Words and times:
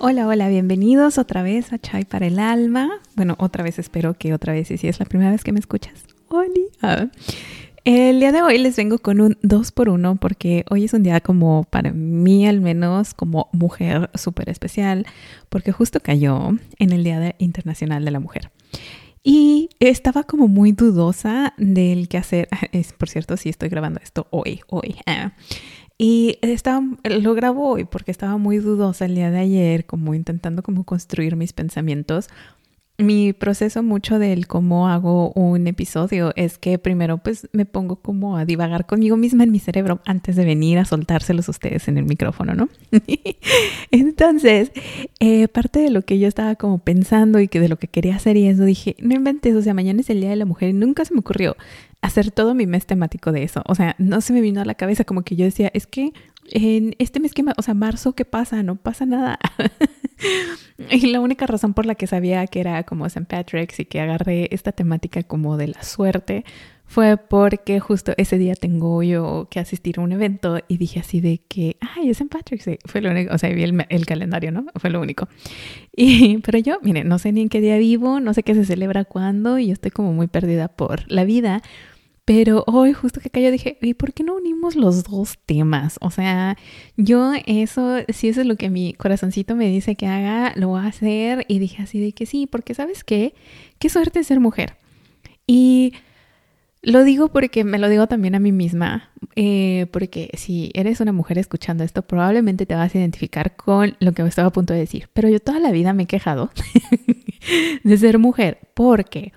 Hola, 0.00 0.26
hola, 0.26 0.48
bienvenidos 0.48 1.18
otra 1.18 1.42
vez 1.42 1.72
a 1.72 1.78
Chai 1.78 2.04
para 2.04 2.26
el 2.26 2.38
Alma. 2.38 2.88
Bueno, 3.16 3.34
otra 3.38 3.64
vez 3.64 3.78
espero 3.78 4.14
que 4.14 4.32
otra 4.32 4.52
vez, 4.52 4.70
y 4.70 4.78
si 4.78 4.88
es 4.88 5.00
la 5.00 5.06
primera 5.06 5.30
vez 5.30 5.42
que 5.42 5.52
me 5.52 5.58
escuchas. 5.58 6.04
Hola. 6.28 7.10
El 7.84 8.20
día 8.20 8.32
de 8.32 8.42
hoy 8.42 8.58
les 8.58 8.76
vengo 8.76 8.98
con 8.98 9.20
un 9.20 9.38
2 9.42 9.72
por 9.72 9.88
1 9.88 10.16
porque 10.16 10.64
hoy 10.70 10.84
es 10.84 10.92
un 10.92 11.02
día 11.02 11.20
como 11.20 11.64
para 11.64 11.92
mí 11.92 12.46
al 12.46 12.60
menos 12.60 13.14
como 13.14 13.48
mujer 13.52 14.10
súper 14.14 14.50
especial 14.50 15.06
porque 15.48 15.72
justo 15.72 16.00
cayó 16.00 16.50
en 16.78 16.92
el 16.92 17.02
Día 17.02 17.34
Internacional 17.38 18.04
de 18.04 18.10
la 18.10 18.20
Mujer. 18.20 18.50
Y 19.22 19.70
estaba 19.80 20.22
como 20.24 20.48
muy 20.48 20.72
dudosa 20.72 21.54
del 21.56 22.08
qué 22.08 22.18
hacer. 22.18 22.48
Es, 22.72 22.92
por 22.92 23.08
cierto, 23.08 23.36
sí 23.36 23.48
estoy 23.48 23.68
grabando 23.68 24.00
esto 24.02 24.26
hoy, 24.30 24.60
hoy. 24.68 24.96
Ah. 25.06 25.32
Y 26.00 26.38
estaba, 26.42 26.80
lo 27.02 27.34
grabo 27.34 27.68
hoy 27.70 27.84
porque 27.84 28.12
estaba 28.12 28.38
muy 28.38 28.58
dudosa 28.58 29.06
el 29.06 29.16
día 29.16 29.32
de 29.32 29.40
ayer, 29.40 29.84
como 29.84 30.14
intentando 30.14 30.62
como 30.62 30.84
construir 30.84 31.34
mis 31.34 31.52
pensamientos. 31.52 32.28
Mi 33.00 33.32
proceso 33.32 33.84
mucho 33.84 34.18
del 34.18 34.48
cómo 34.48 34.88
hago 34.88 35.30
un 35.34 35.68
episodio 35.68 36.32
es 36.34 36.58
que 36.58 36.80
primero 36.80 37.18
pues 37.18 37.48
me 37.52 37.64
pongo 37.64 37.94
como 37.94 38.36
a 38.36 38.44
divagar 38.44 38.86
conmigo 38.86 39.16
misma 39.16 39.44
en 39.44 39.52
mi 39.52 39.60
cerebro 39.60 40.00
antes 40.04 40.34
de 40.34 40.44
venir 40.44 40.78
a 40.78 40.84
soltárselos 40.84 41.48
ustedes 41.48 41.86
en 41.86 41.96
el 41.96 42.06
micrófono, 42.06 42.54
¿no? 42.54 42.68
Entonces, 43.92 44.72
eh, 45.20 45.46
parte 45.46 45.78
de 45.78 45.90
lo 45.90 46.02
que 46.02 46.18
yo 46.18 46.26
estaba 46.26 46.56
como 46.56 46.78
pensando 46.78 47.38
y 47.38 47.46
que 47.46 47.60
de 47.60 47.68
lo 47.68 47.78
que 47.78 47.86
quería 47.86 48.16
hacer 48.16 48.36
y 48.36 48.48
eso 48.48 48.64
dije, 48.64 48.96
no 49.00 49.14
inventes, 49.14 49.54
o 49.54 49.62
sea, 49.62 49.74
mañana 49.74 50.00
es 50.00 50.10
el 50.10 50.20
Día 50.20 50.30
de 50.30 50.36
la 50.36 50.44
Mujer 50.44 50.70
y 50.70 50.72
nunca 50.72 51.04
se 51.04 51.14
me 51.14 51.20
ocurrió 51.20 51.56
hacer 52.02 52.32
todo 52.32 52.52
mi 52.54 52.66
mes 52.66 52.84
temático 52.84 53.30
de 53.30 53.44
eso. 53.44 53.62
O 53.66 53.76
sea, 53.76 53.94
no 53.98 54.20
se 54.20 54.32
me 54.32 54.40
vino 54.40 54.60
a 54.60 54.64
la 54.64 54.74
cabeza 54.74 55.04
como 55.04 55.22
que 55.22 55.36
yo 55.36 55.44
decía, 55.44 55.70
es 55.72 55.86
que 55.86 56.12
en 56.50 56.96
este 56.98 57.20
mes 57.20 57.32
que, 57.32 57.44
o 57.56 57.62
sea, 57.62 57.74
marzo, 57.74 58.14
¿qué 58.14 58.24
pasa? 58.24 58.62
No 58.64 58.74
pasa 58.74 59.06
nada. 59.06 59.38
y 60.90 61.06
la 61.08 61.20
única 61.20 61.46
razón 61.46 61.74
por 61.74 61.86
la 61.86 61.94
que 61.94 62.06
sabía 62.06 62.46
que 62.46 62.60
era 62.60 62.82
como 62.84 63.06
St. 63.06 63.26
Patrick's 63.26 63.80
y 63.80 63.84
que 63.84 64.00
agarré 64.00 64.48
esta 64.52 64.72
temática 64.72 65.22
como 65.22 65.56
de 65.56 65.68
la 65.68 65.82
suerte 65.82 66.44
fue 66.88 67.18
porque 67.18 67.80
justo 67.80 68.14
ese 68.16 68.38
día 68.38 68.54
tengo 68.54 69.02
yo 69.02 69.46
que 69.50 69.60
asistir 69.60 69.98
a 69.98 70.02
un 70.02 70.10
evento 70.12 70.58
y 70.68 70.78
dije 70.78 71.00
así 71.00 71.20
de 71.20 71.42
que, 71.46 71.76
ay, 71.80 72.08
es 72.08 72.18
St. 72.18 72.34
Patrick's 72.34 72.64
Day. 72.64 72.78
Fue 72.86 73.02
lo 73.02 73.10
único, 73.10 73.34
o 73.34 73.38
sea, 73.38 73.50
vi 73.50 73.62
el, 73.62 73.86
el, 73.90 74.06
calendario, 74.06 74.50
¿no? 74.52 74.64
Fue 74.74 74.88
lo 74.88 75.00
único. 75.00 75.28
Y, 75.94 76.38
pero 76.44 76.58
yo, 76.58 76.78
miren, 76.82 77.06
no 77.06 77.18
sé 77.18 77.30
ni 77.32 77.42
en 77.42 77.50
qué 77.50 77.60
día 77.60 77.76
vivo, 77.76 78.20
no 78.20 78.32
sé 78.32 78.42
qué 78.42 78.54
se 78.54 78.64
celebra 78.64 79.04
cuándo 79.04 79.58
y 79.58 79.66
yo 79.66 79.74
estoy 79.74 79.90
como 79.90 80.14
muy 80.14 80.28
perdida 80.28 80.68
por 80.68 81.10
la 81.12 81.24
vida. 81.24 81.62
Pero 82.28 82.62
hoy 82.66 82.92
justo 82.92 83.22
que 83.22 83.30
cayó 83.30 83.50
dije, 83.50 83.78
¿y 83.80 83.94
por 83.94 84.12
qué 84.12 84.22
no 84.22 84.36
unimos 84.36 84.76
los 84.76 85.02
dos 85.02 85.38
temas? 85.46 85.96
O 86.02 86.10
sea, 86.10 86.58
yo 86.98 87.32
eso, 87.46 88.00
si 88.10 88.28
eso 88.28 88.42
es 88.42 88.46
lo 88.46 88.56
que 88.56 88.68
mi 88.68 88.92
corazoncito 88.92 89.56
me 89.56 89.70
dice 89.70 89.94
que 89.94 90.06
haga, 90.06 90.52
lo 90.54 90.68
voy 90.68 90.80
a 90.82 90.88
hacer. 90.88 91.46
Y 91.48 91.58
dije 91.58 91.82
así 91.82 91.98
de 91.98 92.12
que 92.12 92.26
sí, 92.26 92.46
porque 92.46 92.74
sabes 92.74 93.02
qué, 93.02 93.32
qué 93.78 93.88
suerte 93.88 94.22
ser 94.24 94.40
mujer. 94.40 94.76
Y 95.46 95.94
lo 96.82 97.02
digo 97.02 97.28
porque 97.28 97.64
me 97.64 97.78
lo 97.78 97.88
digo 97.88 98.08
también 98.08 98.34
a 98.34 98.40
mí 98.40 98.52
misma, 98.52 99.08
eh, 99.34 99.86
porque 99.90 100.28
si 100.34 100.70
eres 100.74 101.00
una 101.00 101.12
mujer 101.12 101.38
escuchando 101.38 101.82
esto, 101.82 102.02
probablemente 102.02 102.66
te 102.66 102.74
vas 102.74 102.94
a 102.94 102.98
identificar 102.98 103.56
con 103.56 103.96
lo 104.00 104.12
que 104.12 104.20
estaba 104.20 104.48
a 104.48 104.52
punto 104.52 104.74
de 104.74 104.80
decir. 104.80 105.08
Pero 105.14 105.30
yo 105.30 105.40
toda 105.40 105.60
la 105.60 105.72
vida 105.72 105.94
me 105.94 106.02
he 106.02 106.06
quejado 106.06 106.50
de 107.84 107.96
ser 107.96 108.18
mujer, 108.18 108.58
porque 108.74 109.32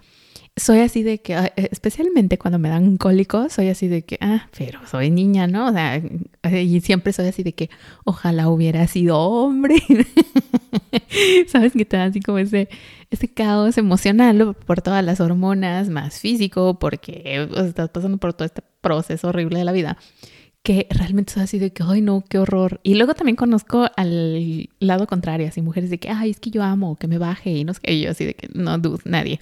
soy 0.62 0.80
así 0.80 1.04
de 1.04 1.20
que, 1.22 1.36
ah, 1.36 1.52
especialmente 1.56 2.38
cuando 2.38 2.60
me 2.60 2.70
dan 2.70 2.98
cólicos, 2.98 3.54
soy 3.54 3.70
así 3.70 3.88
de 3.88 4.04
que, 4.04 4.18
ah, 4.22 4.48
pero 4.58 4.80
soy 4.88 5.10
niña, 5.10 5.48
¿no? 5.48 5.70
O 5.70 5.72
sea, 5.72 6.02
y 6.52 6.82
siempre 6.82 7.14
soy 7.14 7.28
así 7.28 7.44
de 7.44 7.54
que, 7.54 7.70
ojalá 8.06 8.48
hubiera 8.50 8.86
sido 8.88 9.20
hombre. 9.20 9.76
¿Sabes? 11.48 11.74
Que 11.74 11.86
te 11.86 11.98
da 11.98 12.06
así 12.06 12.22
como 12.22 12.38
ese, 12.38 12.70
ese 13.10 13.28
caos 13.28 13.78
emocional 13.78 14.56
por 14.66 14.82
todas 14.82 15.04
las 15.04 15.20
hormonas, 15.20 15.90
más 15.90 16.20
físico, 16.20 16.78
porque 16.80 17.50
estás 17.58 17.90
pasando 17.90 18.18
por 18.18 18.34
todo 18.34 18.46
este 18.46 18.62
proceso 18.82 19.30
horrible 19.30 19.60
de 19.60 19.66
la 19.66 19.72
vida 19.72 19.98
que 20.64 20.86
realmente 20.92 21.34
soy 21.34 21.42
así 21.42 21.58
de 21.58 21.74
que, 21.74 21.82
ay 21.84 22.02
no, 22.02 22.24
qué 22.30 22.38
horror. 22.38 22.80
Y 22.84 22.94
luego 22.94 23.16
también 23.16 23.36
conozco 23.36 23.88
al 23.98 24.70
lado 24.80 25.08
contrario, 25.08 25.48
así 25.48 25.64
mujeres 25.64 25.90
de 25.90 25.98
que, 25.98 26.10
ay, 26.10 26.30
es 26.30 26.40
que 26.40 26.52
yo 26.52 26.62
amo, 26.62 26.98
que 26.98 27.08
me 27.08 27.18
baje 27.18 27.50
y 27.50 27.64
no 27.64 27.74
sé 27.74 27.80
qué, 27.82 28.00
yo 28.00 28.12
así 28.12 28.26
de 28.26 28.36
que, 28.36 28.48
no, 28.54 28.78
dude, 28.78 29.02
nadie. 29.06 29.40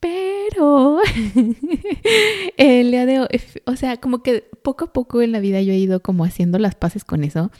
Pero 0.00 0.27
el 2.56 2.90
día 2.90 3.06
de 3.06 3.20
hoy, 3.20 3.28
o 3.66 3.76
sea, 3.76 3.98
como 3.98 4.22
que 4.22 4.48
poco 4.62 4.86
a 4.86 4.92
poco 4.92 5.22
en 5.22 5.32
la 5.32 5.40
vida 5.40 5.60
yo 5.62 5.72
he 5.72 5.78
ido 5.78 6.00
como 6.00 6.24
haciendo 6.24 6.58
las 6.58 6.74
paces 6.74 7.04
con 7.04 7.24
eso 7.24 7.50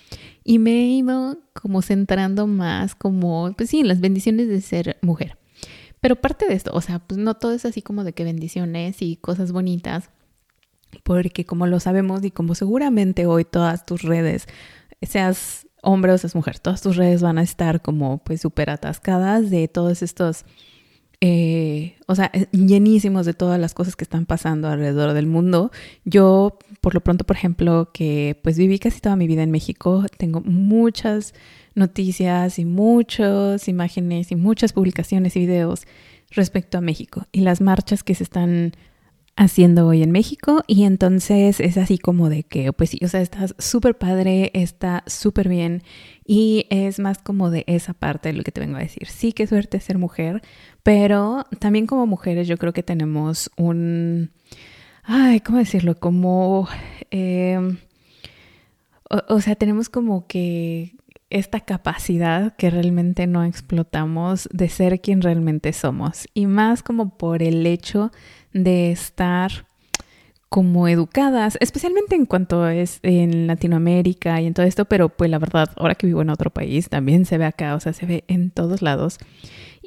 y 0.44 0.59
me 0.59 0.72
he 0.72 0.87
ido 0.87 1.38
como 1.53 1.82
centrando 1.82 2.47
más 2.47 2.94
como, 2.94 3.53
pues 3.56 3.71
sí, 3.71 3.81
en 3.81 3.88
las 3.88 4.00
bendiciones 4.00 4.48
de 4.48 4.60
ser 4.60 4.98
mujer. 5.03 5.38
Pero 6.00 6.16
parte 6.16 6.47
de 6.47 6.54
esto, 6.54 6.71
o 6.72 6.81
sea, 6.81 7.00
pues 7.00 7.19
no 7.19 7.34
todo 7.34 7.53
es 7.53 7.65
así 7.65 7.82
como 7.82 8.04
de 8.04 8.12
que 8.12 8.25
bendiciones 8.25 9.03
y 9.03 9.16
cosas 9.16 9.53
bonitas, 9.53 10.10
porque 11.03 11.44
como 11.44 11.66
lo 11.66 11.81
sabemos 11.81 12.25
y 12.25 12.31
como 12.31 12.54
seguramente 12.54 13.27
hoy 13.27 13.44
todas 13.44 13.84
tus 13.84 14.03
redes, 14.03 14.47
seas 15.03 15.66
hombre 15.82 16.12
o 16.12 16.19
seas 16.19 16.34
mujer, 16.34 16.59
todas 16.59 16.82
tus 16.82 16.97
redes 16.97 17.21
van 17.21 17.38
a 17.38 17.43
estar 17.43 17.82
como 17.82 18.19
pues 18.19 18.41
súper 18.41 18.71
atascadas 18.71 19.50
de 19.50 19.69
todos 19.69 20.03
estos 20.03 20.44
eh, 21.21 21.97
o 22.06 22.15
sea, 22.15 22.31
eh, 22.33 22.47
llenísimos 22.53 23.27
de 23.27 23.34
todas 23.34 23.59
las 23.59 23.75
cosas 23.75 23.97
que 23.97 24.05
están 24.05 24.25
pasando 24.25 24.69
alrededor 24.69 25.15
del 25.15 25.27
mundo. 25.27 25.73
Yo, 26.05 26.59
por 26.81 26.95
lo 26.95 27.01
pronto, 27.01 27.25
por 27.25 27.37
ejemplo, 27.37 27.91
que 27.93 28.39
pues 28.43 28.56
viví 28.56 28.79
casi 28.79 29.01
toda 29.01 29.17
mi 29.17 29.27
vida 29.27 29.43
en 29.43 29.51
México, 29.51 30.05
tengo 30.17 30.41
muchas 30.41 31.34
noticias 31.75 32.59
y 32.59 32.65
muchas 32.65 33.69
imágenes 33.69 34.31
y 34.31 34.37
muchas 34.37 34.73
publicaciones 34.73 35.37
y 35.37 35.41
videos 35.41 35.87
respecto 36.31 36.78
a 36.78 36.81
México 36.83 37.27
y 37.33 37.41
las 37.41 37.61
marchas 37.61 38.03
que 38.03 38.15
se 38.15 38.25
están 38.25 38.73
haciendo 39.39 39.87
hoy 39.87 40.03
en 40.03 40.11
México 40.11 40.65
y 40.67 40.83
entonces 40.83 41.61
es 41.61 41.78
así 41.78 41.97
como 41.97 42.28
de 42.28 42.43
que 42.43 42.73
pues 42.73 42.91
sí, 42.91 42.99
o 43.05 43.09
sea, 43.09 43.21
está 43.21 43.47
súper 43.59 43.97
padre, 43.97 44.51
está 44.53 45.05
súper 45.07 45.49
bien 45.49 45.84
y 46.27 46.67
es 46.71 46.99
más 46.99 47.19
como 47.19 47.49
de 47.49 47.62
esa 47.69 47.95
parte 47.95 48.31
de 48.31 48.34
lo 48.34 48.43
que 48.43 48.51
te 48.51 48.61
vengo 48.61 48.77
a 48.77 48.81
decir. 48.81 49.07
Sí, 49.07 49.33
qué 49.33 49.47
suerte 49.47 49.78
ser 49.78 49.97
mujer, 49.97 50.43
pero 50.88 51.44
también 51.59 51.87
como 51.87 52.06
mujeres 52.06 52.49
yo 52.49 52.56
creo 52.56 52.72
que 52.72 52.82
tenemos 52.82 53.50
un, 53.59 54.31
ay, 55.03 55.41
¿cómo 55.41 55.59
decirlo? 55.59 56.00
Como, 56.00 56.66
em, 57.10 57.76
o 59.10 59.41
sea, 59.43 59.54
tenemos 59.54 59.91
como 59.91 60.27
que 60.27 60.94
esta 61.28 61.60
capacidad 61.60 62.56
que 62.56 62.71
realmente 62.71 63.27
no 63.27 63.44
explotamos 63.44 64.48
de 64.50 64.71
ser 64.71 65.03
quien 65.03 65.21
realmente 65.21 65.75
somos 65.75 66.27
y 66.32 66.47
más 66.47 66.82
como 66.82 67.19
por 67.19 67.43
el 67.43 67.66
hecho 67.66 68.10
de 68.54 68.91
estar 68.91 69.66
como 70.48 70.88
educadas, 70.88 71.59
especialmente 71.60 72.16
en 72.16 72.25
cuanto 72.25 72.66
es 72.66 73.00
en 73.03 73.47
Latinoamérica 73.47 74.41
y 74.41 74.47
en 74.47 74.54
todo 74.54 74.65
esto, 74.65 74.87
pero 74.87 75.10
pues 75.10 75.31
la 75.31 75.38
verdad, 75.38 75.71
ahora 75.77 75.97
que 75.97 76.06
vivo 76.06 76.22
en 76.22 76.31
otro 76.31 76.48
país, 76.48 76.88
también 76.88 77.27
se 77.27 77.37
ve 77.37 77.44
acá, 77.44 77.75
o 77.75 77.81
sea, 77.81 77.93
se 77.93 78.06
ve 78.06 78.25
en 78.27 78.50
todos 78.50 78.81
lados. 78.81 79.19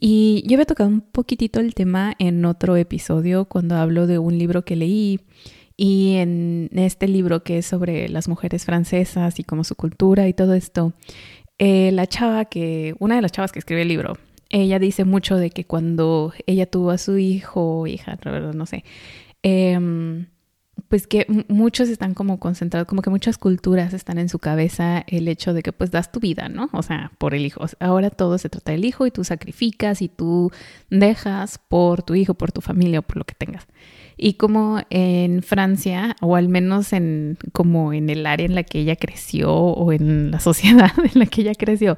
Y 0.04 0.44
yo 0.48 0.56
había 0.56 0.66
tocado 0.66 0.90
un 0.90 1.02
poquitito 1.02 1.60
el 1.60 1.76
tema 1.76 2.16
en 2.18 2.44
otro 2.46 2.76
episodio 2.76 3.46
cuando 3.46 3.76
hablo 3.76 4.08
de 4.08 4.18
un 4.18 4.36
libro 4.36 4.66
que 4.66 4.76
leí 4.76 5.20
y 5.78 6.16
en 6.16 6.72
este 6.74 7.08
libro 7.08 7.44
que 7.44 7.60
es 7.60 7.68
sobre 7.68 8.10
las 8.10 8.28
mujeres 8.28 8.66
francesas 8.66 9.40
y 9.40 9.44
como 9.44 9.64
su 9.64 9.76
cultura 9.76 10.28
y 10.28 10.34
todo 10.34 10.56
esto, 10.56 10.94
eh, 11.60 11.92
la 11.92 12.08
chava 12.08 12.46
que, 12.46 12.96
una 12.98 13.16
de 13.16 13.22
las 13.22 13.32
chavas 13.32 13.52
que 13.52 13.60
escribe 13.60 13.84
el 13.84 13.90
libro, 13.90 14.18
ella 14.50 14.80
dice 14.80 15.06
mucho 15.06 15.38
de 15.38 15.52
que 15.52 15.66
cuando 15.66 16.34
ella 16.48 16.66
tuvo 16.66 16.90
a 16.90 16.98
su 16.98 17.20
hijo 17.20 17.86
hija, 17.86 18.18
no 18.56 18.66
sé, 18.66 18.84
eh, 19.44 19.78
pues 20.88 21.08
que 21.08 21.26
muchos 21.48 21.90
están 21.90 22.14
como 22.14 22.40
concentrados, 22.40 22.88
como 22.88 23.02
que 23.02 23.10
muchas 23.10 23.38
culturas 23.38 23.94
están 23.94 24.18
en 24.18 24.30
su 24.30 24.40
cabeza 24.40 25.04
el 25.08 25.28
hecho 25.28 25.54
de 25.54 25.64
que 25.64 25.72
pues 25.72 25.92
das 25.92 26.12
tu 26.12 26.20
vida, 26.20 26.50
¿no? 26.50 26.70
O 26.74 26.84
sea, 26.84 27.12
por 27.18 27.34
el 27.34 27.46
hijo. 27.46 27.66
Ahora 27.80 28.10
todo 28.10 28.38
se 28.38 28.50
trata 28.50 28.72
del 28.72 28.86
hijo 28.86 29.06
y 29.06 29.12
tú 29.12 29.24
sacrificas 29.24 30.02
y 30.02 30.10
tú 30.10 30.52
dejas 30.90 31.60
por 31.60 32.04
tu 32.04 32.16
hijo, 32.16 32.34
por 32.34 32.52
tu 32.52 32.62
familia 32.62 33.00
o 33.00 33.04
por 33.04 33.18
lo 33.18 33.24
que 33.24 33.36
tengas. 33.36 33.68
Y 34.18 34.34
como 34.34 34.82
en 34.90 35.42
Francia, 35.42 36.16
o 36.22 36.36
al 36.36 36.48
menos 36.48 36.94
en 36.94 37.38
como 37.54 37.94
en 37.94 38.10
el 38.10 38.26
área 38.26 38.46
en 38.46 38.56
la 38.56 38.64
que 38.64 38.80
ella 38.80 38.96
creció 38.96 39.54
o 39.54 39.92
en 39.92 40.32
la 40.32 40.40
sociedad 40.42 40.92
en 40.98 41.20
la 41.20 41.26
que 41.26 41.42
ella 41.42 41.56
creció, 41.56 41.98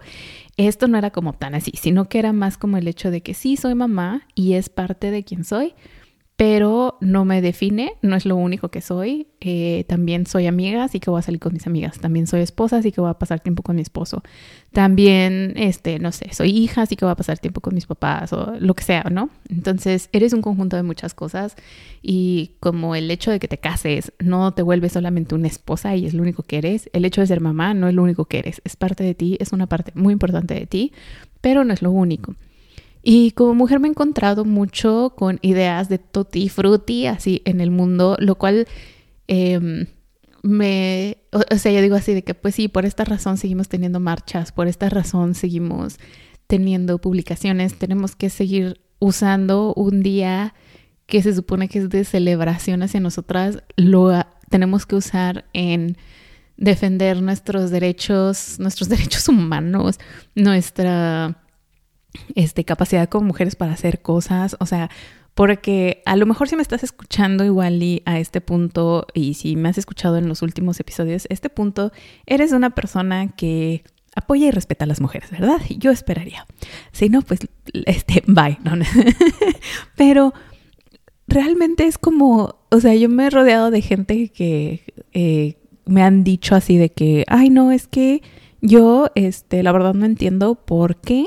esto 0.58 0.88
no 0.88 0.98
era 0.98 1.10
como 1.10 1.34
tan 1.34 1.56
así, 1.56 1.72
sino 1.76 2.08
que 2.08 2.20
era 2.20 2.32
más 2.32 2.58
como 2.58 2.78
el 2.78 2.88
hecho 2.88 3.12
de 3.12 3.22
que 3.22 3.34
sí 3.34 3.58
soy 3.58 3.76
mamá 3.76 4.28
y 4.36 4.54
es 4.54 4.70
parte 4.70 5.10
de 5.10 5.24
quien 5.24 5.44
soy, 5.44 5.74
pero 6.36 6.98
no 7.00 7.26
me 7.26 7.42
define, 7.42 7.94
no 8.02 8.16
es 8.16 8.26
lo 8.26 8.36
único 8.36 8.70
que 8.70 8.82
soy. 8.82 9.28
Eh, 9.40 9.86
también 9.88 10.26
soy 10.26 10.48
amiga, 10.48 10.84
así 10.84 11.00
que 11.00 11.12
voy 11.12 11.20
a 11.20 11.22
salir 11.22 11.40
con 11.40 11.54
mis 11.54 11.68
amigas. 11.68 12.00
También 12.00 12.26
soy 12.26 12.42
esposa, 12.42 12.78
así 12.78 12.92
que 12.92 13.02
voy 13.02 13.12
a 13.12 13.14
pasar 13.14 13.40
tiempo 13.40 13.62
con 13.62 13.76
mi 13.76 13.84
esposo. 13.84 14.24
También, 14.72 15.54
este, 15.58 16.00
no 16.00 16.12
sé, 16.12 16.34
soy 16.34 16.50
hija, 16.50 16.82
así 16.82 16.96
que 16.96 17.06
voy 17.06 17.12
a 17.12 17.16
pasar 17.16 17.38
tiempo 17.38 17.62
con 17.62 17.76
mis 17.76 17.86
papás 17.86 18.34
o 18.34 18.56
lo 18.60 18.74
que 18.74 18.84
sea, 18.84 19.04
¿no? 19.12 19.30
Entonces, 19.48 20.10
eres 20.12 20.34
un 20.34 20.42
conjunto 20.42 20.76
de 20.76 20.82
muchas 20.82 21.14
cosas 21.14 21.56
y 22.02 22.54
como 22.60 22.96
el 22.96 23.12
hecho 23.12 23.30
de 23.30 23.40
que 23.40 23.48
te 23.48 23.60
cases 23.60 24.12
no 24.18 24.54
te 24.56 24.64
vuelve 24.64 24.90
solamente 24.90 25.36
una 25.36 25.48
esposa 25.48 25.96
y 25.96 26.08
es 26.08 26.16
lo 26.16 26.24
único 26.24 26.42
que 26.42 26.58
eres, 26.58 26.90
el 26.94 27.06
hecho 27.06 27.22
de 27.22 27.28
ser 27.28 27.42
mamá 27.42 27.76
no 27.76 27.88
es 27.88 27.94
lo 27.94 28.02
único 28.02 28.26
que 28.26 28.40
eres, 28.40 28.60
es 28.66 28.76
parte 28.76 29.04
de 29.04 29.14
ti, 29.14 29.38
es 29.40 29.54
una 29.54 29.68
parte 29.68 29.92
muy 29.94 30.14
importante 30.14 30.56
de 30.56 30.66
ti, 30.66 30.94
pero 31.42 31.64
no 31.64 31.74
es 31.74 31.84
lo 31.84 31.92
único. 31.92 32.36
Y 33.04 33.32
como 33.32 33.54
mujer 33.54 33.82
me 33.82 33.90
he 33.90 33.92
encontrado 33.92 34.46
mucho 34.46 35.14
con 35.18 35.38
ideas 35.42 35.90
de 35.90 35.98
tutti 36.00 36.48
frutti 36.48 37.06
así 37.06 37.42
en 37.44 37.60
el 37.60 37.70
mundo, 37.70 38.16
lo 38.18 38.36
cual 38.36 38.66
em, 39.28 39.88
me, 40.42 41.18
o, 41.32 41.58
sea, 41.58 41.74
yo 41.74 41.82
digo 41.82 41.98
así 41.98 42.14
de 42.14 42.24
que 42.24 42.34
pues 42.34 42.56
sí, 42.56 42.70
por 42.70 42.86
esta 42.86 43.04
razón 43.04 43.38
seguimos 43.38 43.68
teniendo 43.68 44.00
marchas, 44.00 44.54
por 44.54 44.70
esta 44.70 44.90
razón 44.90 45.36
seguimos 45.36 45.98
teniendo 46.48 46.98
publicaciones, 46.98 47.78
tenemos 47.78 48.16
que 48.16 48.30
seguir 48.30 48.80
usando 49.00 49.74
un 49.74 50.02
día 50.02 50.54
que 51.06 51.22
se 51.22 51.36
supone 51.36 51.68
que 51.68 51.80
es 51.80 51.90
de 51.90 52.06
celebración 52.06 52.84
hacia 52.84 53.02
nosotras, 53.02 53.64
lo 53.76 54.14
tenemos 54.50 54.86
que 54.86 54.96
usar 54.96 55.46
en 55.52 55.98
defender 56.56 57.22
nuestros 57.22 57.70
derechos, 57.70 58.60
nuestros 58.60 58.88
derechos 58.90 59.28
humanos, 59.28 60.00
nuestra 60.36 61.43
este, 62.36 62.64
capacidad 62.64 63.10
como 63.10 63.28
mujeres 63.28 63.56
para 63.56 63.74
hacer 63.74 64.02
cosas, 64.02 64.56
o 64.60 64.66
sea, 64.66 64.90
porque 65.34 66.04
a 66.06 66.16
lo 66.16 66.26
mejor 66.26 66.48
si 66.48 66.56
me 66.56 66.62
estás 66.62 66.84
escuchando 66.84 67.44
igual 67.44 67.82
y 67.82 68.04
a 68.06 68.20
este 68.20 68.42
punto, 68.42 69.08
y 69.14 69.34
si 69.34 69.56
me 69.56 69.70
has 69.70 69.78
escuchado 69.78 70.18
en 70.18 70.28
los 70.28 70.42
últimos 70.42 70.80
episodios, 70.80 71.26
este 71.30 71.50
punto, 71.50 71.92
eres 72.26 72.52
una 72.52 72.70
persona 72.72 73.30
que 73.30 73.84
apoya 74.16 74.48
y 74.48 74.52
respeta 74.52 74.86
a 74.86 74.88
las 74.88 75.02
mujeres, 75.02 75.32
¿verdad? 75.32 75.60
Yo 75.78 75.92
esperaría. 75.92 76.46
Si 76.92 77.10
no, 77.10 77.22
pues, 77.24 77.40
este, 77.86 78.24
bye. 78.28 78.60
Pero 79.96 80.34
realmente 81.28 81.88
es 81.88 81.98
como, 81.98 82.56
o 82.70 82.80
sea, 82.80 82.94
yo 82.94 83.10
me 83.10 83.26
he 83.26 83.30
rodeado 83.30 83.72
de 83.72 83.82
gente 83.82 84.30
que 84.30 84.84
eh, 85.14 85.58
me 85.86 86.04
han 86.04 86.24
dicho 86.24 86.56
así 86.56 86.78
de 86.78 86.90
que, 86.90 87.26
ay, 87.28 87.50
no, 87.50 87.72
es 87.72 87.88
que 87.88 88.22
yo, 88.62 89.10
este, 89.16 89.64
la 89.64 89.72
verdad 89.72 89.94
no 89.94 90.06
entiendo 90.06 90.56
por 90.56 90.98
qué 90.98 91.26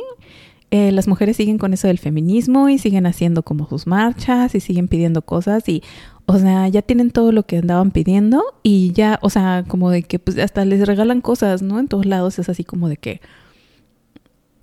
eh, 0.71 0.91
las 0.91 1.07
mujeres 1.07 1.37
siguen 1.37 1.59
con 1.59 1.73
eso 1.73 1.87
del 1.87 1.99
feminismo 1.99 2.69
y 2.69 2.79
siguen 2.79 3.07
haciendo 3.07 3.43
como 3.45 3.69
sus 3.69 3.87
marchas 3.87 4.55
y 4.55 4.61
siguen 4.61 4.89
pidiendo 4.89 5.23
cosas 5.23 5.69
y, 5.69 5.83
o 6.27 6.39
sea, 6.39 6.67
ya 6.69 6.83
tienen 6.83 7.13
todo 7.13 7.31
lo 7.31 7.45
que 7.45 7.59
andaban 7.59 7.93
pidiendo 7.93 8.43
y 8.63 8.93
ya, 8.93 9.19
o 9.23 9.31
sea, 9.31 9.65
como 9.69 9.91
de 9.91 10.03
que 10.03 10.19
pues 10.19 10.39
hasta 10.39 10.65
les 10.65 10.87
regalan 10.87 11.21
cosas, 11.21 11.63
¿no? 11.63 11.79
En 11.79 11.89
todos 11.89 12.07
lados 12.07 12.39
es 12.41 12.49
así 12.49 12.65
como 12.65 12.89
de 12.89 12.97
que, 12.97 13.21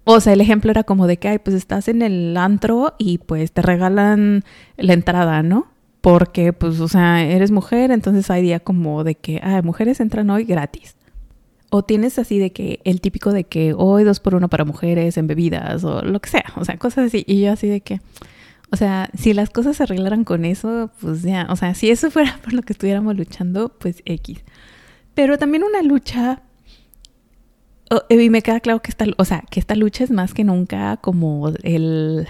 o 0.03 0.19
sea, 0.19 0.33
el 0.33 0.41
ejemplo 0.41 0.71
era 0.71 0.83
como 0.83 1.07
de 1.07 1.17
que, 1.17 1.29
ay, 1.29 1.39
pues 1.39 1.55
estás 1.55 1.87
en 1.87 2.01
el 2.01 2.35
antro 2.35 2.95
y 2.97 3.19
pues 3.19 3.53
te 3.53 3.61
regalan 3.61 4.43
la 4.77 4.93
entrada, 4.93 5.41
¿no? 5.43 5.67
Porque, 6.01 6.51
pues, 6.51 6.81
o 6.81 6.89
sea, 6.89 7.23
eres 7.23 7.51
mujer, 7.51 7.91
entonces 7.91 8.29
hay 8.29 8.41
día 8.41 8.59
como 8.59 9.05
de 9.05 9.15
que, 9.15 9.39
ay, 9.41 9.61
mujeres 9.61 10.01
entran 10.01 10.29
hoy 10.29 10.43
gratis. 10.43 10.97
O 11.75 11.81
tienes 11.81 12.19
así 12.19 12.37
de 12.37 12.51
que 12.51 12.81
el 12.83 13.01
típico 13.01 13.31
de 13.31 13.45
que 13.45 13.73
hoy 13.75 14.03
dos 14.03 14.19
por 14.19 14.35
uno 14.35 14.47
para 14.47 14.63
mujeres 14.63 15.17
en 15.17 15.25
bebidas 15.25 15.83
o 15.83 16.03
lo 16.03 16.21
que 16.21 16.29
sea, 16.29 16.45
o 16.55 16.63
sea, 16.63 16.77
cosas 16.77 17.07
así. 17.07 17.23
Y 17.25 17.41
yo 17.41 17.51
así 17.51 17.67
de 17.67 17.81
que, 17.81 17.99
o 18.71 18.75
sea, 18.75 19.09
si 19.17 19.33
las 19.33 19.49
cosas 19.49 19.77
se 19.77 19.81
arreglaran 19.81 20.23
con 20.23 20.45
eso, 20.45 20.91
pues 21.01 21.23
ya, 21.23 21.47
o 21.49 21.55
sea, 21.55 21.73
si 21.73 21.89
eso 21.89 22.11
fuera 22.11 22.37
por 22.43 22.53
lo 22.53 22.61
que 22.61 22.73
estuviéramos 22.73 23.17
luchando, 23.17 23.69
pues 23.69 24.03
X. 24.05 24.43
Pero 25.15 25.39
también 25.39 25.63
una 25.63 25.81
lucha, 25.81 26.43
y 28.07 28.29
me 28.29 28.43
queda 28.43 28.59
claro 28.59 28.79
que 28.83 28.91
esta, 28.91 29.07
o 29.17 29.25
sea, 29.25 29.43
que 29.49 29.59
esta 29.59 29.75
lucha 29.75 30.03
es 30.03 30.11
más 30.11 30.35
que 30.35 30.43
nunca 30.43 30.97
como 30.97 31.49
el, 31.63 32.27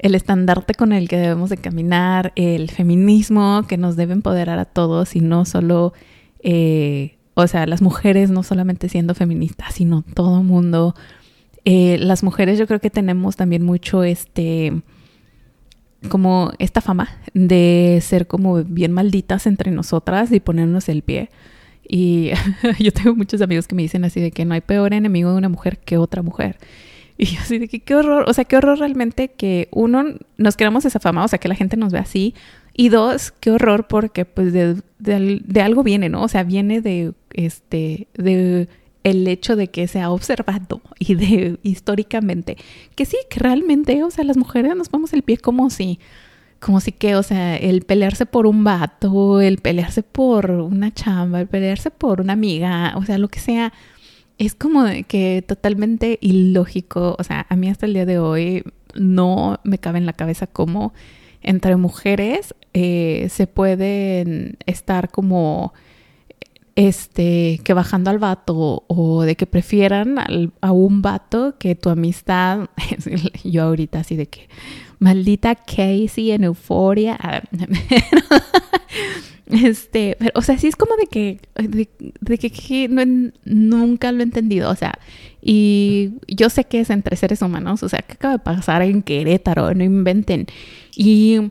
el 0.00 0.14
estandarte 0.16 0.74
con 0.74 0.92
el 0.92 1.08
que 1.08 1.18
debemos 1.18 1.50
de 1.50 1.58
caminar, 1.58 2.32
el 2.34 2.68
feminismo 2.68 3.64
que 3.68 3.76
nos 3.76 3.94
debe 3.94 4.12
empoderar 4.14 4.58
a 4.58 4.64
todos 4.64 5.14
y 5.14 5.20
no 5.20 5.44
solo... 5.44 5.92
Eh, 6.40 7.16
o 7.34 7.46
sea, 7.46 7.66
las 7.66 7.82
mujeres 7.82 8.30
no 8.30 8.42
solamente 8.42 8.88
siendo 8.88 9.14
feministas, 9.14 9.74
sino 9.74 10.02
todo 10.14 10.42
mundo. 10.42 10.94
Eh, 11.64 11.96
las 11.98 12.22
mujeres 12.22 12.58
yo 12.58 12.66
creo 12.66 12.80
que 12.80 12.90
tenemos 12.90 13.36
también 13.36 13.62
mucho 13.62 14.02
este 14.02 14.82
como 16.08 16.50
esta 16.58 16.80
fama 16.80 17.08
de 17.32 18.00
ser 18.02 18.26
como 18.26 18.64
bien 18.64 18.92
malditas 18.92 19.46
entre 19.46 19.70
nosotras 19.70 20.32
y 20.32 20.40
ponernos 20.40 20.88
el 20.88 21.02
pie. 21.02 21.30
Y 21.88 22.30
yo 22.80 22.92
tengo 22.92 23.14
muchos 23.14 23.40
amigos 23.40 23.68
que 23.68 23.74
me 23.74 23.82
dicen 23.82 24.04
así 24.04 24.20
de 24.20 24.30
que 24.30 24.44
no 24.44 24.54
hay 24.54 24.60
peor 24.60 24.92
enemigo 24.92 25.30
de 25.30 25.36
una 25.36 25.48
mujer 25.48 25.78
que 25.78 25.96
otra 25.96 26.22
mujer. 26.22 26.58
Y 27.18 27.26
yo 27.26 27.40
así 27.40 27.58
de 27.58 27.68
que 27.68 27.80
qué 27.80 27.94
horror, 27.94 28.24
o 28.26 28.32
sea, 28.32 28.44
qué 28.44 28.56
horror 28.56 28.78
realmente 28.78 29.28
que 29.28 29.68
uno 29.70 30.04
nos 30.38 30.56
queramos 30.56 30.84
esa 30.84 30.98
fama, 30.98 31.24
o 31.24 31.28
sea, 31.28 31.38
que 31.38 31.48
la 31.48 31.54
gente 31.54 31.76
nos 31.76 31.92
ve 31.92 31.98
así. 31.98 32.34
Y 32.74 32.88
dos, 32.88 33.32
qué 33.32 33.50
horror 33.50 33.86
porque 33.86 34.24
pues 34.24 34.52
de, 34.52 34.82
de 34.98 35.60
algo 35.60 35.82
viene, 35.82 36.08
¿no? 36.08 36.22
O 36.22 36.28
sea, 36.28 36.42
viene 36.42 36.80
de 36.80 37.12
este, 37.34 38.08
de 38.14 38.68
el 39.04 39.26
hecho 39.26 39.56
de 39.56 39.68
que 39.68 39.88
se 39.88 40.00
ha 40.00 40.10
observado 40.10 40.80
y 40.98 41.14
de 41.14 41.58
históricamente 41.62 42.56
que 42.94 43.04
sí, 43.04 43.16
que 43.30 43.40
realmente, 43.40 44.02
o 44.04 44.10
sea, 44.10 44.24
las 44.24 44.36
mujeres 44.36 44.74
nos 44.76 44.90
vamos 44.90 45.12
el 45.12 45.22
pie 45.22 45.38
como 45.38 45.70
si, 45.70 45.98
como 46.60 46.80
si 46.80 46.92
que, 46.92 47.16
o 47.16 47.22
sea, 47.22 47.56
el 47.56 47.82
pelearse 47.82 48.26
por 48.26 48.46
un 48.46 48.64
vato, 48.64 49.40
el 49.40 49.58
pelearse 49.58 50.02
por 50.02 50.50
una 50.50 50.92
chamba, 50.92 51.40
el 51.40 51.48
pelearse 51.48 51.90
por 51.90 52.20
una 52.20 52.34
amiga, 52.34 52.94
o 52.96 53.04
sea, 53.04 53.18
lo 53.18 53.28
que 53.28 53.40
sea, 53.40 53.72
es 54.38 54.54
como 54.54 54.84
que 55.08 55.44
totalmente 55.46 56.18
ilógico, 56.20 57.16
o 57.18 57.24
sea, 57.24 57.46
a 57.48 57.56
mí 57.56 57.68
hasta 57.68 57.86
el 57.86 57.94
día 57.94 58.06
de 58.06 58.18
hoy 58.18 58.64
no 58.94 59.60
me 59.64 59.78
cabe 59.78 59.98
en 59.98 60.06
la 60.06 60.12
cabeza 60.12 60.46
cómo 60.46 60.92
entre 61.42 61.76
mujeres 61.76 62.54
eh, 62.72 63.26
se 63.30 63.46
pueden 63.46 64.56
estar 64.66 65.10
como 65.10 65.74
este, 66.74 67.60
que 67.64 67.74
bajando 67.74 68.10
al 68.10 68.18
vato 68.18 68.84
o 68.86 69.22
de 69.22 69.36
que 69.36 69.46
prefieran 69.46 70.16
a 70.60 70.72
un 70.72 71.02
vato 71.02 71.56
que 71.58 71.74
tu 71.74 71.90
amistad, 71.90 72.68
yo 73.44 73.64
ahorita 73.64 74.00
así 74.00 74.16
de 74.16 74.26
que, 74.26 74.48
maldita 74.98 75.54
Casey 75.56 76.30
en 76.30 76.44
euforia, 76.44 77.18
este, 79.46 80.16
pero, 80.18 80.30
o 80.34 80.42
sea, 80.42 80.56
sí 80.58 80.68
es 80.68 80.76
como 80.76 80.96
de 80.96 81.06
que, 81.08 81.40
de, 81.56 82.38
que, 82.38 82.88
nunca 83.44 84.12
lo 84.12 84.20
he 84.20 84.22
entendido, 84.22 84.70
o 84.70 84.76
sea, 84.76 84.94
y 85.42 86.12
yo 86.28 86.48
sé 86.48 86.64
que 86.64 86.80
es 86.80 86.90
entre 86.90 87.16
seres 87.16 87.42
humanos, 87.42 87.82
o 87.82 87.88
sea, 87.88 88.00
¿qué 88.00 88.12
acaba 88.12 88.34
de 88.34 88.38
pasar 88.38 88.82
en 88.82 89.02
Querétaro? 89.02 89.74
No 89.74 89.82
inventen. 89.82 90.46
Y 90.94 91.50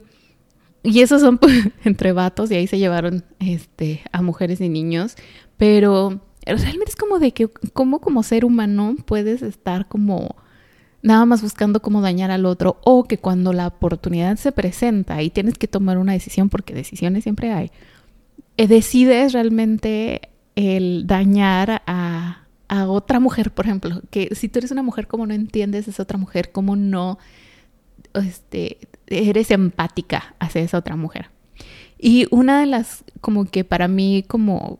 y 0.83 1.01
esos 1.01 1.21
son 1.21 1.37
pues, 1.37 1.69
entre 1.83 2.11
vatos 2.11 2.51
y 2.51 2.55
ahí 2.55 2.67
se 2.67 2.79
llevaron 2.79 3.23
este, 3.39 4.01
a 4.11 4.21
mujeres 4.21 4.61
y 4.61 4.69
niños. 4.69 5.15
Pero 5.57 6.21
realmente 6.45 6.89
es 6.89 6.95
como 6.95 7.19
de 7.19 7.33
que, 7.33 7.47
¿cómo 7.73 7.99
como 7.99 8.23
ser 8.23 8.45
humano 8.45 8.95
puedes 9.05 9.41
estar 9.41 9.87
como 9.87 10.35
nada 11.03 11.25
más 11.25 11.41
buscando 11.41 11.81
cómo 11.81 12.01
dañar 12.01 12.31
al 12.31 12.45
otro 12.45 12.79
o 12.83 13.05
que 13.05 13.17
cuando 13.17 13.53
la 13.53 13.67
oportunidad 13.67 14.37
se 14.37 14.51
presenta 14.51 15.21
y 15.21 15.29
tienes 15.29 15.57
que 15.57 15.67
tomar 15.67 15.97
una 15.97 16.13
decisión, 16.13 16.49
porque 16.49 16.73
decisiones 16.73 17.23
siempre 17.23 17.51
hay, 17.51 17.71
eh, 18.57 18.67
decides 18.67 19.33
realmente 19.33 20.29
el 20.55 21.07
dañar 21.07 21.81
a, 21.87 22.45
a 22.67 22.87
otra 22.87 23.19
mujer, 23.19 23.51
por 23.51 23.65
ejemplo, 23.65 24.01
que 24.11 24.35
si 24.35 24.47
tú 24.47 24.59
eres 24.59 24.71
una 24.71 24.83
mujer, 24.83 25.07
¿cómo 25.07 25.25
no 25.25 25.33
entiendes 25.33 25.87
a 25.87 25.91
esa 25.91 26.03
otra 26.03 26.17
mujer? 26.17 26.51
¿Cómo 26.51 26.75
no 26.75 27.17
este, 28.13 28.77
eres 29.11 29.51
empática 29.51 30.35
hacia 30.39 30.61
esa 30.61 30.77
otra 30.77 30.95
mujer. 30.95 31.29
Y 31.97 32.27
una 32.31 32.59
de 32.59 32.65
las, 32.65 33.03
como 33.21 33.45
que 33.45 33.63
para 33.63 33.87
mí, 33.87 34.23
como 34.27 34.79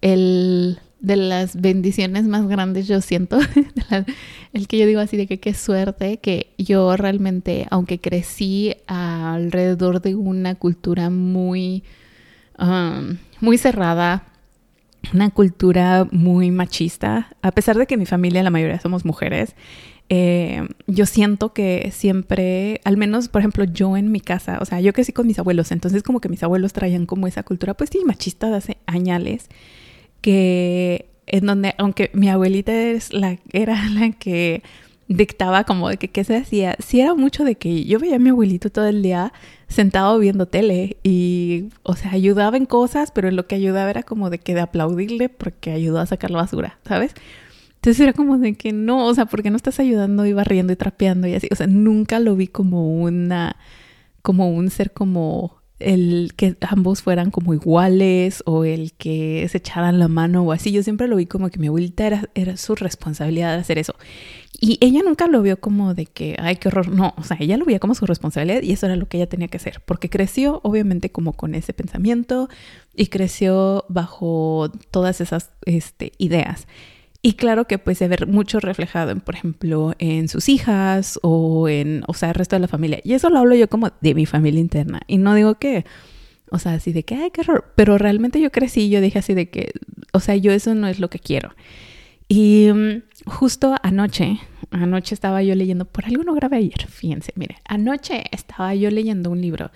el 0.00 0.80
de 1.00 1.16
las 1.16 1.60
bendiciones 1.60 2.24
más 2.24 2.48
grandes, 2.48 2.88
yo 2.88 3.00
siento, 3.00 3.38
el 4.52 4.66
que 4.66 4.78
yo 4.78 4.86
digo 4.86 5.00
así 5.00 5.16
de 5.16 5.26
que 5.26 5.38
qué 5.38 5.54
suerte 5.54 6.18
que 6.18 6.50
yo 6.58 6.96
realmente, 6.96 7.66
aunque 7.70 8.00
crecí 8.00 8.74
alrededor 8.86 10.02
de 10.02 10.16
una 10.16 10.56
cultura 10.56 11.10
muy, 11.10 11.84
um, 12.58 13.16
muy 13.40 13.58
cerrada, 13.58 14.24
una 15.14 15.30
cultura 15.30 16.08
muy 16.10 16.50
machista, 16.50 17.28
a 17.42 17.52
pesar 17.52 17.78
de 17.78 17.86
que 17.86 17.96
mi 17.96 18.06
familia 18.06 18.42
la 18.42 18.50
mayoría 18.50 18.80
somos 18.80 19.04
mujeres, 19.04 19.54
eh, 20.10 20.66
yo 20.86 21.06
siento 21.06 21.52
que 21.52 21.90
siempre, 21.92 22.80
al 22.84 22.96
menos, 22.96 23.28
por 23.28 23.40
ejemplo, 23.40 23.64
yo 23.64 23.96
en 23.96 24.10
mi 24.10 24.20
casa, 24.20 24.58
o 24.60 24.64
sea, 24.64 24.80
yo 24.80 24.92
crecí 24.92 25.12
con 25.12 25.26
mis 25.26 25.38
abuelos, 25.38 25.70
entonces 25.70 26.02
como 26.02 26.20
que 26.20 26.28
mis 26.28 26.42
abuelos 26.42 26.72
traían 26.72 27.06
como 27.06 27.26
esa 27.26 27.42
cultura, 27.42 27.74
pues 27.74 27.90
sí, 27.90 28.00
machista 28.04 28.48
de 28.48 28.56
hace 28.56 28.76
añales, 28.86 29.48
que 30.20 31.10
en 31.26 31.46
donde, 31.46 31.74
aunque 31.78 32.10
mi 32.14 32.28
abuelita 32.28 32.72
era 32.72 33.88
la 33.90 34.10
que 34.12 34.62
dictaba 35.08 35.64
como 35.64 35.88
de 35.88 35.96
que 35.96 36.08
qué 36.08 36.24
se 36.24 36.36
hacía. 36.36 36.76
Sí 36.78 37.00
era 37.00 37.14
mucho 37.14 37.44
de 37.44 37.56
que 37.56 37.84
yo 37.84 37.98
veía 37.98 38.16
a 38.16 38.18
mi 38.18 38.30
abuelito 38.30 38.70
todo 38.70 38.86
el 38.86 39.02
día 39.02 39.32
sentado 39.66 40.18
viendo 40.18 40.46
tele 40.46 40.98
y, 41.02 41.68
o 41.82 41.96
sea, 41.96 42.12
ayudaba 42.12 42.56
en 42.56 42.66
cosas, 42.66 43.10
pero 43.10 43.30
lo 43.30 43.46
que 43.46 43.54
ayudaba 43.54 43.90
era 43.90 44.02
como 44.02 44.30
de 44.30 44.38
que 44.38 44.54
de 44.54 44.60
aplaudirle 44.60 45.28
porque 45.28 45.72
ayudó 45.72 45.98
a 45.98 46.06
sacar 46.06 46.30
la 46.30 46.38
basura, 46.38 46.78
¿sabes? 46.86 47.14
Entonces 47.78 48.00
era 48.00 48.12
como 48.12 48.38
de 48.38 48.54
que 48.54 48.72
no, 48.72 49.06
o 49.06 49.14
sea, 49.14 49.26
porque 49.26 49.50
no 49.50 49.56
estás 49.56 49.78
ayudando 49.78 50.26
y 50.26 50.32
barriendo 50.32 50.72
y 50.72 50.76
trapeando 50.76 51.28
y 51.28 51.34
así? 51.34 51.48
O 51.52 51.54
sea, 51.54 51.68
nunca 51.68 52.18
lo 52.18 52.34
vi 52.34 52.48
como 52.48 52.92
una, 53.00 53.56
como 54.22 54.50
un 54.50 54.70
ser 54.70 54.92
como 54.92 55.58
el 55.78 56.32
que 56.36 56.56
ambos 56.60 57.02
fueran 57.02 57.30
como 57.30 57.54
iguales 57.54 58.42
o 58.46 58.64
el 58.64 58.92
que 58.94 59.46
se 59.48 59.58
echaran 59.58 59.98
la 59.98 60.08
mano 60.08 60.42
o 60.42 60.52
así. 60.52 60.72
Yo 60.72 60.82
siempre 60.82 61.06
lo 61.06 61.16
vi 61.16 61.26
como 61.26 61.50
que 61.50 61.60
mi 61.60 61.68
abuelita 61.68 62.06
era, 62.06 62.28
era 62.34 62.56
su 62.56 62.74
responsabilidad 62.74 63.54
de 63.54 63.60
hacer 63.60 63.78
eso. 63.78 63.94
Y 64.60 64.78
ella 64.80 65.02
nunca 65.04 65.28
lo 65.28 65.40
vio 65.40 65.60
como 65.60 65.94
de 65.94 66.06
que, 66.06 66.36
ay, 66.40 66.56
qué 66.56 66.68
horror. 66.68 66.88
No, 66.88 67.14
o 67.16 67.22
sea, 67.22 67.36
ella 67.38 67.56
lo 67.56 67.64
veía 67.64 67.78
como 67.78 67.94
su 67.94 68.06
responsabilidad 68.06 68.62
y 68.62 68.72
eso 68.72 68.86
era 68.86 68.96
lo 68.96 69.06
que 69.06 69.18
ella 69.18 69.28
tenía 69.28 69.46
que 69.46 69.58
hacer. 69.58 69.80
Porque 69.84 70.10
creció 70.10 70.60
obviamente 70.64 71.10
como 71.10 71.32
con 71.34 71.54
ese 71.54 71.72
pensamiento 71.72 72.48
y 72.96 73.06
creció 73.06 73.84
bajo 73.88 74.72
todas 74.90 75.20
esas 75.20 75.52
este, 75.64 76.10
ideas. 76.18 76.66
Y 77.20 77.32
claro 77.32 77.66
que 77.66 77.78
pues 77.78 77.98
se 77.98 78.06
ve 78.06 78.16
mucho 78.26 78.60
reflejado, 78.60 79.10
en, 79.10 79.20
por 79.20 79.34
ejemplo, 79.34 79.94
en 79.98 80.28
sus 80.28 80.48
hijas 80.48 81.18
o 81.22 81.68
en, 81.68 82.04
o 82.06 82.14
sea, 82.14 82.28
el 82.28 82.34
resto 82.36 82.54
de 82.56 82.60
la 82.60 82.68
familia. 82.68 83.00
Y 83.02 83.14
eso 83.14 83.28
lo 83.28 83.38
hablo 83.38 83.54
yo 83.56 83.68
como 83.68 83.90
de 84.00 84.14
mi 84.14 84.24
familia 84.24 84.60
interna. 84.60 85.00
Y 85.08 85.18
no 85.18 85.34
digo 85.34 85.56
que, 85.56 85.84
o 86.50 86.58
sea, 86.58 86.74
así 86.74 86.92
de 86.92 87.02
que, 87.02 87.16
ay, 87.16 87.30
qué 87.32 87.40
horror. 87.40 87.72
Pero 87.74 87.98
realmente 87.98 88.40
yo 88.40 88.52
crecí 88.52 88.82
y 88.82 88.90
yo 88.90 89.00
dije 89.00 89.18
así 89.18 89.34
de 89.34 89.50
que, 89.50 89.72
o 90.12 90.20
sea, 90.20 90.36
yo 90.36 90.52
eso 90.52 90.74
no 90.74 90.86
es 90.86 91.00
lo 91.00 91.10
que 91.10 91.18
quiero. 91.18 91.54
Y 92.28 92.68
mm, 92.72 93.02
justo 93.26 93.74
anoche, 93.82 94.38
anoche 94.70 95.14
estaba 95.14 95.42
yo 95.42 95.54
leyendo, 95.54 95.86
por 95.86 96.04
algo 96.04 96.22
no 96.22 96.34
grabé 96.34 96.58
ayer, 96.58 96.86
fíjense, 96.86 97.32
mire, 97.36 97.56
anoche 97.64 98.24
estaba 98.30 98.74
yo 98.74 98.90
leyendo 98.90 99.30
un 99.30 99.40
libro 99.40 99.70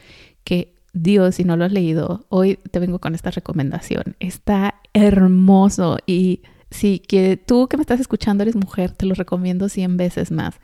que 0.44 0.74
Dios, 0.92 1.36
si 1.36 1.44
no 1.44 1.56
lo 1.56 1.64
has 1.64 1.72
leído, 1.72 2.26
hoy 2.28 2.58
te 2.70 2.78
vengo 2.78 2.98
con 2.98 3.14
esta 3.14 3.30
recomendación. 3.30 4.16
Está 4.20 4.80
hermoso 4.92 5.98
y 6.06 6.42
si 6.72 6.98
que 6.98 7.36
tú 7.36 7.68
que 7.68 7.76
me 7.76 7.82
estás 7.82 8.00
escuchando 8.00 8.42
eres 8.42 8.56
mujer, 8.56 8.92
te 8.92 9.06
lo 9.06 9.14
recomiendo 9.14 9.68
100 9.68 9.96
veces 9.96 10.30
más. 10.30 10.56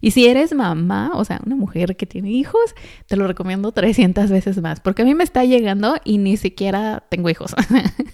Y 0.00 0.12
si 0.12 0.26
eres 0.26 0.54
mamá, 0.54 1.12
o 1.14 1.24
sea, 1.24 1.40
una 1.44 1.56
mujer 1.56 1.96
que 1.96 2.06
tiene 2.06 2.30
hijos, 2.30 2.74
te 3.06 3.16
lo 3.16 3.26
recomiendo 3.26 3.72
300 3.72 4.30
veces 4.30 4.60
más, 4.60 4.80
porque 4.80 5.02
a 5.02 5.04
mí 5.04 5.14
me 5.14 5.24
está 5.24 5.44
llegando 5.44 5.96
y 6.04 6.18
ni 6.18 6.36
siquiera 6.36 7.04
tengo 7.08 7.30
hijos. 7.30 7.54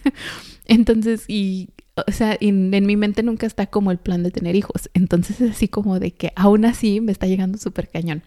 Entonces, 0.67 1.25
y, 1.29 1.71
o 2.07 2.13
sea, 2.13 2.37
en 2.41 2.71
mi 2.71 2.97
mente 2.97 3.23
nunca 3.23 3.47
está 3.47 3.67
como 3.67 3.91
el 3.91 3.99
plan 3.99 4.23
de 4.23 4.31
tener 4.31 4.55
hijos. 4.55 4.89
Entonces 4.95 5.41
es 5.41 5.51
así 5.51 5.69
como 5.69 5.99
de 5.99 6.13
que 6.13 6.33
aún 6.37 6.65
así 6.65 7.01
me 7.01 7.13
está 7.13 7.27
llegando 7.27 7.59
súper 7.59 7.89
cañón. 7.89 8.23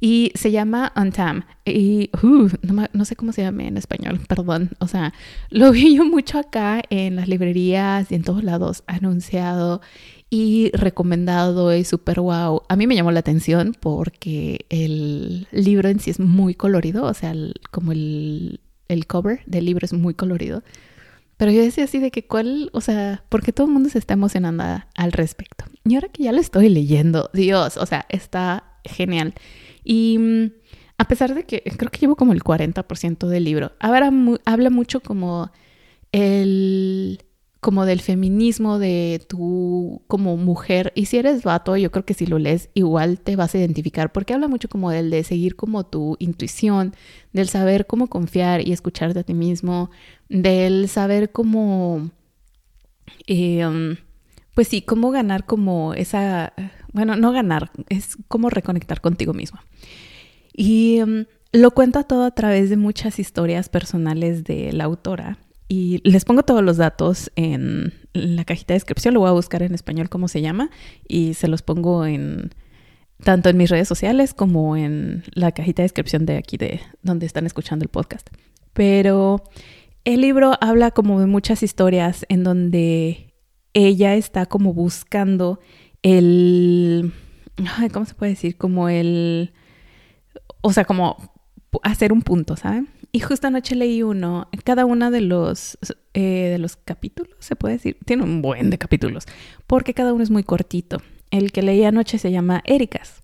Y 0.00 0.32
se 0.34 0.50
llama 0.50 0.92
Untam. 0.96 1.44
Y 1.64 2.10
uh, 2.22 2.48
no, 2.92 3.04
sé 3.04 3.16
cómo 3.16 3.32
se 3.32 3.42
llama 3.42 3.64
en 3.64 3.76
español, 3.76 4.20
perdón. 4.28 4.70
O 4.78 4.88
sea, 4.88 5.12
lo 5.50 5.72
vi 5.72 5.96
yo 5.96 6.04
mucho 6.04 6.38
acá 6.38 6.82
en 6.90 7.16
las 7.16 7.28
librerías 7.28 8.10
y 8.10 8.14
en 8.14 8.22
todos 8.22 8.44
lados 8.44 8.84
anunciado 8.86 9.80
y 10.30 10.70
recomendado 10.72 11.74
y 11.74 11.84
súper 11.84 12.20
wow. 12.20 12.62
A 12.68 12.76
mí 12.76 12.86
me 12.86 12.94
llamó 12.94 13.10
la 13.10 13.20
atención 13.20 13.74
porque 13.78 14.66
el 14.68 15.48
libro 15.50 15.88
en 15.88 16.00
sí 16.00 16.10
es 16.10 16.20
muy 16.20 16.54
colorido, 16.54 17.04
o 17.04 17.14
sea, 17.14 17.34
como 17.70 17.92
el, 17.92 18.60
el 18.88 19.06
cover 19.06 19.40
del 19.46 19.64
libro 19.64 19.84
es 19.84 19.92
muy 19.92 20.14
colorido. 20.14 20.62
Pero 21.38 21.52
yo 21.52 21.62
decía 21.62 21.84
así 21.84 22.00
de 22.00 22.10
que 22.10 22.26
cuál, 22.26 22.68
o 22.72 22.80
sea, 22.80 23.22
porque 23.28 23.52
todo 23.52 23.68
el 23.68 23.72
mundo 23.72 23.88
se 23.88 23.98
está 23.98 24.14
emocionando 24.14 24.64
al 24.94 25.12
respecto. 25.12 25.64
Y 25.84 25.94
ahora 25.94 26.08
que 26.08 26.24
ya 26.24 26.32
lo 26.32 26.40
estoy 26.40 26.68
leyendo, 26.68 27.30
Dios, 27.32 27.76
o 27.76 27.86
sea, 27.86 28.06
está 28.08 28.64
genial. 28.84 29.34
Y 29.88 30.18
mm, 30.18 30.52
a 30.98 31.08
pesar 31.08 31.34
de 31.34 31.44
que 31.44 31.62
creo 31.62 31.90
que 31.90 31.98
llevo 31.98 32.14
como 32.14 32.34
el 32.34 32.44
40% 32.44 33.26
del 33.26 33.44
libro, 33.44 33.72
habla, 33.80 34.12
habla 34.44 34.68
mucho 34.68 35.00
como 35.00 35.50
el 36.12 37.24
como 37.60 37.86
del 37.86 38.00
feminismo 38.02 38.78
de 38.78 39.20
tú 39.26 40.02
como 40.06 40.36
mujer. 40.36 40.92
Y 40.94 41.06
si 41.06 41.16
eres 41.16 41.42
vato 41.42 41.74
yo 41.78 41.90
creo 41.90 42.04
que 42.04 42.12
si 42.12 42.26
lo 42.26 42.38
lees 42.38 42.68
igual 42.74 43.18
te 43.18 43.34
vas 43.34 43.54
a 43.54 43.58
identificar 43.58 44.12
porque 44.12 44.34
habla 44.34 44.46
mucho 44.46 44.68
como 44.68 44.90
del 44.90 45.10
de 45.10 45.24
seguir 45.24 45.56
como 45.56 45.86
tu 45.86 46.16
intuición 46.18 46.94
del 47.32 47.48
saber 47.48 47.86
cómo 47.86 48.08
confiar 48.08 48.66
y 48.66 48.72
escucharte 48.72 49.20
a 49.20 49.24
ti 49.24 49.34
mismo 49.34 49.90
del 50.28 50.88
saber 50.88 51.32
cómo 51.32 52.10
eh, 53.26 53.66
um, 53.66 53.96
pues 54.54 54.68
sí 54.68 54.82
cómo 54.82 55.10
ganar 55.10 55.46
como 55.46 55.94
esa 55.94 56.52
bueno, 56.92 57.16
no 57.16 57.32
ganar, 57.32 57.70
es 57.88 58.16
como 58.28 58.50
reconectar 58.50 59.00
contigo 59.00 59.34
mismo. 59.34 59.60
Y 60.52 61.00
mm, 61.06 61.26
lo 61.52 61.70
cuenta 61.70 62.04
todo 62.04 62.24
a 62.24 62.30
través 62.30 62.70
de 62.70 62.76
muchas 62.76 63.18
historias 63.18 63.68
personales 63.68 64.44
de 64.44 64.72
la 64.72 64.84
autora. 64.84 65.38
Y 65.68 66.00
les 66.08 66.24
pongo 66.24 66.42
todos 66.42 66.62
los 66.62 66.78
datos 66.78 67.30
en 67.36 67.92
la 68.14 68.44
cajita 68.44 68.72
de 68.72 68.76
descripción, 68.76 69.14
lo 69.14 69.20
voy 69.20 69.28
a 69.28 69.32
buscar 69.32 69.62
en 69.62 69.74
español 69.74 70.08
cómo 70.08 70.28
se 70.28 70.40
llama 70.40 70.70
y 71.06 71.34
se 71.34 71.46
los 71.46 71.60
pongo 71.62 72.06
en 72.06 72.54
tanto 73.22 73.48
en 73.48 73.56
mis 73.56 73.68
redes 73.68 73.88
sociales 73.88 74.32
como 74.32 74.76
en 74.76 75.24
la 75.34 75.52
cajita 75.52 75.82
de 75.82 75.84
descripción 75.84 76.24
de 76.24 76.36
aquí 76.36 76.56
de 76.56 76.80
donde 77.02 77.26
están 77.26 77.46
escuchando 77.46 77.82
el 77.82 77.90
podcast. 77.90 78.28
Pero 78.72 79.42
el 80.04 80.22
libro 80.22 80.52
habla 80.60 80.90
como 80.92 81.20
de 81.20 81.26
muchas 81.26 81.62
historias 81.62 82.24
en 82.28 82.44
donde 82.44 83.34
ella 83.74 84.14
está 84.14 84.46
como 84.46 84.72
buscando 84.72 85.60
el, 86.02 87.12
¿cómo 87.92 88.06
se 88.06 88.14
puede 88.14 88.32
decir? 88.32 88.56
Como 88.56 88.88
el, 88.88 89.52
o 90.60 90.72
sea, 90.72 90.84
como 90.84 91.16
hacer 91.82 92.12
un 92.12 92.22
punto, 92.22 92.56
¿saben? 92.56 92.88
Y 93.10 93.20
justo 93.20 93.46
anoche 93.46 93.74
leí 93.74 94.02
uno, 94.02 94.48
cada 94.64 94.84
uno 94.84 95.10
de 95.10 95.22
los, 95.22 95.78
eh, 96.14 96.48
de 96.50 96.58
los 96.58 96.76
capítulos, 96.76 97.34
se 97.38 97.56
puede 97.56 97.74
decir, 97.74 97.96
tiene 98.04 98.22
un 98.22 98.42
buen 98.42 98.70
de 98.70 98.78
capítulos, 98.78 99.24
porque 99.66 99.94
cada 99.94 100.12
uno 100.12 100.22
es 100.22 100.30
muy 100.30 100.42
cortito. 100.42 100.98
El 101.30 101.52
que 101.52 101.62
leí 101.62 101.84
anoche 101.84 102.18
se 102.18 102.30
llama 102.30 102.62
Éricas. 102.64 103.22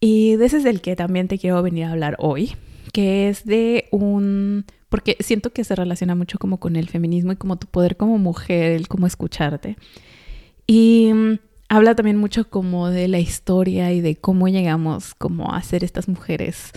Y 0.00 0.36
de 0.36 0.46
ese 0.46 0.58
es 0.58 0.64
el 0.64 0.80
que 0.80 0.96
también 0.96 1.28
te 1.28 1.38
quiero 1.38 1.62
venir 1.62 1.84
a 1.84 1.92
hablar 1.92 2.16
hoy, 2.18 2.56
que 2.92 3.28
es 3.28 3.44
de 3.44 3.88
un, 3.90 4.64
porque 4.88 5.16
siento 5.20 5.52
que 5.52 5.64
se 5.64 5.74
relaciona 5.74 6.14
mucho 6.14 6.38
como 6.38 6.58
con 6.58 6.76
el 6.76 6.88
feminismo 6.88 7.32
y 7.32 7.36
como 7.36 7.58
tu 7.58 7.66
poder 7.66 7.96
como 7.96 8.18
mujer, 8.18 8.72
el 8.72 8.88
cómo 8.88 9.06
escucharte. 9.06 9.76
Y 10.66 11.12
habla 11.68 11.94
también 11.94 12.16
mucho 12.16 12.48
como 12.48 12.90
de 12.90 13.08
la 13.08 13.18
historia 13.18 13.92
y 13.92 14.00
de 14.00 14.16
cómo 14.16 14.48
llegamos 14.48 15.14
como 15.14 15.52
a 15.52 15.62
ser 15.62 15.84
estas 15.84 16.08
mujeres 16.08 16.72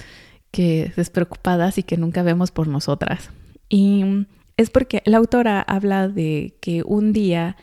que 0.51 0.91
despreocupadas 0.95 1.77
y 1.77 1.83
que 1.83 1.97
nunca 1.97 2.23
vemos 2.23 2.51
por 2.51 2.67
nosotras. 2.67 3.29
Y 3.69 4.25
es 4.57 4.69
porque 4.69 5.01
la 5.05 5.17
autora 5.17 5.61
habla 5.61 6.07
de 6.07 6.55
que 6.59 6.83
un 6.83 7.13
día 7.13 7.55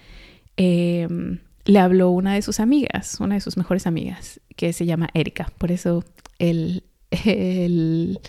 em, 0.57 1.41
le 1.65 1.79
habló 1.79 2.11
una 2.11 2.35
de 2.35 2.43
sus 2.43 2.61
amigas, 2.61 3.19
una 3.21 3.35
de 3.35 3.41
sus 3.41 3.57
mejores 3.57 3.87
amigas, 3.87 4.41
que 4.55 4.73
se 4.73 4.87
llama 4.87 5.09
Erika. 5.13 5.53
Por 5.59 5.73
eso 5.73 6.05
el, 6.39 6.85
el 7.11 8.21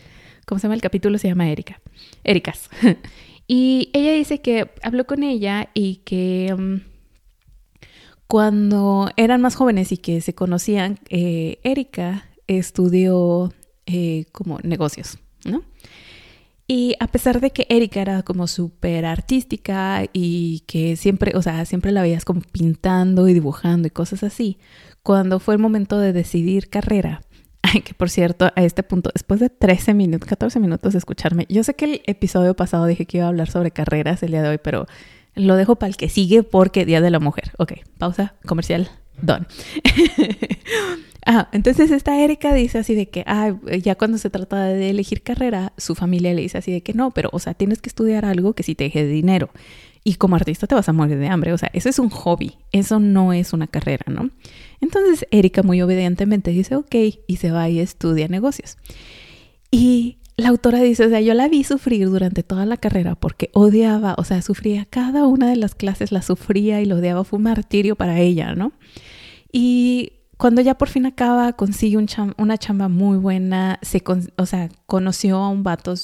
¿cómo 0.46 0.60
se 0.60 0.64
llama? 0.64 0.76
El 0.76 0.82
capítulo 0.82 1.18
se 1.20 1.28
llama 1.28 1.50
Erika. 1.50 1.80
Ericas. 2.24 2.70
y 3.48 3.92
ella 3.94 4.14
dice 4.14 4.42
que 4.42 4.72
habló 4.82 5.06
con 5.06 5.24
ella 5.24 5.70
y 5.74 5.98
que... 5.98 6.48
Em, 6.48 6.82
cuando 8.28 9.10
eran 9.16 9.42
más 9.42 9.56
jóvenes 9.56 9.92
y 9.92 9.98
que 9.98 10.22
se 10.22 10.36
conocían, 10.36 11.00
eh, 11.10 11.60
Erika 11.64 12.26
estudió 12.48 13.54
eh, 13.86 14.26
como 14.32 14.60
negocios, 14.64 15.18
¿no? 15.46 15.64
Y 16.70 16.96
a 17.00 17.08
pesar 17.08 17.40
de 17.40 17.52
que 17.52 17.66
Erika 17.70 18.02
era 18.02 18.24
como 18.24 18.46
súper 18.46 19.06
artística 19.06 20.04
y 20.12 20.66
que 20.68 20.98
siempre, 20.98 21.32
o 21.36 21.42
sea, 21.42 21.64
siempre 21.64 21.94
la 21.94 22.02
veías 22.02 22.26
como 22.26 22.42
pintando 22.42 23.30
y 23.30 23.34
dibujando 23.34 23.88
y 23.88 23.92
cosas 23.92 24.24
así, 24.24 24.58
cuando 25.02 25.40
fue 25.40 25.54
el 25.54 25.62
momento 25.62 25.98
de 25.98 26.12
decidir 26.12 26.70
carrera, 26.70 27.22
que 27.86 27.94
por 27.94 28.10
cierto, 28.10 28.52
a 28.54 28.64
este 28.64 28.84
punto, 28.84 29.10
después 29.14 29.40
de 29.40 29.50
13 29.50 29.94
minutos, 29.94 30.28
14 30.28 30.60
minutos 30.60 30.92
de 30.92 31.00
escucharme, 31.00 31.46
yo 31.48 31.64
sé 31.64 31.76
que 31.76 31.86
el 31.86 32.02
episodio 32.06 32.54
pasado 32.54 32.86
dije 32.86 33.06
que 33.06 33.18
iba 33.20 33.28
a 33.28 33.30
hablar 33.30 33.50
sobre 33.50 33.72
carreras 33.72 34.22
el 34.24 34.32
día 34.32 34.42
de 34.42 34.50
hoy, 34.50 34.60
pero 34.62 34.88
lo 35.38 35.56
dejo 35.56 35.76
para 35.76 35.90
el 35.90 35.98
que 35.98 36.10
sigue 36.10 36.44
porque 36.44 36.86
Día 36.86 37.02
de 37.02 37.10
la 37.10 37.20
Mujer. 37.20 37.52
Ok, 37.58 37.74
pausa, 37.98 38.36
comercial, 38.46 38.90
done. 39.22 39.46
ah, 41.26 41.50
entonces 41.52 41.92
esta 41.92 42.20
Erika 42.20 42.54
dice 42.54 42.80
así 42.80 42.96
de 42.96 43.10
que, 43.10 43.24
ah, 43.28 43.56
ya 43.82 43.96
cuando 43.96 44.18
se 44.18 44.30
trata 44.30 44.66
de 44.66 44.90
elegir 44.90 45.24
carrera, 45.24 45.74
su 45.78 45.96
familia 45.96 46.34
le 46.34 46.42
dice 46.42 46.58
así 46.58 46.72
de 46.72 46.82
que 46.82 46.94
no, 46.94 47.12
pero, 47.12 47.30
o 47.32 47.40
sea, 47.40 47.54
tienes 47.54 47.82
que 47.82 47.90
estudiar 47.90 48.26
algo 48.26 48.54
que 48.54 48.64
sí 48.64 48.76
te 48.76 48.86
deje 48.86 49.06
dinero. 49.06 49.50
Y 50.04 50.16
como 50.16 50.38
artista 50.38 50.68
te 50.68 50.76
vas 50.76 50.88
a 50.88 50.94
morir 50.94 51.18
de 51.18 51.28
hambre. 51.28 51.52
O 51.52 51.58
sea, 51.58 51.70
eso 51.74 51.90
es 51.90 52.00
un 52.00 52.10
hobby. 52.10 52.56
Eso 52.72 52.98
no 52.98 53.34
es 53.34 53.52
una 53.52 53.68
carrera, 53.68 54.06
¿no? 54.08 54.30
Entonces 54.80 55.28
Erika 55.32 55.64
muy 55.64 55.82
obedientemente 55.82 56.52
dice, 56.52 56.78
ok, 56.78 56.96
y 57.28 57.36
se 57.36 57.52
va 57.52 57.68
y 57.68 57.82
estudia 57.82 58.30
negocios. 58.30 58.78
Y 59.70 60.20
la 60.38 60.50
autora 60.50 60.80
dice, 60.82 61.06
o 61.06 61.10
sea, 61.10 61.20
yo 61.20 61.34
la 61.34 61.48
vi 61.48 61.64
sufrir 61.64 62.08
durante 62.10 62.44
toda 62.44 62.68
la 62.68 62.78
carrera 62.78 63.16
porque 63.16 63.50
odiaba, 63.54 64.14
o 64.20 64.24
sea, 64.24 64.44
sufría 64.44 64.86
cada 64.86 65.26
una 65.26 65.50
de 65.50 65.56
las 65.56 65.74
clases, 65.74 66.12
la 66.12 66.22
sufría 66.22 66.80
y 66.80 66.86
lo 66.86 66.98
odiaba, 66.98 67.24
fue 67.24 67.38
un 67.38 67.44
martirio 67.44 67.96
para 67.96 68.20
ella, 68.20 68.54
¿no? 68.54 68.72
Y 69.52 70.14
cuando 70.38 70.62
ya 70.62 70.76
por 70.76 70.90
fin 70.90 71.08
acaba, 71.08 71.54
consigue 71.54 71.98
un 71.98 72.08
una 72.38 72.58
chamba 72.60 72.88
muy 72.88 73.18
buena, 73.18 73.80
se 73.82 74.04
o 74.38 74.46
sea, 74.46 74.70
conoció 74.86 75.38
a 75.38 75.50
un 75.50 75.64
vato 75.64 75.96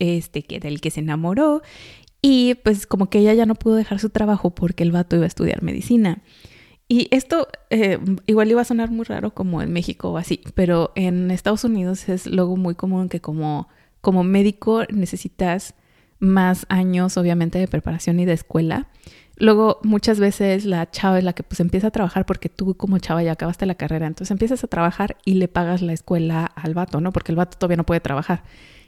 este, 0.00 0.42
que, 0.42 0.58
del 0.58 0.80
que 0.80 0.90
se 0.90 0.98
enamoró 0.98 1.62
y 2.20 2.54
pues 2.64 2.84
como 2.86 3.08
que 3.08 3.20
ella 3.20 3.34
ya 3.34 3.46
no 3.46 3.54
pudo 3.54 3.76
dejar 3.76 4.00
su 4.00 4.10
trabajo 4.10 4.50
porque 4.50 4.82
el 4.82 4.90
vato 4.90 5.14
iba 5.14 5.24
a 5.24 5.28
estudiar 5.28 5.62
medicina. 5.62 6.22
Y 6.88 7.08
esto 7.10 7.48
eh, 7.68 7.98
igual 8.26 8.50
iba 8.50 8.62
a 8.62 8.64
sonar 8.64 8.90
muy 8.90 9.04
raro 9.04 9.34
como 9.34 9.60
en 9.60 9.72
México 9.72 10.10
o 10.10 10.16
así, 10.16 10.40
pero 10.54 10.92
en 10.96 11.30
Estados 11.30 11.64
Unidos 11.64 12.08
es 12.08 12.26
luego 12.26 12.56
muy 12.56 12.74
común 12.74 13.10
que 13.10 13.20
como, 13.20 13.68
como 14.00 14.24
médico 14.24 14.84
necesitas 14.90 15.74
más 16.18 16.64
años 16.70 17.16
obviamente 17.18 17.58
de 17.58 17.68
preparación 17.68 18.18
y 18.20 18.24
de 18.24 18.32
escuela. 18.32 18.88
Luego 19.36 19.80
muchas 19.84 20.18
veces 20.18 20.64
la 20.64 20.90
chava 20.90 21.18
es 21.18 21.24
la 21.24 21.34
que 21.34 21.42
pues 21.42 21.60
empieza 21.60 21.88
a 21.88 21.90
trabajar 21.90 22.26
porque 22.26 22.48
tú 22.48 22.74
como 22.74 22.98
chava 22.98 23.22
ya 23.22 23.32
acabaste 23.32 23.66
la 23.66 23.76
carrera, 23.76 24.06
entonces 24.06 24.30
empiezas 24.32 24.64
a 24.64 24.66
trabajar 24.66 25.16
y 25.24 25.34
le 25.34 25.46
pagas 25.46 25.82
la 25.82 25.92
escuela 25.92 26.46
al 26.46 26.74
vato, 26.74 27.00
¿no? 27.00 27.12
Porque 27.12 27.32
el 27.32 27.36
vato 27.36 27.56
todavía 27.58 27.76
no 27.76 27.86
puede 27.86 28.00
trabajar. 28.00 28.42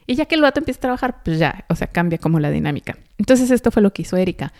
Y 0.07 0.16
ya 0.16 0.25
que 0.25 0.35
el 0.35 0.40
vato 0.40 0.59
empieza 0.59 0.78
a 0.78 0.80
trabajar, 0.80 1.23
pues 1.23 1.38
ya, 1.38 1.66
o 1.69 1.76
sea, 1.76 1.87
cambia 1.87 2.19
como 2.19 2.40
la 2.40 2.50
dinámica. 2.50 2.99
Entonces 3.19 3.50
esto 3.52 3.71
fue 3.71 3.83
lo 3.83 3.92
que 3.92 4.02
hizo 4.02 4.16
Erika. 4.16 4.52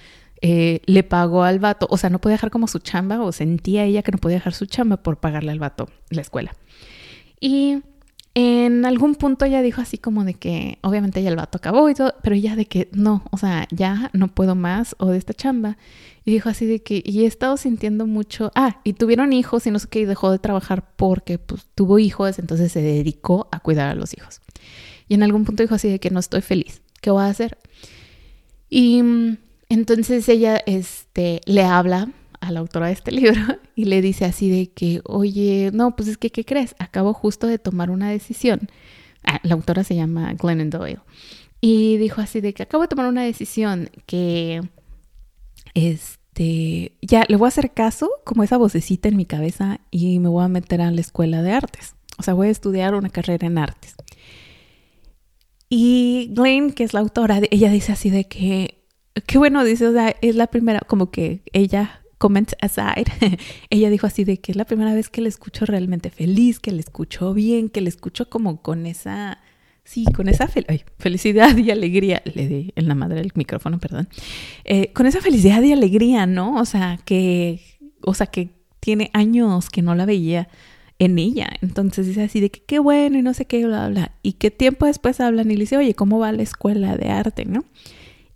Eh, 0.42 0.80
le 0.87 1.02
pagó 1.02 1.42
al 1.42 1.59
vato, 1.59 1.87
o 1.90 1.99
sea, 1.99 2.09
no 2.09 2.18
podía 2.18 2.35
dejar 2.35 2.50
como 2.50 2.66
su 2.66 2.78
chamba, 2.78 3.20
o 3.23 3.32
sentía 3.32 3.85
ella 3.85 4.02
que 4.02 4.12
no 4.12 4.18
podía 4.18 4.37
dejar 4.37 4.54
su 4.54 4.66
chamba 4.66 4.97
por 4.97 5.18
pagarle 5.18 5.52
al 5.52 5.59
vato 5.59 5.88
la 6.09 6.23
escuela. 6.23 6.54
Y 7.40 7.82
en 8.35 8.87
algún 8.87 9.16
punto 9.16 9.44
ella 9.44 9.61
dijo 9.61 9.80
así 9.80 9.99
como 9.99 10.25
de 10.25 10.35
que, 10.35 10.78
obviamente 10.82 11.23
ya 11.23 11.30
el 11.30 11.37
vato 11.37 11.59
acabó 11.59 11.90
y 11.90 11.94
todo, 11.94 12.14
pero 12.23 12.37
ella 12.37 12.54
de 12.54 12.66
que 12.66 12.88
no, 12.92 13.25
o 13.30 13.37
sea, 13.37 13.66
ya 13.70 14.11
no 14.12 14.28
puedo 14.28 14.54
más 14.54 14.94
o 14.99 15.06
de 15.06 15.18
esta 15.18 15.35
chamba. 15.35 15.76
Y 16.25 16.30
dijo 16.30 16.49
así 16.49 16.64
de 16.66 16.82
que, 16.82 17.02
y 17.04 17.25
he 17.25 17.26
estado 17.26 17.56
sintiendo 17.56 18.06
mucho, 18.06 18.52
ah, 18.54 18.80
y 18.85 18.92
tuvieron 18.92 19.32
hijos 19.32 19.66
y 19.66 19.70
no 19.70 19.78
sé 19.78 19.88
qué, 19.88 20.00
y 20.00 20.04
dejó 20.04 20.30
de 20.30 20.38
trabajar 20.38 20.94
porque 20.97 21.38
pues 21.38 21.66
tuvo 21.75 21.99
hijos, 21.99 22.38
entonces 22.38 22.70
se 22.70 22.82
dedicó 22.82 23.49
a 23.50 23.61
cuidar 23.61 23.88
a 23.88 23.94
los 23.94 24.16
hijos. 24.16 24.40
Y 25.09 25.14
en 25.14 25.23
algún 25.25 25.44
punto 25.44 25.62
dijo 25.62 25.75
así 25.75 25.88
de 25.88 25.99
que 25.99 26.11
no 26.11 26.20
estoy 26.20 26.40
feliz, 26.40 26.82
¿qué 27.00 27.11
voy 27.11 27.25
a 27.25 27.26
hacer? 27.26 27.59
Y 28.68 29.02
mm, 29.02 29.38
entonces 29.71 30.29
ella 30.29 30.61
este, 30.67 31.41
le 31.47 31.62
habla 31.62 32.11
a 32.41 32.50
la 32.50 32.61
autora 32.61 32.89
de 32.89 32.93
este 32.93 33.12
libro 33.12 33.41
y 33.75 33.87
le 33.87 34.03
dice 34.03 34.27
así 34.27 34.50
de 34.50 34.71
que, 34.71 35.00
oye, 35.05 35.71
no, 35.73 35.97
pues 35.97 36.09
es 36.09 36.19
que, 36.19 36.31
¿qué 36.31 36.45
crees? 36.45 36.75
Acabo 36.79 37.15
justo 37.15 37.47
de 37.47 37.59
tomar 37.59 37.91
una 37.91 38.11
decisión. 38.11 38.69
Ah, 39.25 39.41
la 39.43 39.55
autora 39.55 39.85
se 39.85 39.95
llama 39.95 40.35
Glennon 40.35 40.71
Doyle. 40.71 41.00
Y 41.61 41.99
dijo 41.99 42.21
así 42.21 42.41
de 42.41 42.53
que 42.53 42.65
acabo 42.65 42.83
de 42.83 42.89
tomar 42.89 43.07
una 43.07 43.23
decisión 43.23 43.91
que, 44.07 44.61
este, 45.75 46.97
ya 47.00 47.25
le 47.29 47.37
voy 47.37 47.47
a 47.47 47.49
hacer 47.49 47.73
caso 47.73 48.11
como 48.25 48.43
esa 48.43 48.57
vocecita 48.57 49.09
en 49.09 49.17
mi 49.17 49.27
cabeza 49.27 49.81
y 49.91 50.19
me 50.19 50.29
voy 50.29 50.45
a 50.45 50.49
meter 50.49 50.81
a 50.81 50.91
la 50.91 51.00
escuela 51.00 51.43
de 51.43 51.53
artes. 51.53 51.95
O 52.19 52.23
sea, 52.23 52.35
voy 52.35 52.49
a 52.49 52.50
estudiar 52.50 52.95
una 52.95 53.11
carrera 53.11 53.47
en 53.47 53.59
artes. 53.59 53.95
Y 55.69 56.33
Glenn, 56.35 56.73
que 56.73 56.83
es 56.83 56.93
la 56.93 57.00
autora, 57.00 57.41
ella 57.50 57.71
dice 57.71 57.93
así 57.93 58.11
de 58.11 58.25
que, 58.25 58.79
qué 59.27 59.39
bueno, 59.39 59.65
dice, 59.65 59.87
o 59.87 59.93
sea, 59.93 60.15
es 60.21 60.37
la 60.37 60.47
primera, 60.47 60.81
como 60.81 61.11
que 61.11 61.43
ella, 61.53 62.03
comment 62.19 62.53
aside, 62.61 63.39
ella 63.71 63.91
dijo 63.91 64.07
así 64.07 64.25
de 64.25 64.39
que 64.39 64.53
es 64.53 64.57
la 64.57 64.65
primera 64.65 64.95
vez 64.95 65.09
que 65.09 65.21
le 65.21 65.29
escucho 65.29 65.67
realmente 65.67 66.11
feliz, 66.11 66.61
que 66.61 66.73
le 66.73 66.81
escucho 66.81 67.35
bien, 67.35 67.69
que 67.69 67.81
le 67.81 67.89
escucho 67.89 68.29
como 68.29 68.62
con 68.62 68.87
esa, 68.87 69.39
sí, 69.85 70.05
con 70.05 70.29
esa 70.29 70.49
felicidad 70.99 71.57
y 71.57 71.71
alegría, 71.71 72.23
le 72.35 72.47
di 72.47 72.73
en 72.77 72.89
la 72.89 72.95
madre 72.95 73.17
del 73.17 73.33
micrófono, 73.35 73.79
perdón, 73.79 74.09
eh, 74.65 74.93
con 74.93 75.07
esa 75.07 75.21
felicidad 75.21 75.62
y 75.62 75.73
alegría, 75.73 76.27
¿no? 76.27 76.61
O 76.61 76.65
sea, 76.65 76.99
que, 77.05 77.61
o 78.03 78.15
sea, 78.15 78.27
que 78.27 78.50
tiene 78.81 79.11
años 79.12 79.69
que 79.69 79.83
no 79.83 79.95
la 79.95 80.07
veía 80.07 80.49
en 81.00 81.19
ella. 81.19 81.49
Entonces 81.62 82.07
dice 82.07 82.23
así 82.23 82.41
de 82.41 82.50
que 82.50 82.61
qué 82.61 82.79
bueno 82.79 83.19
y 83.19 83.23
no 83.23 83.35
sé 83.35 83.47
qué, 83.47 83.65
bla, 83.65 83.89
bla. 83.89 84.12
Y 84.23 84.35
que 84.35 84.50
tiempo 84.50 84.87
después 84.87 85.21
hablan 85.21 85.50
y 85.50 85.55
le 85.55 85.61
dice, 85.61 85.77
oye, 85.77 85.95
¿cómo 85.95 86.19
va 86.19 86.31
la 86.31 86.43
escuela 86.43 86.97
de 86.97 87.09
arte, 87.09 87.45
no? 87.45 87.65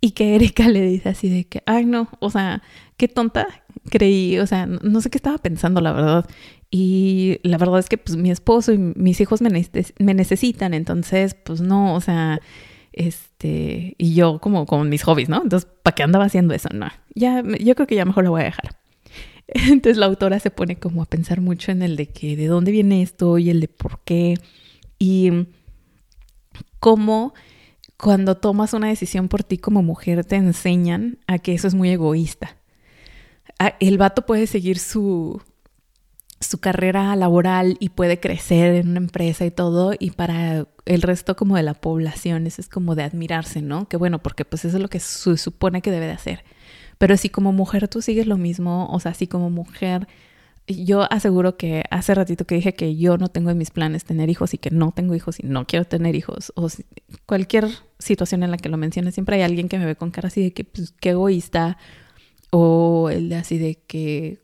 Y 0.05 0.11
que 0.11 0.35
Erika 0.35 0.69
le 0.69 0.81
dice 0.81 1.09
así 1.09 1.29
de 1.29 1.45
que, 1.45 1.63
ay, 1.65 1.83
no, 1.83 2.09
o 2.19 2.29
sea, 2.29 2.61
qué 2.95 3.07
tonta 3.07 3.47
creí, 3.89 4.37
o 4.37 4.45
sea, 4.45 4.67
no 4.67 5.01
sé 5.01 5.09
qué 5.09 5.17
estaba 5.17 5.39
pensando, 5.39 5.81
la 5.81 5.93
verdad. 5.93 6.29
Y 6.69 7.39
la 7.41 7.57
verdad 7.57 7.79
es 7.79 7.89
que 7.89 7.97
pues 7.97 8.15
mi 8.15 8.29
esposo 8.29 8.71
y 8.71 8.77
mis 8.77 9.19
hijos 9.19 9.41
me, 9.41 9.49
me 9.49 10.13
necesitan, 10.13 10.75
entonces, 10.75 11.33
pues 11.33 11.59
no, 11.59 11.95
o 11.95 12.01
sea, 12.01 12.39
este, 12.93 13.95
y 13.97 14.13
yo 14.13 14.37
como 14.37 14.67
con 14.67 14.89
mis 14.89 15.01
hobbies, 15.01 15.27
¿no? 15.27 15.41
Entonces, 15.41 15.67
¿para 15.81 15.95
qué 15.95 16.03
andaba 16.03 16.25
haciendo 16.25 16.53
eso? 16.53 16.69
No, 16.71 16.87
ya, 17.15 17.41
yo 17.59 17.73
creo 17.73 17.87
que 17.87 17.95
ya 17.95 18.05
mejor 18.05 18.25
lo 18.25 18.29
voy 18.29 18.41
a 18.41 18.45
dejar. 18.45 18.77
Entonces 19.47 19.97
la 19.97 20.05
autora 20.05 20.39
se 20.39 20.51
pone 20.51 20.75
como 20.75 21.01
a 21.01 21.05
pensar 21.05 21.41
mucho 21.41 21.71
en 21.71 21.81
el 21.81 21.95
de 21.95 22.09
que 22.09 22.35
de 22.35 22.45
dónde 22.45 22.71
viene 22.71 23.01
esto 23.01 23.39
y 23.39 23.49
el 23.49 23.59
de 23.59 23.69
por 23.69 24.01
qué 24.05 24.35
y 24.99 25.47
cómo 26.79 27.33
cuando 27.97 28.35
tomas 28.35 28.73
una 28.73 28.87
decisión 28.87 29.27
por 29.27 29.43
ti 29.43 29.57
como 29.57 29.81
mujer 29.81 30.25
te 30.25 30.35
enseñan 30.35 31.19
a 31.27 31.39
que 31.39 31.53
eso 31.53 31.67
es 31.67 31.75
muy 31.75 31.89
egoísta. 31.89 32.57
El 33.79 33.97
vato 33.97 34.25
puede 34.25 34.47
seguir 34.47 34.79
su, 34.79 35.41
su 36.41 36.59
carrera 36.59 37.15
laboral 37.15 37.77
y 37.79 37.89
puede 37.89 38.19
crecer 38.19 38.75
en 38.75 38.89
una 38.89 38.99
empresa 38.99 39.45
y 39.45 39.51
todo 39.51 39.93
y 39.97 40.11
para 40.11 40.67
el 40.85 41.01
resto 41.01 41.35
como 41.35 41.55
de 41.55 41.63
la 41.63 41.73
población 41.73 42.47
eso 42.47 42.61
es 42.61 42.69
como 42.69 42.95
de 42.95 43.03
admirarse, 43.03 43.61
¿no? 43.61 43.87
Que 43.87 43.97
bueno, 43.97 44.21
porque 44.21 44.45
pues 44.45 44.65
eso 44.65 44.77
es 44.77 44.81
lo 44.81 44.89
que 44.89 44.99
se 44.99 45.37
supone 45.37 45.81
que 45.81 45.91
debe 45.91 46.07
de 46.07 46.13
hacer. 46.13 46.43
Pero 46.97 47.17
si 47.17 47.29
como 47.29 47.53
mujer 47.53 47.87
tú 47.87 48.01
sigues 48.01 48.27
lo 48.27 48.37
mismo, 48.37 48.87
o 48.91 48.99
sea, 48.99 49.13
si 49.13 49.27
como 49.27 49.49
mujer, 49.49 50.07
yo 50.67 51.11
aseguro 51.11 51.57
que 51.57 51.83
hace 51.91 52.15
ratito 52.15 52.45
que 52.45 52.55
dije 52.55 52.73
que 52.73 52.95
yo 52.95 53.17
no 53.17 53.29
tengo 53.29 53.51
en 53.51 53.57
mis 53.57 53.71
planes 53.71 54.03
tener 54.03 54.29
hijos 54.29 54.53
y 54.53 54.57
que 54.57 54.71
no 54.71 54.91
tengo 54.91 55.15
hijos 55.15 55.39
y 55.39 55.43
no 55.43 55.65
quiero 55.67 55.85
tener 55.85 56.15
hijos, 56.15 56.51
o 56.55 56.67
cualquier 57.25 57.67
situación 57.99 58.43
en 58.43 58.51
la 58.51 58.57
que 58.57 58.69
lo 58.69 58.77
mencione, 58.77 59.11
siempre 59.11 59.35
hay 59.37 59.43
alguien 59.43 59.69
que 59.69 59.77
me 59.77 59.85
ve 59.85 59.95
con 59.95 60.11
cara 60.11 60.27
así 60.27 60.41
de 60.41 60.53
que, 60.53 60.63
pues, 60.63 60.93
qué 60.99 61.11
egoísta, 61.11 61.77
o 62.57 63.09
el 63.09 63.29
de 63.29 63.35
así 63.35 63.57
de 63.57 63.75
que, 63.85 64.39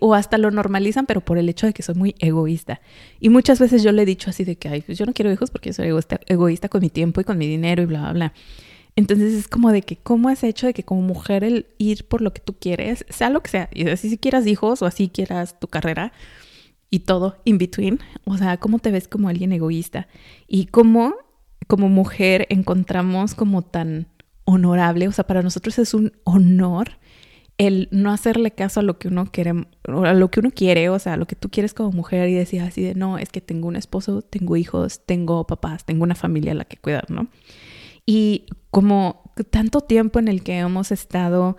o 0.00 0.14
hasta 0.14 0.38
lo 0.38 0.50
normalizan, 0.50 1.04
pero 1.04 1.20
por 1.20 1.36
el 1.36 1.48
hecho 1.48 1.66
de 1.66 1.72
que 1.72 1.82
soy 1.82 1.96
muy 1.96 2.14
egoísta. 2.20 2.80
Y 3.18 3.28
muchas 3.28 3.58
veces 3.58 3.82
yo 3.82 3.92
le 3.92 4.02
he 4.02 4.06
dicho 4.06 4.30
así 4.30 4.44
de 4.44 4.56
que, 4.56 4.68
ay, 4.68 4.82
pues 4.82 4.98
yo 4.98 5.04
no 5.04 5.12
quiero 5.12 5.32
hijos 5.32 5.50
porque 5.50 5.70
yo 5.70 5.74
soy 5.74 5.88
egoísta, 5.88 6.20
egoísta 6.26 6.68
con 6.68 6.80
mi 6.80 6.90
tiempo 6.90 7.20
y 7.20 7.24
con 7.24 7.38
mi 7.38 7.46
dinero 7.48 7.82
y 7.82 7.86
bla, 7.86 8.02
bla, 8.02 8.12
bla. 8.12 8.32
Entonces 8.96 9.34
es 9.34 9.46
como 9.46 9.70
de 9.70 9.82
que, 9.82 9.96
¿cómo 9.96 10.28
has 10.30 10.42
hecho 10.42 10.66
de 10.66 10.74
que 10.74 10.82
como 10.82 11.02
mujer 11.02 11.44
el 11.44 11.66
ir 11.78 12.08
por 12.08 12.22
lo 12.22 12.32
que 12.32 12.40
tú 12.40 12.56
quieres, 12.58 13.04
sea 13.10 13.30
lo 13.30 13.42
que 13.42 13.50
sea, 13.50 13.68
y 13.72 13.88
así 13.88 14.08
si 14.08 14.18
quieras 14.18 14.46
hijos 14.46 14.82
o 14.82 14.86
así 14.86 15.08
quieras 15.08 15.60
tu 15.60 15.68
carrera 15.68 16.12
y 16.90 17.00
todo 17.00 17.36
in 17.44 17.58
between, 17.58 18.00
o 18.24 18.38
sea, 18.38 18.56
¿cómo 18.56 18.78
te 18.78 18.90
ves 18.90 19.06
como 19.06 19.28
alguien 19.28 19.52
egoísta? 19.52 20.08
Y 20.48 20.66
cómo 20.66 21.14
como 21.66 21.88
mujer 21.88 22.46
encontramos 22.48 23.34
como 23.34 23.62
tan 23.62 24.08
honorable, 24.44 25.08
o 25.08 25.12
sea, 25.12 25.26
para 25.26 25.42
nosotros 25.42 25.78
es 25.78 25.94
un 25.94 26.12
honor 26.24 26.98
el 27.58 27.88
no 27.90 28.12
hacerle 28.12 28.50
caso 28.50 28.80
a 28.80 28.82
lo 28.82 28.98
que 28.98 29.08
uno 29.08 29.26
quiere, 29.32 29.50
a 29.84 30.14
lo 30.14 30.30
que 30.30 30.40
uno 30.40 30.50
quiere, 30.50 30.88
o 30.90 30.98
sea, 30.98 31.14
a 31.14 31.16
lo 31.16 31.26
que 31.26 31.36
tú 31.36 31.50
quieres 31.50 31.74
como 31.74 31.90
mujer 31.90 32.28
y 32.28 32.34
decir 32.34 32.60
así 32.60 32.82
de, 32.82 32.94
no, 32.94 33.18
es 33.18 33.30
que 33.30 33.40
tengo 33.40 33.66
un 33.66 33.76
esposo, 33.76 34.22
tengo 34.22 34.56
hijos, 34.56 35.00
tengo 35.06 35.46
papás, 35.46 35.84
tengo 35.84 36.04
una 36.04 36.14
familia 36.14 36.52
a 36.52 36.54
la 36.54 36.64
que 36.64 36.76
cuidar, 36.76 37.10
¿no? 37.10 37.28
Y 38.06 38.46
como 38.70 39.32
tanto 39.50 39.82
tiempo 39.82 40.18
en 40.18 40.28
el 40.28 40.42
que 40.42 40.58
hemos 40.58 40.92
estado 40.92 41.56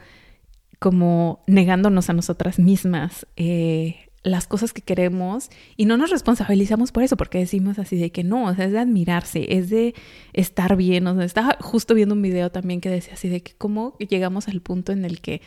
como 0.79 1.43
negándonos 1.47 2.09
a 2.09 2.13
nosotras 2.13 2.59
mismas 2.59 3.27
eh, 3.35 4.07
las 4.23 4.47
cosas 4.47 4.73
que 4.73 4.81
queremos 4.81 5.49
y 5.75 5.85
no 5.85 5.97
nos 5.97 6.09
responsabilizamos 6.09 6.91
por 6.91 7.03
eso, 7.03 7.17
porque 7.17 7.39
decimos 7.39 7.79
así 7.79 7.97
de 7.97 8.11
que 8.11 8.23
no, 8.23 8.45
o 8.45 8.55
sea, 8.55 8.65
es 8.65 8.71
de 8.71 8.79
admirarse, 8.79 9.57
es 9.57 9.69
de 9.69 9.95
estar 10.33 10.75
bien. 10.75 11.07
O 11.07 11.15
sea, 11.15 11.23
estaba 11.23 11.57
justo 11.59 11.93
viendo 11.93 12.15
un 12.15 12.21
video 12.21 12.51
también 12.51 12.81
que 12.81 12.89
decía 12.89 13.13
así 13.13 13.29
de 13.29 13.41
que 13.41 13.53
cómo 13.55 13.95
llegamos 13.97 14.47
al 14.47 14.61
punto 14.61 14.91
en 14.91 15.05
el 15.05 15.21
que 15.21 15.41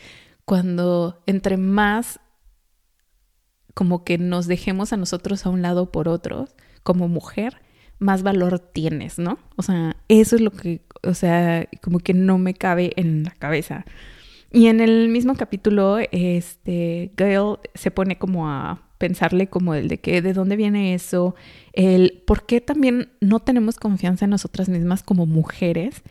cuando 0.45 1.21
entre 1.27 1.57
más 1.57 2.19
como 3.73 4.03
que 4.03 4.17
nos 4.17 4.47
dejemos 4.47 4.91
a 4.93 4.97
nosotros 4.97 5.45
a 5.45 5.49
un 5.49 5.61
lado 5.61 5.91
por 5.91 6.09
otros, 6.09 6.55
como 6.83 7.07
mujer, 7.07 7.61
más 8.01 8.23
valor 8.23 8.59
tienes, 8.59 9.19
¿no? 9.19 9.37
O 9.55 9.61
sea, 9.61 9.95
eso 10.09 10.35
es 10.35 10.41
lo 10.41 10.51
que, 10.51 10.81
o 11.03 11.13
sea, 11.13 11.67
como 11.81 11.99
que 11.99 12.13
no 12.13 12.37
me 12.39 12.55
cabe 12.55 12.93
en 12.95 13.23
la 13.23 13.31
cabeza. 13.31 13.85
Y 14.51 14.67
en 14.67 14.81
el 14.81 15.07
mismo 15.07 15.35
capítulo, 15.35 15.99
este, 16.11 17.11
Gail 17.15 17.57
se 17.75 17.91
pone 17.91 18.17
como 18.17 18.49
a 18.49 18.81
pensarle 18.97 19.47
como 19.47 19.75
el 19.75 19.87
de 19.87 19.99
que 19.99 20.21
de 20.21 20.33
dónde 20.33 20.55
viene 20.55 20.93
eso, 20.93 21.35
el 21.73 22.21
por 22.25 22.45
qué 22.45 22.59
también 22.59 23.09
no 23.21 23.39
tenemos 23.39 23.77
confianza 23.77 24.25
en 24.25 24.31
nosotras 24.31 24.67
mismas 24.67 25.03
como 25.03 25.25
mujeres, 25.25 26.01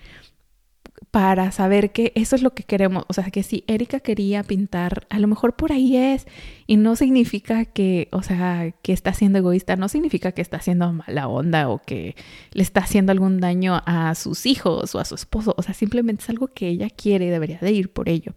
para 1.10 1.50
saber 1.50 1.90
que 1.90 2.12
eso 2.14 2.36
es 2.36 2.42
lo 2.42 2.54
que 2.54 2.62
queremos. 2.62 3.04
O 3.08 3.12
sea, 3.12 3.24
que 3.30 3.42
si 3.42 3.64
Erika 3.66 4.00
quería 4.00 4.44
pintar, 4.44 5.06
a 5.10 5.18
lo 5.18 5.26
mejor 5.26 5.56
por 5.56 5.72
ahí 5.72 5.96
es. 5.96 6.26
Y 6.66 6.76
no 6.76 6.94
significa 6.94 7.64
que, 7.64 8.08
o 8.12 8.22
sea, 8.22 8.72
que 8.82 8.92
está 8.92 9.12
siendo 9.12 9.38
egoísta, 9.38 9.76
no 9.76 9.88
significa 9.88 10.32
que 10.32 10.42
está 10.42 10.58
haciendo 10.58 10.92
mala 10.92 11.26
onda 11.26 11.68
o 11.68 11.80
que 11.82 12.14
le 12.52 12.62
está 12.62 12.80
haciendo 12.80 13.10
algún 13.12 13.40
daño 13.40 13.82
a 13.86 14.14
sus 14.14 14.46
hijos 14.46 14.94
o 14.94 15.00
a 15.00 15.04
su 15.04 15.16
esposo. 15.16 15.54
O 15.58 15.62
sea, 15.62 15.74
simplemente 15.74 16.22
es 16.22 16.30
algo 16.30 16.48
que 16.48 16.68
ella 16.68 16.88
quiere 16.90 17.26
y 17.26 17.30
debería 17.30 17.58
de 17.58 17.72
ir 17.72 17.92
por 17.92 18.08
ello. 18.08 18.32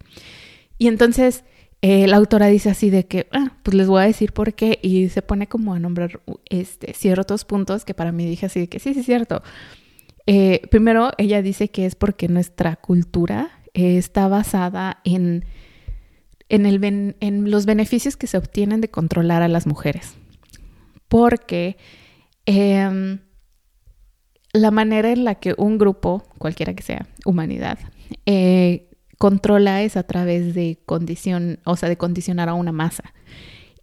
Y 0.80 0.88
entonces 0.88 1.44
eh, 1.84 2.08
la 2.08 2.18
autora 2.18 2.48
dice 2.48 2.70
así 2.70 2.90
de 2.90 3.06
que, 3.06 3.28
ah, 3.34 3.52
pues 3.62 3.76
les 3.76 3.88
voy 3.88 4.02
a 4.02 4.06
decir 4.06 4.32
por 4.32 4.54
qué 4.54 4.80
y 4.82 5.10
se 5.10 5.22
pone 5.22 5.48
como 5.48 5.74
a 5.74 5.80
nombrar 5.80 6.22
este, 6.50 6.94
ciertos 6.94 7.46
puntos 7.46 7.86
que 7.86 7.94
para 7.94 8.12
mí 8.12 8.26
dije 8.26 8.46
así 8.46 8.62
de 8.62 8.68
que 8.70 8.80
sí, 8.80 8.94
sí 8.94 9.02
es 9.02 9.06
cierto. 9.06 9.44
Eh, 10.26 10.62
primero, 10.72 11.12
ella 11.18 11.42
dice 11.42 11.70
que 11.70 11.86
es 11.86 11.96
porque 11.96 12.28
nuestra 12.28 12.76
cultura 12.76 13.52
está 13.74 14.28
basada 14.28 15.00
en, 15.04 15.46
en 16.50 17.52
los 17.52 17.66
beneficios 17.66 18.16
que 18.16 18.28
se 18.28 18.38
obtienen 18.38 18.82
de 18.82 18.90
controlar 18.90 19.42
a 19.42 19.48
las 19.48 19.66
mujeres. 19.66 20.16
Porque 21.08 21.78
em, 22.46 23.20
la 24.54 24.72
manera 24.72 25.12
en 25.12 25.24
la 25.24 25.36
que 25.36 25.56
un 25.58 25.78
grupo, 25.78 26.24
cualquiera 26.38 26.74
que 26.74 26.84
sea, 26.84 27.08
humanidad, 27.26 27.80
eh, 28.26 28.90
controla 29.18 29.82
es 29.82 29.98
a 29.98 30.04
través 30.04 30.54
de 30.54 30.80
condición, 30.86 31.60
o 31.66 31.76
sea, 31.76 31.90
de 31.90 31.98
condicionar 31.98 32.50
a 32.50 32.54
una 32.54 32.72
masa. 32.72 33.14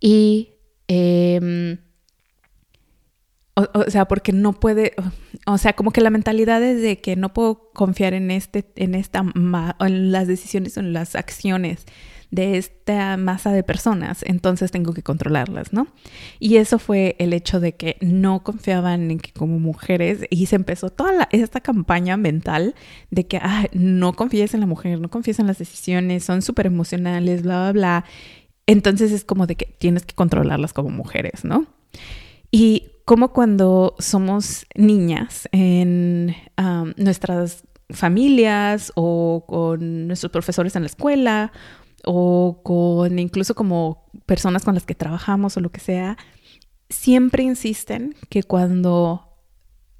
Y, 0.00 0.54
em, 0.86 1.78
o, 3.54 3.90
sea, 3.90 4.06
porque 4.06 4.32
no 4.32 4.52
puede, 4.52 4.94
o 5.46 5.58
sea, 5.58 5.72
como 5.74 5.90
que 5.90 6.00
la 6.00 6.10
mentalidad 6.10 6.62
es 6.62 6.82
de 6.82 6.98
que 6.98 7.16
no 7.16 7.32
puedo 7.32 7.70
confiar 7.72 8.14
en 8.14 8.30
este, 8.30 8.64
en 8.76 8.94
esta, 8.94 9.24
en 9.80 10.12
las 10.12 10.28
decisiones 10.28 10.76
en 10.76 10.92
las 10.92 11.16
acciones 11.16 11.86
de 12.30 12.56
esta 12.56 13.16
masa 13.16 13.50
de 13.52 13.64
personas, 13.64 14.22
entonces 14.24 14.70
tengo 14.70 14.92
que 14.92 15.02
controlarlas, 15.02 15.72
¿no? 15.72 15.88
Y 16.38 16.56
eso 16.56 16.78
fue 16.78 17.16
el 17.18 17.32
hecho 17.32 17.58
de 17.58 17.74
que 17.74 17.96
no 18.00 18.44
confiaban 18.44 19.10
en 19.10 19.18
que 19.18 19.32
como 19.32 19.58
mujeres 19.58 20.20
y 20.30 20.46
se 20.46 20.56
empezó 20.56 20.90
toda 20.90 21.28
esta 21.32 21.60
campaña 21.60 22.16
mental 22.16 22.76
de 23.10 23.26
que 23.26 23.40
no 23.72 24.12
confíes 24.12 24.54
en 24.54 24.60
la 24.60 24.66
mujer, 24.66 25.00
no 25.00 25.10
confíes 25.10 25.40
en 25.40 25.48
las 25.48 25.58
decisiones, 25.58 26.24
son 26.24 26.42
súper 26.42 26.66
emocionales, 26.66 27.42
bla, 27.42 27.72
bla, 27.72 27.72
bla. 27.72 28.04
Entonces 28.66 29.10
es 29.10 29.24
como 29.24 29.48
de 29.48 29.56
que 29.56 29.66
tienes 29.66 30.06
que 30.06 30.14
controlarlas 30.14 30.72
como 30.72 30.90
mujeres, 30.90 31.44
¿no? 31.44 31.66
Y 32.52 32.89
como 33.10 33.32
cuando 33.32 33.96
somos 33.98 34.66
niñas 34.76 35.48
en 35.50 36.32
nuestras 36.96 37.64
familias 37.90 38.92
o 38.94 39.44
con 39.48 40.06
nuestros 40.06 40.30
profesores 40.30 40.76
en 40.76 40.82
la 40.82 40.86
escuela 40.86 41.50
o 42.04 42.60
con 42.62 43.18
incluso 43.18 43.56
como 43.56 44.08
personas 44.26 44.64
con 44.64 44.74
las 44.74 44.86
que 44.86 44.94
trabajamos 44.94 45.56
o 45.56 45.60
lo 45.60 45.72
que 45.72 45.80
sea, 45.80 46.18
siempre 46.88 47.42
insisten 47.42 48.14
que 48.28 48.44
cuando 48.44 49.26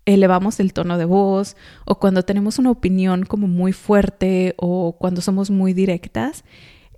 elevamos 0.06 0.60
el 0.60 0.72
tono 0.72 0.96
de 0.96 1.04
voz 1.04 1.56
o 1.86 1.98
cuando 1.98 2.22
tenemos 2.22 2.60
una 2.60 2.70
opinión 2.70 3.24
como 3.24 3.48
muy 3.48 3.72
fuerte 3.72 4.54
o 4.56 4.96
cuando 5.00 5.20
somos 5.20 5.50
muy 5.50 5.72
directas, 5.72 6.44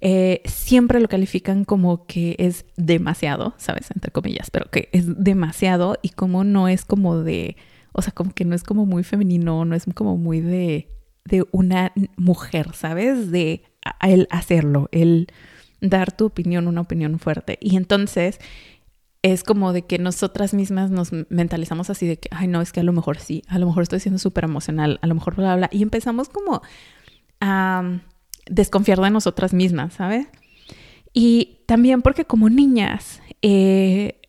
eh, 0.05 0.43
siempre 0.47 0.99
lo 0.99 1.07
califican 1.07 1.65
como 1.65 2.07
que 2.07 2.35
es 2.41 2.67
demasiado, 2.77 3.55
¿sabes? 3.57 3.93
Entre 3.95 4.11
comillas, 4.11 4.51
pero 4.51 4.69
que 4.69 4.89
es 4.91 5.23
demasiado 5.23 5.97
y 6.03 6.09
como 6.09 6.43
no 6.43 6.67
es 6.67 6.85
como 6.85 7.19
de, 7.19 7.57
o 7.93 8.03
sea, 8.03 8.13
como 8.13 8.35
que 8.35 8.45
no 8.45 8.57
es 8.57 8.65
como 8.65 8.85
muy 8.85 9.05
femenino, 9.05 9.65
no 9.65 9.77
es 9.77 9.85
como 9.95 10.17
muy 10.17 10.41
de, 10.41 10.89
de 11.25 11.47
una 11.53 11.93
mujer, 12.17 12.75
¿sabes? 12.75 13.31
De 13.31 13.63
el 14.01 14.27
hacerlo, 14.33 14.89
el 14.91 15.29
dar 15.81 16.11
tu 16.11 16.25
opinión, 16.27 16.67
una 16.67 16.81
opinión 16.81 17.21
fuerte. 17.21 17.59
Y 17.61 17.77
entonces 17.77 18.41
es 19.23 19.45
como 19.45 19.73
de 19.73 19.83
que 19.83 20.01
nosotras 20.01 20.53
mismas 20.53 20.91
nos 20.91 21.13
mentalizamos 21.29 21.91
así 21.91 22.09
de 22.09 22.17
que, 22.17 22.29
ay, 22.33 22.49
no, 22.49 22.61
es 22.61 22.73
que 22.73 22.81
a 22.81 22.83
lo 22.83 22.93
mejor 22.93 23.21
sí, 23.21 23.45
a 23.47 23.61
lo 23.61 23.67
mejor 23.67 23.85
estoy 23.85 24.01
siendo 24.01 24.19
súper 24.19 24.43
emocional, 24.43 24.99
a 25.01 25.07
lo 25.07 25.15
mejor 25.15 25.37
bla, 25.37 25.55
bla, 25.55 25.69
bla. 25.69 25.71
Y 25.71 25.85
empezamos 25.85 26.29
como 26.29 26.61
a 27.41 28.01
desconfiar 28.47 29.01
de 29.01 29.11
nosotras 29.11 29.53
mismas, 29.53 29.95
¿sabes? 29.95 30.27
Y 31.13 31.61
también 31.67 32.03
porque 32.03 32.25
como 32.25 32.49
niñas, 32.49 33.21
eh, 33.43 34.21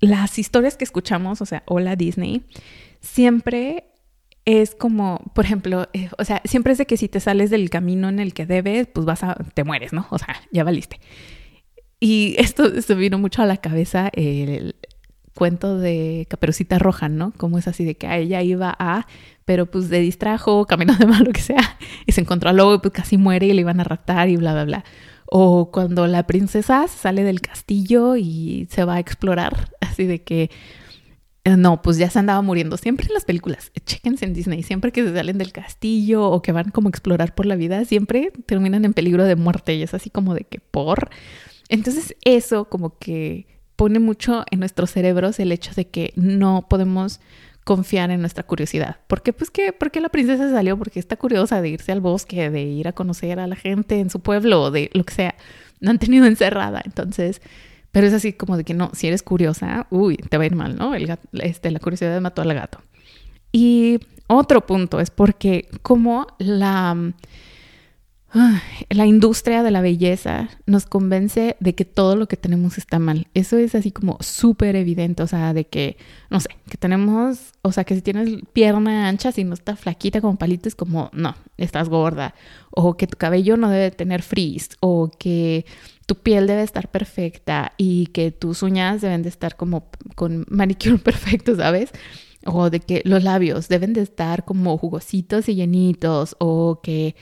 las 0.00 0.38
historias 0.38 0.76
que 0.76 0.84
escuchamos, 0.84 1.40
o 1.40 1.46
sea, 1.46 1.62
hola 1.66 1.96
Disney, 1.96 2.42
siempre 3.00 3.84
es 4.44 4.74
como, 4.74 5.20
por 5.34 5.44
ejemplo, 5.44 5.88
eh, 5.92 6.08
o 6.16 6.24
sea, 6.24 6.40
siempre 6.44 6.72
es 6.72 6.78
de 6.78 6.86
que 6.86 6.96
si 6.96 7.08
te 7.08 7.20
sales 7.20 7.50
del 7.50 7.68
camino 7.68 8.08
en 8.08 8.18
el 8.18 8.32
que 8.32 8.46
debes, 8.46 8.86
pues 8.86 9.04
vas 9.04 9.22
a, 9.22 9.34
te 9.54 9.64
mueres, 9.64 9.92
¿no? 9.92 10.06
O 10.10 10.18
sea, 10.18 10.36
ya 10.52 10.64
valiste. 10.64 11.00
Y 12.00 12.36
esto 12.38 12.80
se 12.80 12.94
vino 12.94 13.18
mucho 13.18 13.42
a 13.42 13.46
la 13.46 13.56
cabeza 13.56 14.08
el 14.14 14.76
cuento 15.34 15.78
de 15.78 16.26
Caperucita 16.30 16.78
Roja, 16.78 17.08
¿no? 17.08 17.32
Como 17.36 17.58
es 17.58 17.68
así 17.68 17.84
de 17.84 17.96
que 17.96 18.06
a 18.06 18.18
ella 18.18 18.42
iba 18.42 18.74
a, 18.78 19.06
pero 19.48 19.64
pues 19.64 19.88
de 19.88 20.00
distrajo, 20.00 20.66
caminó 20.66 20.94
de 20.94 21.06
mal, 21.06 21.24
lo 21.24 21.32
que 21.32 21.40
sea, 21.40 21.78
y 22.04 22.12
se 22.12 22.20
encontró 22.20 22.50
al 22.50 22.58
lobo 22.58 22.74
y 22.74 22.78
pues 22.80 22.92
casi 22.92 23.16
muere 23.16 23.46
y 23.46 23.54
le 23.54 23.62
iban 23.62 23.80
a 23.80 23.84
raptar 23.84 24.28
y 24.28 24.36
bla, 24.36 24.52
bla, 24.52 24.66
bla. 24.66 24.84
O 25.24 25.70
cuando 25.70 26.06
la 26.06 26.26
princesa 26.26 26.86
sale 26.86 27.24
del 27.24 27.40
castillo 27.40 28.16
y 28.18 28.68
se 28.70 28.84
va 28.84 28.96
a 28.96 28.98
explorar, 28.98 29.70
así 29.80 30.04
de 30.04 30.22
que 30.22 30.50
eh, 31.44 31.56
no, 31.56 31.80
pues 31.80 31.96
ya 31.96 32.10
se 32.10 32.18
andaba 32.18 32.42
muriendo. 32.42 32.76
Siempre 32.76 33.06
en 33.06 33.14
las 33.14 33.24
películas, 33.24 33.72
chequense 33.86 34.26
en 34.26 34.34
Disney, 34.34 34.62
siempre 34.62 34.92
que 34.92 35.02
se 35.02 35.14
salen 35.14 35.38
del 35.38 35.52
castillo 35.52 36.26
o 36.26 36.42
que 36.42 36.52
van 36.52 36.70
como 36.70 36.88
a 36.88 36.90
explorar 36.90 37.34
por 37.34 37.46
la 37.46 37.56
vida, 37.56 37.86
siempre 37.86 38.32
terminan 38.44 38.84
en 38.84 38.92
peligro 38.92 39.24
de 39.24 39.34
muerte 39.34 39.74
y 39.74 39.82
es 39.82 39.94
así 39.94 40.10
como 40.10 40.34
de 40.34 40.42
que 40.42 40.60
por. 40.60 41.08
Entonces 41.70 42.14
eso 42.22 42.66
como 42.66 42.98
que 42.98 43.46
pone 43.76 43.98
mucho 43.98 44.44
en 44.50 44.60
nuestros 44.60 44.90
cerebros 44.90 45.40
el 45.40 45.52
hecho 45.52 45.72
de 45.74 45.88
que 45.88 46.12
no 46.16 46.66
podemos 46.68 47.20
confiar 47.68 48.10
en 48.10 48.20
nuestra 48.20 48.44
curiosidad. 48.44 48.96
¿Por 49.08 49.20
qué? 49.20 49.34
Pues 49.34 49.50
que, 49.50 49.74
porque 49.74 50.00
la 50.00 50.08
princesa 50.08 50.50
salió, 50.50 50.78
porque 50.78 50.98
está 50.98 51.16
curiosa 51.16 51.60
de 51.60 51.68
irse 51.68 51.92
al 51.92 52.00
bosque, 52.00 52.48
de 52.48 52.62
ir 52.62 52.88
a 52.88 52.92
conocer 52.92 53.38
a 53.40 53.46
la 53.46 53.56
gente 53.56 54.00
en 54.00 54.08
su 54.08 54.20
pueblo, 54.20 54.70
de 54.70 54.88
lo 54.94 55.04
que 55.04 55.12
sea. 55.12 55.34
No 55.78 55.90
han 55.90 55.98
tenido 55.98 56.24
encerrada. 56.32 56.80
Entonces, 56.82 57.42
pero 57.92 58.06
es 58.06 58.14
así 58.14 58.32
como 58.32 58.56
de 58.56 58.64
que 58.64 58.72
no, 58.72 58.90
si 58.94 59.08
eres 59.08 59.22
curiosa, 59.22 59.86
uy, 59.90 60.16
te 60.16 60.38
va 60.38 60.44
a 60.44 60.46
ir 60.46 60.56
mal, 60.56 60.76
¿no? 60.76 60.94
El 60.94 61.14
este, 61.42 61.70
la 61.70 61.78
curiosidad 61.78 62.18
mató 62.22 62.40
al 62.40 62.54
gato. 62.54 62.80
Y 63.52 64.00
otro 64.28 64.64
punto 64.64 64.98
es 64.98 65.10
porque 65.10 65.68
como 65.82 66.26
la, 66.38 66.96
la 68.90 69.06
industria 69.06 69.62
de 69.62 69.70
la 69.70 69.80
belleza 69.80 70.50
nos 70.66 70.84
convence 70.84 71.56
de 71.60 71.74
que 71.74 71.86
todo 71.86 72.14
lo 72.14 72.28
que 72.28 72.36
tenemos 72.36 72.76
está 72.76 72.98
mal. 72.98 73.26
Eso 73.32 73.56
es 73.56 73.74
así 73.74 73.90
como 73.90 74.18
súper 74.20 74.76
evidente, 74.76 75.22
o 75.22 75.26
sea, 75.26 75.54
de 75.54 75.66
que, 75.66 75.96
no 76.28 76.38
sé, 76.40 76.50
que 76.68 76.76
tenemos, 76.76 77.52
o 77.62 77.72
sea, 77.72 77.84
que 77.84 77.94
si 77.94 78.02
tienes 78.02 78.28
pierna 78.52 79.08
ancha, 79.08 79.32
si 79.32 79.44
no 79.44 79.54
está 79.54 79.76
flaquita 79.76 80.20
como 80.20 80.36
palito, 80.36 80.68
es 80.68 80.74
como, 80.74 81.10
no, 81.14 81.36
estás 81.56 81.88
gorda. 81.88 82.34
O 82.70 82.96
que 82.98 83.06
tu 83.06 83.16
cabello 83.16 83.56
no 83.56 83.70
debe 83.70 83.90
tener 83.90 84.22
frizz, 84.22 84.76
o 84.80 85.10
que 85.18 85.64
tu 86.04 86.14
piel 86.14 86.46
debe 86.46 86.62
estar 86.62 86.90
perfecta 86.90 87.72
y 87.76 88.06
que 88.08 88.30
tus 88.30 88.62
uñas 88.62 89.00
deben 89.00 89.22
de 89.22 89.28
estar 89.30 89.56
como 89.56 89.88
con 90.14 90.44
manicure 90.48 90.98
perfecto, 90.98 91.56
¿sabes? 91.56 91.90
O 92.44 92.68
de 92.70 92.80
que 92.80 93.02
los 93.04 93.24
labios 93.24 93.68
deben 93.68 93.94
de 93.94 94.02
estar 94.02 94.44
como 94.44 94.76
jugositos 94.76 95.48
y 95.48 95.54
llenitos 95.54 96.36
o 96.38 96.80
que 96.82 97.16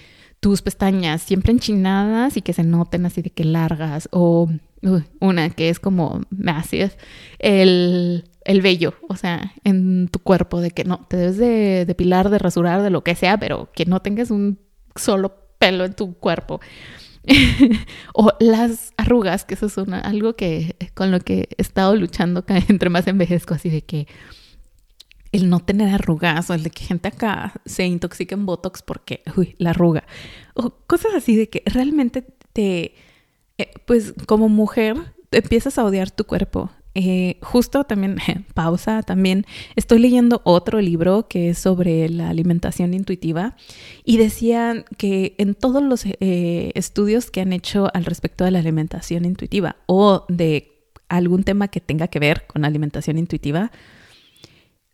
tus 0.46 0.62
pestañas 0.62 1.22
siempre 1.22 1.50
enchinadas 1.50 2.36
y 2.36 2.40
que 2.40 2.52
se 2.52 2.62
noten 2.62 3.04
así 3.04 3.20
de 3.20 3.30
que 3.30 3.42
largas 3.42 4.08
o 4.12 4.48
una 5.18 5.50
que 5.50 5.70
es 5.70 5.80
como 5.80 6.20
massive, 6.30 6.92
el, 7.40 8.30
el 8.44 8.60
vello, 8.60 8.94
o 9.08 9.16
sea, 9.16 9.54
en 9.64 10.06
tu 10.06 10.20
cuerpo 10.20 10.60
de 10.60 10.70
que 10.70 10.84
no, 10.84 11.04
te 11.08 11.16
debes 11.16 11.36
de 11.36 11.84
depilar, 11.84 12.30
de 12.30 12.38
rasurar, 12.38 12.82
de 12.82 12.90
lo 12.90 13.02
que 13.02 13.16
sea, 13.16 13.40
pero 13.40 13.72
que 13.74 13.86
no 13.86 14.02
tengas 14.02 14.30
un 14.30 14.60
solo 14.94 15.34
pelo 15.58 15.84
en 15.84 15.94
tu 15.94 16.14
cuerpo. 16.14 16.60
o 18.14 18.30
las 18.38 18.92
arrugas, 18.96 19.44
que 19.44 19.54
eso 19.54 19.66
es 19.66 19.76
algo 19.78 20.36
que 20.36 20.76
con 20.94 21.10
lo 21.10 21.18
que 21.18 21.48
he 21.58 21.60
estado 21.60 21.96
luchando 21.96 22.44
entre 22.46 22.88
más 22.88 23.08
envejezco, 23.08 23.54
así 23.54 23.68
de 23.68 23.82
que 23.82 24.06
el 25.36 25.48
no 25.48 25.60
tener 25.60 25.94
arrugas 25.94 26.50
o 26.50 26.54
el 26.54 26.62
de 26.62 26.70
que 26.70 26.84
gente 26.84 27.08
acá 27.08 27.54
se 27.64 27.86
intoxique 27.86 28.34
en 28.34 28.46
Botox 28.46 28.82
porque, 28.82 29.22
uy, 29.36 29.54
la 29.58 29.70
arruga. 29.70 30.04
O 30.54 30.70
cosas 30.86 31.14
así 31.14 31.36
de 31.36 31.48
que 31.48 31.62
realmente 31.66 32.24
te, 32.52 32.94
eh, 33.58 33.70
pues 33.86 34.14
como 34.26 34.48
mujer, 34.48 34.96
empiezas 35.30 35.78
a 35.78 35.84
odiar 35.84 36.10
tu 36.10 36.24
cuerpo 36.24 36.70
eh, 36.98 37.36
justo 37.42 37.84
también, 37.84 38.16
pausa, 38.54 39.02
también 39.02 39.44
estoy 39.76 39.98
leyendo 39.98 40.40
otro 40.44 40.80
libro 40.80 41.28
que 41.28 41.50
es 41.50 41.58
sobre 41.58 42.08
la 42.08 42.30
alimentación 42.30 42.94
intuitiva 42.94 43.54
y 44.02 44.16
decían 44.16 44.86
que 44.96 45.34
en 45.36 45.54
todos 45.54 45.82
los 45.82 46.06
eh, 46.06 46.72
estudios 46.74 47.30
que 47.30 47.42
han 47.42 47.52
hecho 47.52 47.90
al 47.92 48.06
respecto 48.06 48.44
de 48.44 48.50
la 48.50 48.60
alimentación 48.60 49.26
intuitiva 49.26 49.76
o 49.84 50.24
de 50.30 50.72
algún 51.10 51.44
tema 51.44 51.68
que 51.68 51.82
tenga 51.82 52.08
que 52.08 52.18
ver 52.18 52.46
con 52.46 52.64
alimentación 52.64 53.18
intuitiva, 53.18 53.72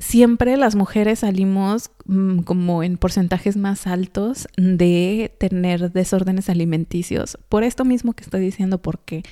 siempre 0.02 0.56
las 0.56 0.74
mujeres 0.74 1.20
salimos 1.20 1.90
mm, 2.06 2.40
como 2.40 2.82
en 2.82 2.98
porcentajes 2.98 3.56
más 3.56 3.86
altos 3.86 4.48
de 4.56 5.34
tener 5.38 5.92
desórdenes 5.92 6.50
alimenticios. 6.50 7.38
Por 7.48 7.62
esto 7.62 7.84
mismo 7.84 8.12
que 8.12 8.24
estoy 8.24 8.40
diciendo, 8.40 8.78
porque 8.82 9.22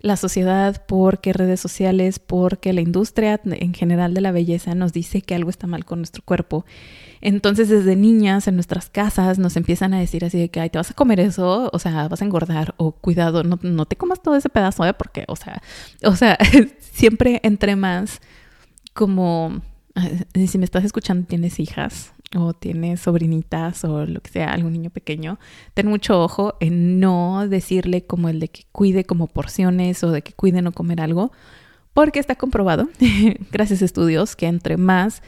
la 0.00 0.16
sociedad, 0.16 0.84
porque 0.86 1.32
redes 1.32 1.60
sociales, 1.60 2.18
porque 2.18 2.72
la 2.72 2.80
industria 2.80 3.40
en 3.44 3.72
general 3.72 4.14
de 4.14 4.20
la 4.20 4.32
belleza 4.32 4.74
nos 4.74 4.92
dice 4.92 5.22
que 5.22 5.34
algo 5.34 5.48
está 5.48 5.66
mal 5.68 5.84
con 5.84 6.00
nuestro 6.00 6.22
cuerpo. 6.24 6.66
Entonces 7.20 7.68
desde 7.68 7.96
niñas 7.96 8.48
en 8.48 8.56
nuestras 8.56 8.90
casas 8.90 9.38
nos 9.38 9.56
empiezan 9.56 9.94
a 9.94 10.00
decir 10.00 10.24
así 10.24 10.38
de 10.38 10.48
que, 10.48 10.60
ay, 10.60 10.70
te 10.70 10.78
vas 10.78 10.90
a 10.90 10.94
comer 10.94 11.20
eso, 11.20 11.70
o 11.72 11.78
sea, 11.78 12.08
vas 12.08 12.20
a 12.20 12.24
engordar, 12.24 12.74
o 12.78 12.92
cuidado, 12.92 13.42
no, 13.44 13.58
no 13.62 13.86
te 13.86 13.96
comas 13.96 14.22
todo 14.22 14.34
ese 14.34 14.48
pedazo, 14.48 14.84
¿eh? 14.84 14.92
Porque, 14.92 15.24
o 15.28 15.36
sea, 15.36 15.62
o 16.04 16.16
sea, 16.16 16.36
siempre 16.80 17.40
entre 17.42 17.76
más 17.76 18.20
como, 18.92 19.62
si 20.46 20.58
me 20.58 20.64
estás 20.64 20.84
escuchando, 20.84 21.26
tienes 21.26 21.58
hijas, 21.60 22.12
o 22.34 22.54
tienes 22.54 23.00
sobrinitas 23.00 23.84
o 23.84 24.04
lo 24.06 24.20
que 24.20 24.30
sea, 24.30 24.52
algún 24.52 24.72
niño 24.72 24.90
pequeño, 24.90 25.38
ten 25.74 25.86
mucho 25.86 26.20
ojo 26.20 26.54
en 26.60 26.98
no 26.98 27.48
decirle 27.48 28.04
como 28.04 28.28
el 28.28 28.40
de 28.40 28.48
que 28.48 28.64
cuide 28.72 29.04
como 29.04 29.26
porciones 29.26 30.02
o 30.02 30.10
de 30.10 30.22
que 30.22 30.32
cuide 30.32 30.62
no 30.62 30.72
comer 30.72 31.00
algo, 31.00 31.32
porque 31.92 32.18
está 32.18 32.34
comprobado, 32.34 32.88
gracias 33.52 33.82
a 33.82 33.84
estudios, 33.84 34.36
que 34.36 34.46
entre 34.46 34.76
más, 34.76 35.22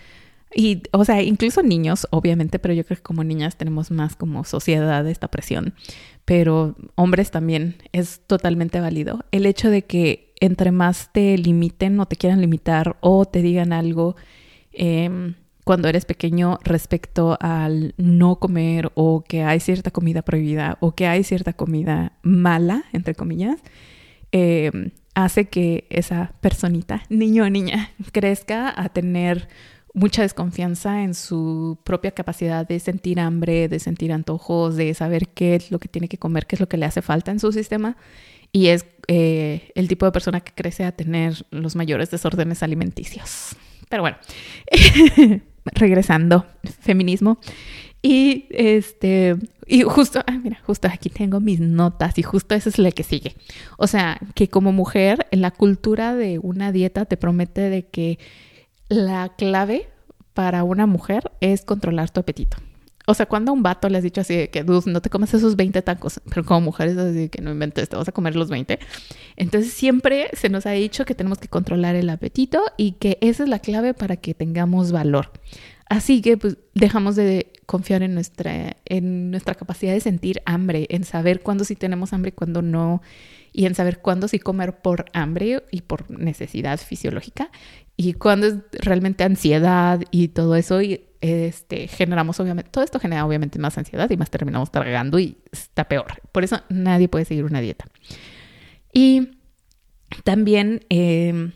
y 0.55 0.83
o 0.93 1.05
sea, 1.05 1.23
incluso 1.23 1.63
niños, 1.63 2.07
obviamente, 2.11 2.59
pero 2.59 2.75
yo 2.75 2.85
creo 2.85 2.97
que 2.97 3.03
como 3.03 3.23
niñas 3.23 3.57
tenemos 3.57 3.91
más 3.91 4.17
como 4.17 4.45
sociedad 4.45 5.07
esta 5.07 5.29
presión, 5.29 5.75
pero 6.25 6.75
hombres 6.95 7.31
también 7.31 7.77
es 7.93 8.21
totalmente 8.27 8.81
válido. 8.81 9.25
El 9.31 9.47
hecho 9.47 9.71
de 9.71 9.83
que 9.83 10.35
entre 10.41 10.73
más 10.73 11.11
te 11.13 11.37
limiten 11.39 11.99
o 12.01 12.07
te 12.07 12.17
quieran 12.17 12.41
limitar 12.41 12.97
o 13.01 13.25
te 13.25 13.43
digan 13.43 13.73
algo, 13.73 14.17
eh, 14.79 15.35
cuando 15.69 15.89
eres 15.89 16.07
pequeño 16.07 16.59
respecto 16.65 17.37
al 17.41 17.93
no 17.99 18.37
comer 18.37 18.91
o 18.95 19.23
que 19.23 19.43
hay 19.43 19.61
cierta 19.61 19.91
comida 19.91 20.23
prohibida 20.23 20.79
o 20.81 20.93
que 20.93 21.07
hay 21.07 21.25
cierta 21.25 21.53
comida 21.53 22.13
mala, 22.23 22.85
entre 22.95 23.15
comillas, 23.15 23.61
eh, 24.33 24.71
hace 25.15 25.45
que 25.45 25.87
esa 25.91 26.33
personita, 26.41 27.03
niño 27.11 27.45
o 27.45 27.51
niña, 27.51 27.91
crezca 28.13 28.73
a 28.81 28.89
tener 28.89 29.47
mucha 29.93 30.23
desconfianza 30.23 31.03
en 31.03 31.13
su 31.13 31.79
propia 31.85 32.13
capacidad 32.13 32.67
de 32.67 32.81
sentir 32.81 33.21
hambre, 33.21 33.69
de 33.69 33.79
sentir 33.79 34.11
antojos, 34.11 34.75
de 34.75 34.95
saber 34.95 35.29
qué 35.29 35.57
es 35.57 35.71
lo 35.71 35.79
que 35.79 35.89
tiene 35.89 36.09
que 36.09 36.17
comer, 36.17 36.47
qué 36.47 36.57
es 36.57 36.61
lo 36.61 36.69
que 36.71 36.79
le 36.79 36.87
hace 36.87 37.03
falta 37.03 37.31
en 37.31 37.41
su 37.41 37.53
sistema. 37.53 37.99
Y 38.53 38.69
es 38.69 38.87
eh, 39.09 39.71
el 39.75 39.87
tipo 39.89 40.07
de 40.07 40.13
persona 40.13 40.41
que 40.41 40.53
crece 40.55 40.85
a 40.85 40.93
tener 40.93 41.45
los 41.51 41.77
mayores 41.77 42.11
desórdenes 42.11 42.63
alimenticios. 42.63 43.55
Pero 43.89 44.03
bueno, 44.03 44.17
regresando, 45.75 46.47
feminismo. 46.81 47.39
Y 48.01 48.47
este, 48.51 49.37
y 49.67 49.83
justo, 49.83 50.23
mira, 50.43 50.61
justo 50.65 50.89
aquí 50.89 51.11
tengo 51.11 51.41
mis 51.41 51.61
notas 51.61 52.17
y 52.19 52.23
justo 52.23 52.55
eso 52.55 52.69
es 52.69 52.79
la 52.79 52.93
que 52.93 53.03
sigue. 53.03 53.35
O 53.77 53.87
sea, 53.87 54.19
que 54.35 54.49
como 54.49 54.73
mujer, 54.73 55.27
la 55.33 55.51
cultura 55.51 56.15
de 56.15 56.39
una 56.39 56.73
dieta 56.73 57.05
te 57.05 57.17
promete 57.17 57.63
de 57.63 57.87
que 57.87 58.19
la 58.89 59.31
clave 59.37 59.89
para 60.33 60.63
una 60.63 60.87
mujer 60.87 61.33
es 61.41 61.65
controlar 61.65 62.11
tu 62.11 62.21
apetito. 62.21 62.57
O 63.11 63.15
sea, 63.15 63.25
cuando 63.25 63.53
a 63.53 63.55
un 63.55 63.63
vato 63.63 63.89
le 63.89 63.97
has 63.97 64.05
dicho 64.05 64.21
así 64.21 64.37
de 64.37 64.51
que, 64.51 64.63
no 64.63 65.01
te 65.01 65.09
comes 65.09 65.33
esos 65.33 65.57
20 65.57 65.81
tacos, 65.81 66.21
pero 66.29 66.45
como 66.45 66.61
mujeres 66.61 66.95
así 66.99 67.15
de 67.15 67.29
que 67.31 67.41
no 67.41 67.51
inventes, 67.51 67.89
te 67.89 67.97
vas 67.97 68.07
a 68.07 68.13
comer 68.13 68.37
los 68.37 68.51
20. 68.51 68.79
Entonces 69.37 69.73
siempre 69.73 70.29
se 70.35 70.51
nos 70.51 70.67
ha 70.67 70.73
dicho 70.73 71.07
que 71.07 71.15
tenemos 71.15 71.39
que 71.39 71.49
controlar 71.49 71.95
el 71.97 72.11
apetito 72.11 72.63
y 72.77 72.93
que 72.93 73.17
esa 73.23 73.45
es 73.45 73.49
la 73.49 73.61
clave 73.61 73.95
para 73.95 74.17
que 74.19 74.35
tengamos 74.35 74.93
valor. 74.93 75.33
Así 75.89 76.21
que 76.21 76.37
pues 76.37 76.59
dejamos 76.75 77.17
de 77.17 77.51
confiar 77.65 78.03
en 78.03 78.13
nuestra, 78.13 78.77
en 78.85 79.31
nuestra 79.31 79.55
capacidad 79.55 79.95
de 79.95 80.01
sentir 80.01 80.43
hambre, 80.45 80.87
en 80.91 81.05
saber 81.05 81.41
cuándo 81.41 81.65
sí 81.65 81.77
tenemos 81.77 82.13
hambre 82.13 82.29
y 82.29 82.33
cuándo 82.33 82.61
no, 82.61 83.01
y 83.55 83.65
en 83.65 83.75
saber 83.75 84.01
cuándo 84.01 84.29
sí 84.29 84.39
comer 84.39 84.83
por 84.83 85.07
hambre 85.15 85.63
y 85.71 85.81
por 85.81 86.11
necesidad 86.11 86.79
fisiológica, 86.79 87.51
y 87.97 88.13
cuándo 88.13 88.49
es 88.49 88.57
realmente 88.73 89.25
ansiedad 89.25 90.03
y 90.11 90.29
todo 90.29 90.57
eso. 90.57 90.83
Y 90.83 91.08
este, 91.21 91.89
generamos 91.89 92.39
obviamente, 92.41 92.71
todo 92.71 92.85
esto 92.85 93.01
genera 93.01 93.27
obviamente 93.27 93.59
más 93.59 93.77
ansiedad 93.79 94.09
y 94.11 94.17
más 94.17 94.31
terminamos 94.31 94.71
tragando 94.71 95.19
y 95.19 95.37
está 95.51 95.85
peor. 95.89 96.21
Por 96.33 96.45
eso 96.45 96.61
nadie 96.69 97.09
puede 97.09 97.25
seguir 97.25 97.45
una 97.45 97.61
dieta. 97.61 97.87
Y 98.93 99.39
también, 100.25 100.81
em, 100.89 101.53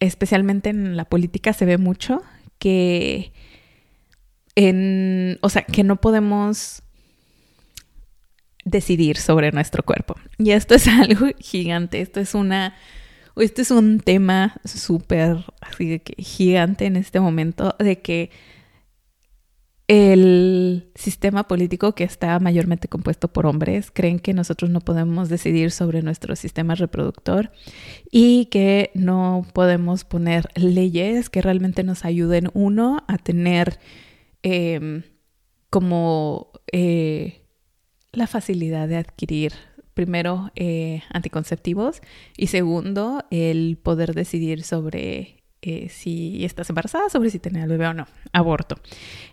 especialmente 0.00 0.70
en 0.70 0.96
la 0.96 1.04
política, 1.04 1.52
se 1.52 1.64
ve 1.64 1.78
mucho 1.78 2.22
que 2.58 3.32
en, 4.54 5.38
o 5.42 5.48
sea, 5.48 5.62
que 5.62 5.84
no 5.84 5.96
podemos 6.00 6.82
decidir 8.64 9.16
sobre 9.16 9.52
nuestro 9.52 9.82
cuerpo. 9.84 10.16
Y 10.38 10.50
esto 10.50 10.74
es 10.74 10.88
algo 10.88 11.28
gigante, 11.38 12.00
esto 12.00 12.20
es 12.20 12.34
una, 12.34 12.74
esto 13.36 13.62
es 13.62 13.70
un 13.70 14.00
tema 14.00 14.60
súper 14.64 15.44
gigante 16.18 16.86
en 16.86 16.96
este 16.96 17.20
momento 17.20 17.76
de 17.78 18.00
que 18.00 18.30
el 19.88 20.90
sistema 20.96 21.46
político 21.46 21.94
que 21.94 22.02
está 22.02 22.38
mayormente 22.40 22.88
compuesto 22.88 23.28
por 23.28 23.46
hombres 23.46 23.92
creen 23.92 24.18
que 24.18 24.34
nosotros 24.34 24.70
no 24.70 24.80
podemos 24.80 25.28
decidir 25.28 25.70
sobre 25.70 26.02
nuestro 26.02 26.34
sistema 26.34 26.74
reproductor 26.74 27.52
y 28.10 28.46
que 28.46 28.90
no 28.94 29.46
podemos 29.52 30.04
poner 30.04 30.48
leyes 30.56 31.30
que 31.30 31.40
realmente 31.40 31.84
nos 31.84 32.04
ayuden 32.04 32.50
uno 32.52 33.04
a 33.06 33.18
tener 33.18 33.78
em, 34.42 35.04
como 35.70 36.50
eh, 36.72 37.42
la 38.12 38.26
facilidad 38.26 38.88
de 38.88 38.96
adquirir 38.96 39.52
primero 39.94 40.50
eh, 40.56 41.02
anticonceptivos 41.10 42.02
y 42.36 42.48
segundo 42.48 43.24
el 43.30 43.78
poder 43.80 44.14
decidir 44.14 44.64
sobre 44.64 45.35
eh, 45.66 45.88
si 45.88 46.44
estás 46.44 46.68
embarazada, 46.68 47.08
sobre 47.10 47.30
si 47.30 47.38
tener 47.38 47.64
el 47.64 47.68
bebé 47.68 47.88
o 47.88 47.94
no, 47.94 48.06
aborto. 48.32 48.76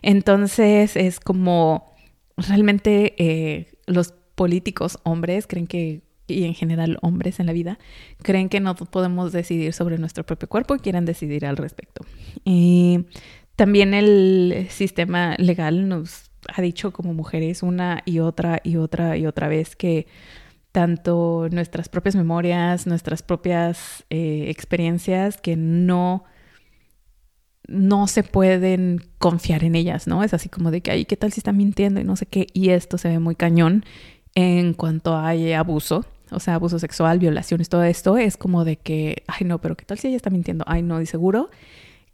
Entonces 0.02 0.96
es 0.96 1.20
como 1.20 1.94
realmente 2.36 3.14
eh, 3.18 3.72
los 3.86 4.14
políticos 4.34 4.98
hombres 5.04 5.46
creen 5.46 5.66
que, 5.66 6.02
y 6.26 6.44
en 6.44 6.54
general 6.54 6.98
hombres 7.02 7.38
en 7.38 7.46
la 7.46 7.52
vida, 7.52 7.78
creen 8.22 8.48
que 8.48 8.58
no 8.58 8.74
podemos 8.74 9.32
decidir 9.32 9.72
sobre 9.72 9.98
nuestro 9.98 10.24
propio 10.24 10.48
cuerpo 10.48 10.74
y 10.74 10.80
quieren 10.80 11.04
decidir 11.04 11.46
al 11.46 11.56
respecto. 11.56 12.04
Y 12.44 13.06
también 13.56 13.94
el 13.94 14.66
sistema 14.70 15.36
legal 15.38 15.88
nos 15.88 16.30
ha 16.52 16.60
dicho 16.60 16.92
como 16.92 17.14
mujeres 17.14 17.62
una 17.62 18.02
y 18.04 18.18
otra 18.18 18.60
y 18.64 18.76
otra 18.76 19.16
y 19.16 19.26
otra 19.26 19.48
vez 19.48 19.76
que 19.76 20.06
tanto 20.74 21.46
nuestras 21.52 21.88
propias 21.88 22.16
memorias, 22.16 22.88
nuestras 22.88 23.22
propias 23.22 24.04
eh, 24.10 24.46
experiencias 24.48 25.36
que 25.36 25.54
no, 25.54 26.24
no 27.68 28.08
se 28.08 28.24
pueden 28.24 29.00
confiar 29.18 29.62
en 29.62 29.76
ellas, 29.76 30.08
¿no? 30.08 30.24
Es 30.24 30.34
así 30.34 30.48
como 30.48 30.72
de 30.72 30.80
que, 30.80 30.90
ay, 30.90 31.04
¿qué 31.04 31.16
tal 31.16 31.32
si 31.32 31.38
está 31.38 31.52
mintiendo 31.52 32.00
y 32.00 32.04
no 32.04 32.16
sé 32.16 32.26
qué? 32.26 32.48
Y 32.54 32.70
esto 32.70 32.98
se 32.98 33.08
ve 33.08 33.20
muy 33.20 33.36
cañón 33.36 33.84
en 34.34 34.74
cuanto 34.74 35.16
hay 35.16 35.52
abuso, 35.52 36.06
o 36.32 36.40
sea, 36.40 36.56
abuso 36.56 36.80
sexual, 36.80 37.20
violaciones, 37.20 37.68
todo 37.68 37.84
esto, 37.84 38.18
es 38.18 38.36
como 38.36 38.64
de 38.64 38.74
que, 38.74 39.22
ay, 39.28 39.46
no, 39.46 39.60
pero 39.60 39.76
¿qué 39.76 39.84
tal 39.84 40.00
si 40.00 40.08
ella 40.08 40.16
está 40.16 40.30
mintiendo? 40.30 40.64
Ay, 40.66 40.82
no, 40.82 41.00
y 41.00 41.06
seguro. 41.06 41.50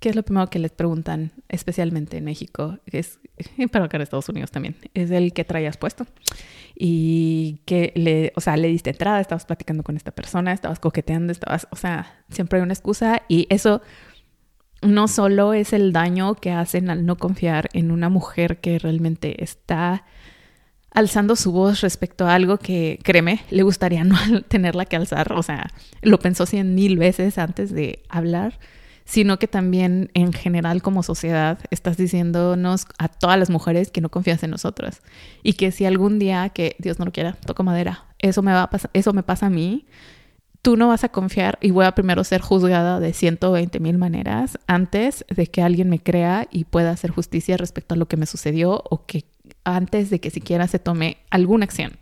¿Qué 0.00 0.08
es 0.08 0.16
lo 0.16 0.22
primero 0.22 0.48
que 0.48 0.58
les 0.58 0.72
preguntan, 0.72 1.32
especialmente 1.50 2.16
en 2.16 2.24
México? 2.24 2.78
Es, 2.86 3.20
pero 3.70 3.84
acá 3.84 3.98
en 3.98 4.02
Estados 4.02 4.28
Unidos 4.30 4.50
también, 4.50 4.76
es 4.94 5.10
el 5.10 5.34
que 5.34 5.44
traías 5.44 5.76
puesto 5.76 6.06
y 6.74 7.60
que 7.66 7.92
le, 7.94 8.32
o 8.34 8.40
sea, 8.40 8.56
le 8.56 8.68
diste 8.68 8.90
entrada, 8.90 9.20
estabas 9.20 9.44
platicando 9.44 9.82
con 9.82 9.98
esta 9.98 10.10
persona, 10.10 10.52
estabas 10.52 10.80
coqueteando, 10.80 11.30
estabas, 11.32 11.68
o 11.70 11.76
sea, 11.76 12.24
siempre 12.30 12.58
hay 12.58 12.62
una 12.62 12.72
excusa 12.72 13.22
y 13.28 13.46
eso 13.50 13.82
no 14.80 15.06
solo 15.06 15.52
es 15.52 15.74
el 15.74 15.92
daño 15.92 16.34
que 16.34 16.50
hacen 16.50 16.88
al 16.88 17.04
no 17.04 17.16
confiar 17.16 17.68
en 17.74 17.90
una 17.90 18.08
mujer 18.08 18.60
que 18.60 18.78
realmente 18.78 19.44
está 19.44 20.04
alzando 20.90 21.36
su 21.36 21.52
voz 21.52 21.82
respecto 21.82 22.26
a 22.26 22.34
algo 22.34 22.56
que, 22.56 22.98
créeme, 23.02 23.40
le 23.50 23.62
gustaría 23.62 24.02
no 24.04 24.16
tenerla 24.48 24.86
que 24.86 24.96
alzar, 24.96 25.34
o 25.34 25.42
sea, 25.42 25.70
lo 26.00 26.18
pensó 26.18 26.46
cien 26.46 26.74
mil 26.74 26.96
veces 26.96 27.36
antes 27.36 27.70
de 27.70 28.02
hablar 28.08 28.58
sino 29.10 29.40
que 29.40 29.48
también 29.48 30.08
en 30.14 30.32
general 30.32 30.82
como 30.82 31.02
sociedad 31.02 31.58
estás 31.72 31.96
diciéndonos 31.96 32.86
a 32.96 33.08
todas 33.08 33.36
las 33.40 33.50
mujeres 33.50 33.90
que 33.90 34.00
no 34.00 34.08
confías 34.08 34.40
en 34.44 34.52
nosotras. 34.52 35.02
Y 35.42 35.54
que 35.54 35.72
si 35.72 35.84
algún 35.84 36.20
día 36.20 36.48
que 36.50 36.76
Dios 36.78 37.00
no 37.00 37.06
lo 37.06 37.10
quiera, 37.10 37.32
toco 37.44 37.64
madera, 37.64 38.04
eso 38.20 38.40
me 38.42 38.52
va 38.52 38.62
a 38.62 38.70
eso 38.92 39.12
me 39.12 39.24
pasa 39.24 39.46
a 39.46 39.50
mí, 39.50 39.84
tú 40.62 40.76
no 40.76 40.86
vas 40.86 41.02
a 41.02 41.08
confiar 41.08 41.58
y 41.60 41.72
voy 41.72 41.86
a 41.86 41.92
primero 41.96 42.22
ser 42.22 42.40
juzgada 42.40 43.00
de 43.00 43.12
120 43.12 43.80
mil 43.80 43.98
maneras 43.98 44.60
antes 44.68 45.24
de 45.28 45.48
que 45.48 45.60
alguien 45.60 45.90
me 45.90 45.98
crea 45.98 46.46
y 46.48 46.62
pueda 46.62 46.92
hacer 46.92 47.10
justicia 47.10 47.56
respecto 47.56 47.94
a 47.94 47.98
lo 47.98 48.06
que 48.06 48.16
me 48.16 48.26
sucedió 48.26 48.80
o 48.90 49.06
que 49.06 49.24
antes 49.64 50.10
de 50.10 50.20
que 50.20 50.30
siquiera 50.30 50.68
se 50.68 50.78
tome 50.78 51.16
alguna 51.30 51.64
acción 51.64 51.94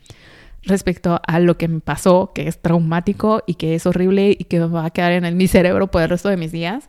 respecto 0.69 1.21
a 1.27 1.41
lo 1.41 1.59
que 1.59 1.69
me 1.69 1.81
pasó, 1.81 2.33
que 2.35 2.47
es 2.47 2.61
traumático 2.61 3.43
y 3.47 3.55
que 3.55 3.75
es 3.75 3.87
horrible 3.87 4.37
y 4.39 4.45
que 4.45 4.61
va 4.61 4.85
a 4.85 4.91
quedar 4.91 5.13
en 5.13 5.37
mi 5.37 5.49
cerebro 5.49 5.91
por 5.91 6.03
el 6.03 6.09
resto 6.09 6.29
de 6.29 6.37
mis 6.37 6.53
días. 6.53 6.87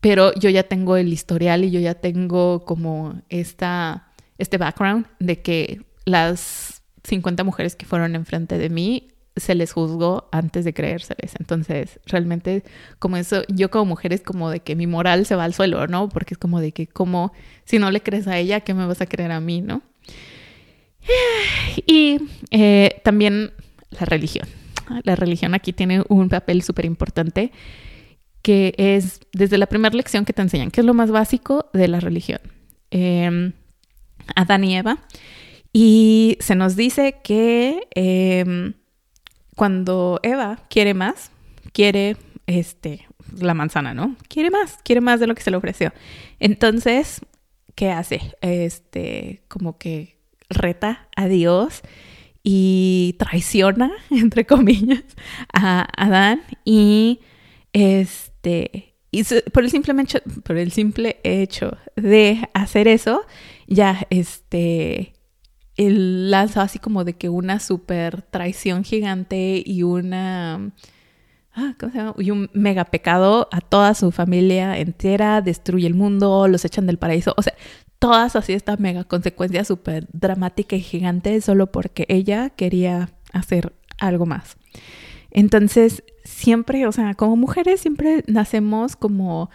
Pero 0.00 0.34
yo 0.34 0.50
ya 0.50 0.64
tengo 0.64 0.96
el 0.96 1.12
historial 1.12 1.64
y 1.64 1.70
yo 1.70 1.80
ya 1.80 1.94
tengo 1.94 2.64
como 2.66 3.22
esta, 3.30 4.08
este 4.36 4.58
background 4.58 5.06
de 5.18 5.40
que 5.40 5.80
las 6.04 6.82
50 7.04 7.44
mujeres 7.44 7.76
que 7.76 7.86
fueron 7.86 8.14
enfrente 8.14 8.58
de 8.58 8.68
mí 8.68 9.08
se 9.36 9.54
les 9.54 9.72
juzgó 9.72 10.28
antes 10.30 10.64
de 10.64 10.74
creérseles. 10.74 11.34
Entonces, 11.40 12.00
realmente, 12.06 12.62
como 12.98 13.16
eso, 13.16 13.42
yo 13.48 13.70
como 13.70 13.86
mujer 13.86 14.12
es 14.12 14.20
como 14.20 14.50
de 14.50 14.60
que 14.60 14.76
mi 14.76 14.86
moral 14.86 15.26
se 15.26 15.34
va 15.34 15.44
al 15.44 15.54
suelo, 15.54 15.86
¿no? 15.86 16.08
Porque 16.08 16.34
es 16.34 16.38
como 16.38 16.60
de 16.60 16.72
que, 16.72 16.86
como, 16.86 17.32
si 17.64 17.78
no 17.78 17.90
le 17.90 18.02
crees 18.02 18.28
a 18.28 18.38
ella, 18.38 18.60
¿qué 18.60 18.74
me 18.74 18.86
vas 18.86 19.00
a 19.00 19.06
creer 19.06 19.32
a 19.32 19.40
mí, 19.40 19.60
no? 19.60 19.82
Y 21.86 22.18
eh, 22.50 23.00
también 23.04 23.52
la 23.90 24.06
religión. 24.06 24.48
La 25.02 25.16
religión 25.16 25.54
aquí 25.54 25.72
tiene 25.72 26.02
un 26.08 26.28
papel 26.28 26.62
súper 26.62 26.84
importante 26.84 27.52
que 28.42 28.74
es 28.76 29.20
desde 29.32 29.56
la 29.56 29.66
primera 29.66 29.96
lección 29.96 30.24
que 30.26 30.34
te 30.34 30.42
enseñan, 30.42 30.70
que 30.70 30.82
es 30.82 30.86
lo 30.86 30.92
más 30.92 31.10
básico 31.10 31.70
de 31.72 31.88
la 31.88 32.00
religión. 32.00 32.40
Eh, 32.90 33.52
Adán 34.34 34.64
y 34.64 34.76
Eva. 34.76 34.98
Y 35.72 36.36
se 36.40 36.54
nos 36.54 36.76
dice 36.76 37.16
que 37.24 37.88
em, 37.94 38.74
cuando 39.56 40.20
Eva 40.22 40.60
quiere 40.68 40.94
más, 40.94 41.30
quiere 41.72 42.16
este, 42.46 43.06
la 43.36 43.54
manzana, 43.54 43.94
¿no? 43.94 44.16
Quiere 44.28 44.50
más, 44.50 44.78
quiere 44.84 45.00
más 45.00 45.20
de 45.20 45.26
lo 45.26 45.34
que 45.34 45.42
se 45.42 45.50
le 45.50 45.56
ofreció. 45.56 45.92
Entonces, 46.38 47.20
¿qué 47.74 47.90
hace? 47.90 48.20
Este, 48.40 49.42
como 49.48 49.78
que 49.78 50.18
reta 50.48 51.08
a 51.16 51.26
Dios 51.26 51.82
y 52.42 53.16
traiciona, 53.18 53.90
entre 54.10 54.46
comillas, 54.46 55.04
a 55.52 55.86
Adán 55.96 56.42
y 56.64 57.20
este, 57.72 58.94
y 59.10 59.24
por 59.52 59.64
el, 59.64 59.70
simplemente, 59.70 60.20
por 60.44 60.56
el 60.56 60.72
simple 60.72 61.20
hecho 61.22 61.76
de 61.96 62.48
hacer 62.52 62.88
eso, 62.88 63.22
ya 63.66 64.06
este, 64.10 65.14
él 65.76 66.30
lanza 66.30 66.62
así 66.62 66.78
como 66.78 67.04
de 67.04 67.14
que 67.14 67.28
una 67.28 67.60
super 67.60 68.22
traición 68.22 68.84
gigante 68.84 69.62
y 69.64 69.82
una... 69.82 70.72
Ah, 71.56 71.76
¿cómo 71.78 71.92
se 71.92 71.98
llama? 71.98 72.14
Y 72.18 72.32
un 72.32 72.50
mega 72.52 72.84
pecado 72.86 73.48
a 73.52 73.60
toda 73.60 73.94
su 73.94 74.10
familia 74.10 74.76
entera, 74.76 75.40
destruye 75.40 75.86
el 75.86 75.94
mundo, 75.94 76.48
los 76.48 76.64
echan 76.64 76.86
del 76.86 76.98
paraíso. 76.98 77.32
O 77.36 77.42
sea, 77.42 77.54
todas 78.04 78.36
así 78.36 78.52
esta 78.52 78.76
mega 78.76 79.04
consecuencia 79.04 79.64
súper 79.64 80.06
dramática 80.12 80.76
y 80.76 80.82
gigante 80.82 81.40
solo 81.40 81.72
porque 81.72 82.04
ella 82.10 82.50
quería 82.50 83.08
hacer 83.32 83.72
algo 83.98 84.26
más. 84.26 84.58
Entonces, 85.30 86.04
siempre, 86.22 86.86
o 86.86 86.92
sea, 86.92 87.14
como 87.14 87.34
mujeres 87.34 87.80
siempre 87.80 88.22
nacemos 88.26 88.94
como 88.94 89.48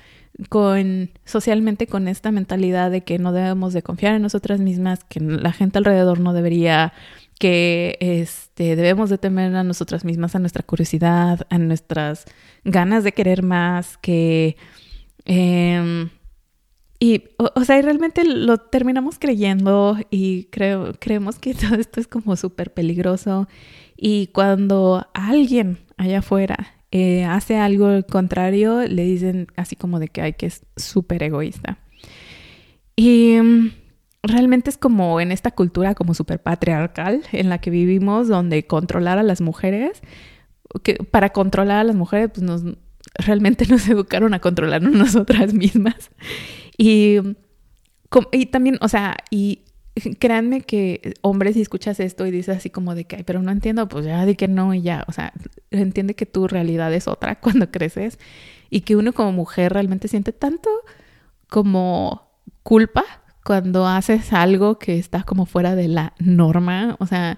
con 0.50 1.12
socialmente 1.26 1.86
con 1.86 2.08
esta 2.08 2.32
mentalidad 2.32 2.90
de 2.90 3.02
que 3.02 3.20
no 3.20 3.34
debemos 3.34 3.74
de 3.74 3.84
confiar 3.84 4.16
en 4.16 4.24
nosotras 4.24 4.60
mismas, 4.60 5.04
que 5.04 5.20
la 5.20 5.52
gente 5.52 5.78
alrededor 5.78 6.20
no 6.20 6.34
debería, 6.34 6.94
que 7.38 8.00
este, 8.00 8.76
debemos 8.76 9.12
de 9.12 9.20
temer 9.20 9.56
a 9.56 9.64
nosotras 9.64 10.04
mismas, 10.06 10.34
a 10.34 10.40
nuestra 10.40 10.64
curiosidad, 10.64 11.46
a 11.52 11.60
nuestras 11.60 12.26
ganas 12.64 13.04
de 13.04 13.12
querer 13.12 13.44
más, 13.44 14.00
que... 14.00 14.58
Em, 15.26 16.10
y, 17.00 17.24
o, 17.38 17.64
sea, 17.64 17.80
y 17.80 17.82
realmente 17.82 18.26
lo 18.26 18.58
terminamos 18.58 19.20
creyendo 19.20 19.98
y 20.10 20.46
creo, 20.46 20.94
creemos 21.00 21.40
que 21.40 21.54
todo 21.56 21.76
esto 21.76 22.00
es 22.00 22.08
como 22.08 22.36
súper 22.36 22.74
peligroso. 22.74 23.48
Y 23.96 24.28
cuando 24.28 25.08
alguien 25.14 25.80
allá 25.98 26.20
afuera 26.20 26.76
eh, 26.92 27.26
hace 27.26 27.58
algo 27.58 27.90
contrario, 28.10 28.82
le 28.88 29.04
dicen 29.04 29.48
así 29.56 29.76
como 29.76 30.00
de 30.00 30.08
que 30.10 30.22
hay 30.22 30.34
que 30.34 30.48
es 30.48 30.66
súper 30.76 31.24
egoísta. 31.24 31.78
Y 32.96 33.38
mm, 33.42 33.72
realmente 34.24 34.70
es 34.70 34.78
como 34.78 35.22
en 35.22 35.32
esta 35.32 35.52
cultura 35.52 35.96
como 35.96 36.14
súper 36.14 36.42
patriarcal 36.42 37.24
en 37.32 37.50
la 37.50 37.60
que 37.60 37.70
vivimos, 37.70 38.28
donde 38.28 38.68
controlar 38.68 39.18
a 39.20 39.24
las 39.24 39.40
mujeres, 39.40 40.02
que 40.84 40.96
para 40.96 41.30
controlar 41.30 41.78
a 41.80 41.84
las 41.86 41.96
mujeres, 41.96 42.32
pues 42.34 42.44
nos, 42.44 42.64
realmente 43.16 43.66
nos 43.70 43.88
educaron 43.88 44.34
a 44.34 44.40
controlarnos 44.40 44.94
nosotras 44.96 45.54
mismas. 45.54 46.12
Y, 46.82 47.18
y 48.32 48.46
también, 48.46 48.78
o 48.80 48.88
sea, 48.88 49.18
y 49.30 49.64
créanme 50.18 50.62
que 50.62 51.14
hombres 51.20 51.56
si 51.56 51.62
escuchas 51.62 52.00
esto 52.00 52.26
y 52.26 52.32
dices 52.32 52.56
así 52.56 52.70
como 52.70 52.96
de 52.96 53.04
que, 53.04 53.26
pero 53.26 53.42
no 53.42 53.52
entiendo, 53.52 53.90
pues 53.90 54.06
ya 54.06 54.26
di 54.26 54.36
que 54.36 54.48
no 54.48 54.74
y 54.74 54.82
ya, 54.82 55.04
o 55.10 55.12
sea, 55.12 55.34
entiende 55.72 56.16
que 56.16 56.26
tu 56.26 56.48
realidad 56.48 56.94
es 56.94 57.10
otra 57.10 57.36
cuando 57.42 57.70
creces 57.70 58.18
y 58.70 58.82
que 58.82 58.96
uno 58.96 59.12
como 59.12 59.34
mujer 59.34 59.74
realmente 59.74 60.08
siente 60.08 60.32
tanto 60.32 60.70
como 61.50 62.32
culpa 62.64 63.04
cuando 63.44 63.86
haces 63.86 64.32
algo 64.32 64.80
que 64.80 64.98
está 64.98 65.24
como 65.24 65.46
fuera 65.46 65.76
de 65.76 65.90
la 65.90 66.14
norma, 66.20 66.96
o 67.00 67.08
sea, 67.08 67.38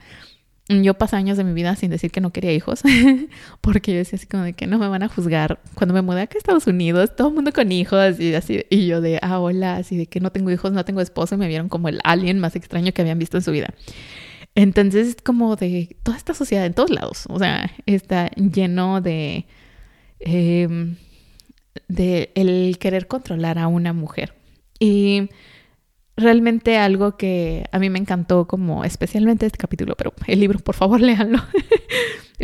yo 0.67 0.93
pasé 0.93 1.15
años 1.15 1.37
de 1.37 1.43
mi 1.43 1.53
vida 1.53 1.75
sin 1.75 1.89
decir 1.91 2.11
que 2.11 2.21
no 2.21 2.31
quería 2.31 2.53
hijos, 2.53 2.81
porque 3.61 3.91
yo 3.91 3.97
decía 3.97 4.17
así 4.17 4.27
como 4.27 4.43
de 4.43 4.53
que 4.53 4.67
no 4.67 4.79
me 4.79 4.87
van 4.87 5.03
a 5.03 5.09
juzgar. 5.09 5.59
Cuando 5.75 5.93
me 5.93 6.01
mudé 6.01 6.21
a 6.21 6.23
Estados 6.23 6.67
Unidos, 6.67 7.15
todo 7.15 7.29
el 7.29 7.33
mundo 7.33 7.51
con 7.51 7.71
hijos 7.71 8.19
y 8.19 8.33
así, 8.33 8.65
y 8.69 8.87
yo 8.87 9.01
de, 9.01 9.19
ah, 9.21 9.39
hola, 9.39 9.77
así 9.77 9.97
de 9.97 10.07
que 10.07 10.19
no 10.19 10.31
tengo 10.31 10.51
hijos, 10.51 10.71
no 10.71 10.85
tengo 10.85 11.01
esposo, 11.01 11.35
y 11.35 11.37
me 11.37 11.47
vieron 11.47 11.69
como 11.69 11.89
el 11.89 11.99
alien 12.03 12.39
más 12.39 12.55
extraño 12.55 12.93
que 12.93 13.01
habían 13.01 13.19
visto 13.19 13.37
en 13.37 13.43
su 13.43 13.51
vida. 13.51 13.73
Entonces 14.55 15.07
es 15.07 15.15
como 15.21 15.55
de 15.55 15.95
toda 16.03 16.17
esta 16.17 16.33
sociedad 16.33 16.65
en 16.65 16.73
todos 16.73 16.89
lados, 16.89 17.25
o 17.29 17.39
sea, 17.39 17.71
está 17.85 18.29
lleno 18.31 19.01
de, 19.01 19.45
em, 20.19 20.97
de 21.87 22.31
el 22.35 22.77
querer 22.79 23.07
controlar 23.07 23.57
a 23.59 23.67
una 23.67 23.93
mujer. 23.93 24.33
Y 24.79 25.29
realmente 26.21 26.77
algo 26.77 27.17
que 27.17 27.65
a 27.71 27.79
mí 27.79 27.89
me 27.89 27.99
encantó 27.99 28.47
como 28.47 28.83
especialmente 28.83 29.45
este 29.45 29.57
capítulo, 29.57 29.95
pero 29.95 30.13
el 30.27 30.39
libro 30.39 30.59
por 30.59 30.75
favor 30.75 31.01
léanlo, 31.01 31.39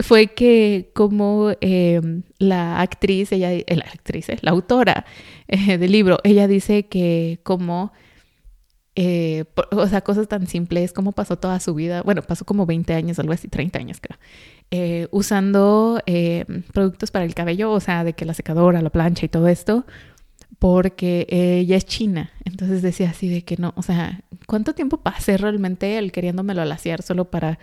fue 0.04 0.28
que 0.28 0.92
como 0.94 1.52
em, 1.62 2.24
la 2.40 2.82
actriz, 2.82 3.32
ella, 3.32 3.54
eh, 3.54 3.66
la 3.68 3.86
actriz, 3.86 4.30
eh, 4.30 4.38
la 4.42 4.52
autora 4.52 5.06
eh, 5.48 5.78
del 5.78 5.92
libro, 5.92 6.20
ella 6.24 6.48
dice 6.48 6.88
que 6.88 7.40
como, 7.44 7.92
o 9.72 9.88
sea, 9.88 10.02
cosas 10.02 10.28
tan 10.28 10.48
simples 10.48 10.92
como 10.92 11.12
pasó 11.12 11.38
toda 11.38 11.60
su 11.60 11.74
vida, 11.74 12.02
bueno, 12.02 12.22
pasó 12.22 12.46
como 12.46 12.66
20 12.66 12.94
años, 12.94 13.20
algo 13.20 13.34
así, 13.34 13.48
30 13.48 13.80
años 13.80 14.02
creo, 14.02 15.08
usando 15.12 16.02
em, 16.06 16.63
productos 16.74 17.12
para 17.12 17.26
el 17.26 17.36
cabello, 17.36 17.72
o 17.72 17.80
sea, 17.80 18.04
de 18.04 18.13
que 18.13 18.26
la 18.26 18.34
secadora, 18.34 18.82
la 18.82 18.90
plancha 18.90 19.26
y 19.26 19.30
todo 19.30 19.48
esto, 19.48 19.86
porque 20.60 21.28
ella 21.30 21.76
es 21.76 21.86
china. 21.86 22.32
Entonces 22.46 22.82
decía 22.82 23.10
así 23.10 23.30
de 23.30 23.43
que 23.43 23.58
no, 23.58 23.74
o 23.76 23.82
sea, 23.82 24.22
¿cuánto 24.48 24.74
tiempo 24.74 24.98
pasé 24.98 25.38
realmente 25.38 25.98
el 25.98 26.12
queriéndomelo 26.12 26.62
alaciar 26.62 27.02
solo 27.02 27.26
para, 27.26 27.60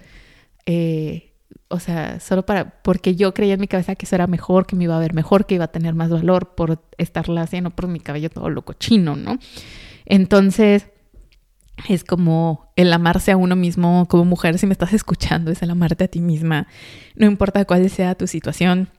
eh, 0.67 1.33
o 1.69 1.81
sea, 1.81 2.21
solo 2.21 2.47
para, 2.47 2.83
porque 2.83 3.17
yo 3.17 3.35
creía 3.35 3.55
en 3.55 3.61
mi 3.61 3.69
cabeza 3.69 3.95
que 3.97 4.07
eso 4.07 4.15
era 4.15 4.27
mejor, 4.27 4.67
que 4.67 4.77
me 4.77 4.85
iba 4.85 4.97
a 4.97 5.01
ver 5.01 5.15
mejor, 5.15 5.47
que 5.47 5.57
iba 5.57 5.65
a 5.65 5.73
tener 5.73 5.95
más 5.95 6.11
valor 6.11 6.55
por 6.55 6.83
estarla 6.99 7.43
haciendo 7.43 7.71
por 7.71 7.89
mi 7.89 8.01
cabello 8.01 8.31
todo 8.31 8.49
loco 8.51 8.75
chino, 8.75 9.17
¿no? 9.17 9.39
Entonces, 10.07 10.89
es 11.89 12.05
como 12.05 12.73
el 12.77 12.93
amarse 12.93 13.33
a 13.33 13.37
uno 13.37 13.57
mismo 13.57 14.07
como 14.09 14.25
mujer, 14.25 14.59
si 14.59 14.67
me 14.67 14.73
estás 14.73 14.93
escuchando, 14.93 15.51
es 15.51 15.63
el 15.63 15.71
amarte 15.71 16.05
a 16.05 16.09
ti 16.09 16.21
misma. 16.21 16.69
No 17.17 17.27
importa 17.27 17.65
cuál 17.65 17.89
sea 17.91 18.15
tu 18.15 18.29
situación, 18.29 18.91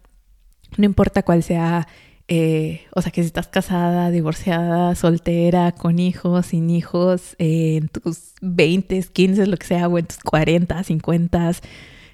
no 0.78 0.86
importa 0.86 1.24
cuál 1.24 1.44
sea 1.44 1.88
eh, 2.28 2.82
o 2.96 3.02
sea, 3.02 3.12
que 3.12 3.22
si 3.22 3.28
estás 3.28 3.48
casada, 3.48 4.10
divorciada, 4.10 4.96
soltera, 4.96 5.74
con 5.74 6.00
hijos, 6.00 6.48
sin 6.48 6.70
hijos, 6.72 7.36
eh, 7.38 7.78
en 7.78 7.88
tus 7.90 8.34
20, 8.42 9.04
15, 9.04 9.46
lo 9.48 9.58
que 9.58 9.68
sea, 9.68 9.88
o 9.88 9.98
en 10.00 10.08
tus 10.08 10.18
40, 10.20 10.84
50, 10.84 11.52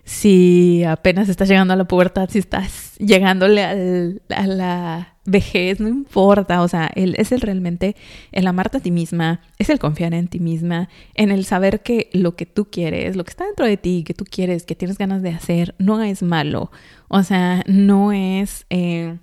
si 0.03 0.83
apenas 0.83 1.29
estás 1.29 1.47
llegando 1.47 1.73
a 1.73 1.77
la 1.77 1.85
pubertad, 1.85 2.29
si 2.29 2.39
estás 2.39 2.97
llegándole 2.97 3.63
a 3.63 4.47
la 4.47 5.15
vejez, 5.23 5.79
no 5.79 5.87
importa, 5.87 6.61
o 6.61 6.67
sea, 6.67 6.91
el, 6.95 7.15
es 7.17 7.31
el 7.31 7.39
realmente 7.39 7.95
el 8.33 8.47
amarte 8.47 8.77
a 8.77 8.81
ti 8.81 8.91
misma, 8.91 9.41
es 9.59 9.69
el 9.69 9.79
confiar 9.79 10.13
en 10.13 10.27
ti 10.27 10.39
misma, 10.39 10.89
en 11.13 11.31
el 11.31 11.45
saber 11.45 11.81
que 11.81 12.09
lo 12.11 12.35
que 12.35 12.45
tú 12.45 12.65
quieres, 12.69 13.15
lo 13.15 13.23
que 13.23 13.29
está 13.29 13.45
dentro 13.45 13.65
de 13.65 13.77
ti, 13.77 14.03
que 14.05 14.13
tú 14.13 14.25
quieres, 14.25 14.65
que 14.65 14.75
tienes 14.75 14.97
ganas 14.97 15.21
de 15.21 15.29
hacer, 15.29 15.75
no 15.77 16.01
es 16.01 16.21
malo, 16.21 16.71
o 17.07 17.23
sea, 17.23 17.63
no 17.67 18.11
es... 18.11 18.65
Eh, 18.69 19.17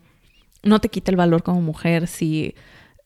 no 0.62 0.80
te 0.80 0.88
quita 0.88 1.10
el 1.10 1.16
valor 1.16 1.42
como 1.42 1.60
mujer 1.60 2.06
si 2.06 2.54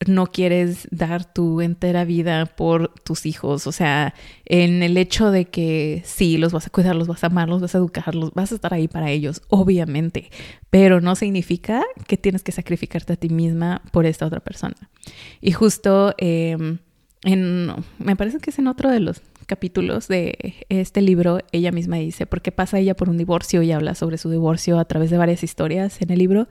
no 0.06 0.26
quieres 0.26 0.88
dar 0.90 1.24
tu 1.32 1.60
entera 1.60 2.04
vida 2.04 2.46
por 2.46 2.92
tus 3.04 3.26
hijos, 3.26 3.66
o 3.66 3.72
sea, 3.72 4.14
en 4.44 4.82
el 4.82 4.96
hecho 4.96 5.30
de 5.30 5.46
que 5.46 6.02
sí, 6.04 6.38
los 6.38 6.52
vas 6.52 6.66
a 6.66 6.70
cuidar, 6.70 6.96
los 6.96 7.08
vas 7.08 7.22
a 7.24 7.28
amar, 7.28 7.48
los 7.48 7.60
vas 7.60 7.74
a 7.74 7.78
educar, 7.78 8.14
los 8.14 8.32
vas 8.32 8.52
a 8.52 8.56
estar 8.56 8.74
ahí 8.74 8.88
para 8.88 9.10
ellos, 9.10 9.42
obviamente, 9.48 10.30
pero 10.70 11.00
no 11.00 11.14
significa 11.14 11.84
que 12.06 12.16
tienes 12.16 12.42
que 12.42 12.52
sacrificarte 12.52 13.12
a 13.12 13.16
ti 13.16 13.28
misma 13.28 13.82
por 13.92 14.06
esta 14.06 14.26
otra 14.26 14.40
persona. 14.40 14.76
Y 15.40 15.52
justo 15.52 16.14
em, 16.18 16.78
en, 17.24 17.72
me 17.98 18.16
parece 18.16 18.38
que 18.38 18.50
es 18.50 18.58
en 18.58 18.66
otro 18.66 18.90
de 18.90 19.00
los 19.00 19.20
capítulos 19.46 20.08
de 20.08 20.54
este 20.68 21.02
libro, 21.02 21.40
ella 21.52 21.72
misma 21.72 21.96
dice, 21.96 22.26
¿por 22.26 22.42
qué 22.42 22.52
pasa 22.52 22.78
ella 22.78 22.94
por 22.94 23.08
un 23.08 23.18
divorcio? 23.18 23.62
Y 23.62 23.72
habla 23.72 23.94
sobre 23.94 24.18
su 24.18 24.30
divorcio 24.30 24.78
a 24.78 24.84
través 24.84 25.10
de 25.10 25.18
varias 25.18 25.42
historias 25.42 26.00
en 26.00 26.10
el 26.10 26.18
libro. 26.18 26.48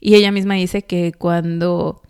Y 0.00 0.14
ella 0.14 0.32
misma 0.32 0.54
dice 0.54 0.82
que 0.82 1.12
cuando 1.12 2.02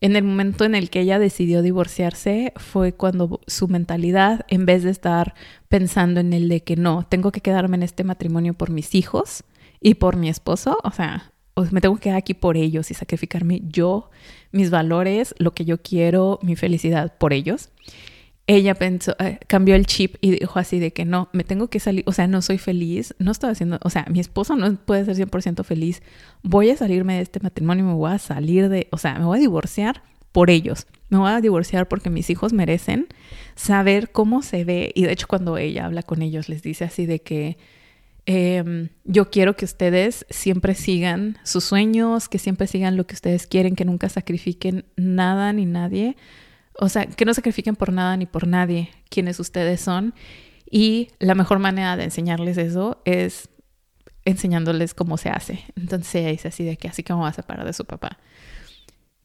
en 0.00 0.16
el 0.16 0.22
momento 0.22 0.64
en 0.64 0.74
el 0.74 0.90
que 0.90 1.00
ella 1.00 1.18
decidió 1.18 1.62
divorciarse 1.62 2.52
fue 2.56 2.92
cuando 2.92 3.40
su 3.46 3.68
mentalidad, 3.68 4.46
en 4.48 4.64
vez 4.64 4.84
de 4.84 4.90
estar 4.90 5.34
pensando 5.68 6.20
en 6.20 6.32
el 6.32 6.48
de 6.48 6.62
que 6.62 6.76
no, 6.76 7.06
tengo 7.08 7.32
que 7.32 7.40
quedarme 7.40 7.76
en 7.76 7.82
este 7.82 8.04
matrimonio 8.04 8.54
por 8.54 8.70
mis 8.70 8.94
hijos 8.94 9.44
y 9.80 9.94
por 9.94 10.16
mi 10.16 10.28
esposo, 10.28 10.78
o 10.84 10.90
sea, 10.90 11.32
me 11.72 11.80
tengo 11.80 11.96
que 11.96 12.02
quedar 12.02 12.18
aquí 12.18 12.34
por 12.34 12.56
ellos 12.56 12.90
y 12.90 12.94
sacrificarme 12.94 13.62
yo, 13.64 14.10
mis 14.52 14.70
valores, 14.70 15.34
lo 15.38 15.52
que 15.52 15.64
yo 15.64 15.82
quiero, 15.82 16.38
mi 16.42 16.54
felicidad 16.54 17.16
por 17.18 17.32
ellos. 17.32 17.70
Ella 18.48 18.74
pensó, 18.74 19.14
eh, 19.20 19.38
cambió 19.46 19.76
el 19.76 19.86
chip 19.86 20.16
y 20.20 20.32
dijo 20.32 20.58
así 20.58 20.80
de 20.80 20.92
que 20.92 21.04
no, 21.04 21.28
me 21.32 21.44
tengo 21.44 21.68
que 21.68 21.78
salir, 21.78 22.02
o 22.06 22.12
sea, 22.12 22.26
no 22.26 22.42
soy 22.42 22.58
feliz, 22.58 23.14
no 23.20 23.30
estoy 23.30 23.50
haciendo, 23.50 23.78
o 23.82 23.90
sea, 23.90 24.06
mi 24.10 24.18
esposo 24.18 24.56
no 24.56 24.74
puede 24.74 25.04
ser 25.04 25.16
100% 25.16 25.62
feliz, 25.64 26.02
voy 26.42 26.70
a 26.70 26.76
salirme 26.76 27.14
de 27.14 27.20
este 27.20 27.38
matrimonio, 27.38 27.84
me 27.84 27.94
voy 27.94 28.10
a 28.10 28.18
salir 28.18 28.68
de, 28.68 28.88
o 28.90 28.98
sea, 28.98 29.14
me 29.18 29.26
voy 29.26 29.38
a 29.38 29.40
divorciar 29.40 30.02
por 30.32 30.50
ellos, 30.50 30.88
me 31.10 31.18
voy 31.18 31.30
a 31.30 31.40
divorciar 31.40 31.86
porque 31.86 32.10
mis 32.10 32.30
hijos 32.30 32.52
merecen 32.52 33.06
saber 33.54 34.10
cómo 34.10 34.42
se 34.42 34.64
ve 34.64 34.90
y 34.94 35.04
de 35.04 35.12
hecho 35.12 35.28
cuando 35.28 35.56
ella 35.58 35.84
habla 35.84 36.02
con 36.02 36.22
ellos 36.22 36.48
les 36.48 36.62
dice 36.62 36.84
así 36.84 37.06
de 37.06 37.20
que 37.20 37.58
Em, 38.30 38.90
yo 39.04 39.30
quiero 39.30 39.56
que 39.56 39.64
ustedes 39.64 40.26
siempre 40.28 40.74
sigan 40.74 41.38
sus 41.44 41.64
sueños, 41.64 42.28
que 42.28 42.38
siempre 42.38 42.66
sigan 42.66 42.94
lo 42.94 43.06
que 43.06 43.14
ustedes 43.14 43.46
quieren, 43.46 43.74
que 43.74 43.86
nunca 43.86 44.10
sacrifiquen 44.10 44.84
nada 44.96 45.50
ni 45.54 45.64
nadie. 45.64 46.14
O 46.78 46.88
sea, 46.88 47.06
que 47.06 47.24
no 47.24 47.34
sacrifiquen 47.34 47.76
por 47.76 47.92
nada 47.92 48.16
ni 48.16 48.26
por 48.26 48.46
nadie 48.46 48.90
quienes 49.10 49.40
ustedes 49.40 49.80
son. 49.80 50.14
Y 50.70 51.08
la 51.18 51.34
mejor 51.34 51.58
manera 51.58 51.96
de 51.96 52.04
enseñarles 52.04 52.58
eso 52.58 53.02
es 53.04 53.48
enseñándoles 54.24 54.94
cómo 54.94 55.16
se 55.16 55.30
hace. 55.30 55.64
Entonces 55.76 56.26
es 56.26 56.46
así 56.46 56.64
de 56.64 56.76
que 56.76 56.88
así 56.88 57.02
como 57.02 57.22
va 57.22 57.28
a 57.28 57.32
separar 57.32 57.66
de 57.66 57.72
su 57.72 57.84
papá. 57.84 58.18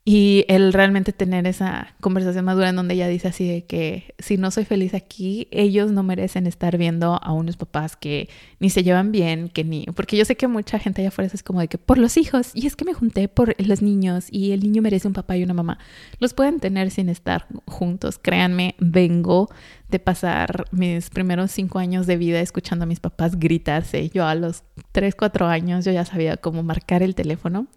Y 0.05 0.43
el 0.49 0.73
realmente 0.73 1.13
tener 1.13 1.47
esa 1.47 1.95
conversación 2.01 2.43
madura 2.43 2.67
en 2.67 2.75
donde 2.75 2.95
ella 2.95 3.07
dice 3.07 3.29
así 3.29 3.47
de 3.47 3.63
que 3.63 4.13
si 4.19 4.35
no 4.35 4.51
soy 4.51 4.65
feliz 4.65 4.93
aquí, 4.93 5.47
ellos 5.49 5.93
no 5.93 6.03
merecen 6.03 6.45
estar 6.45 6.77
viendo 6.77 7.23
a 7.23 7.31
unos 7.31 7.55
papás 7.55 7.95
que 7.95 8.27
ni 8.59 8.69
se 8.69 8.83
llevan 8.83 9.13
bien, 9.13 9.47
que 9.47 9.63
ni... 9.63 9.85
Porque 9.95 10.17
yo 10.17 10.25
sé 10.25 10.35
que 10.35 10.47
mucha 10.47 10.77
gente 10.77 11.01
allá 11.01 11.07
afuera 11.07 11.31
es 11.33 11.41
como 11.41 11.61
de 11.61 11.69
que 11.69 11.77
por 11.77 11.97
los 11.97 12.17
hijos, 12.17 12.51
y 12.53 12.67
es 12.67 12.75
que 12.75 12.83
me 12.83 12.93
junté 12.93 13.29
por 13.29 13.55
los 13.65 13.81
niños 13.81 14.27
y 14.29 14.51
el 14.51 14.59
niño 14.59 14.81
merece 14.81 15.07
un 15.07 15.13
papá 15.13 15.37
y 15.37 15.43
una 15.43 15.53
mamá. 15.53 15.79
Los 16.19 16.33
pueden 16.33 16.59
tener 16.59 16.91
sin 16.91 17.07
estar 17.07 17.47
juntos. 17.65 18.19
Créanme, 18.21 18.75
vengo 18.79 19.49
de 19.87 19.99
pasar 19.99 20.65
mis 20.71 21.11
primeros 21.11 21.51
cinco 21.51 21.79
años 21.79 22.07
de 22.07 22.17
vida 22.17 22.41
escuchando 22.41 22.83
a 22.83 22.87
mis 22.87 22.99
papás 22.99 23.39
gritarse. 23.39 24.09
Yo 24.09 24.25
a 24.25 24.35
los 24.35 24.63
tres, 24.91 25.15
cuatro 25.15 25.47
años 25.47 25.85
yo 25.85 25.93
ya 25.93 26.03
sabía 26.03 26.35
cómo 26.35 26.61
marcar 26.61 27.03
el 27.03 27.15
teléfono 27.15 27.67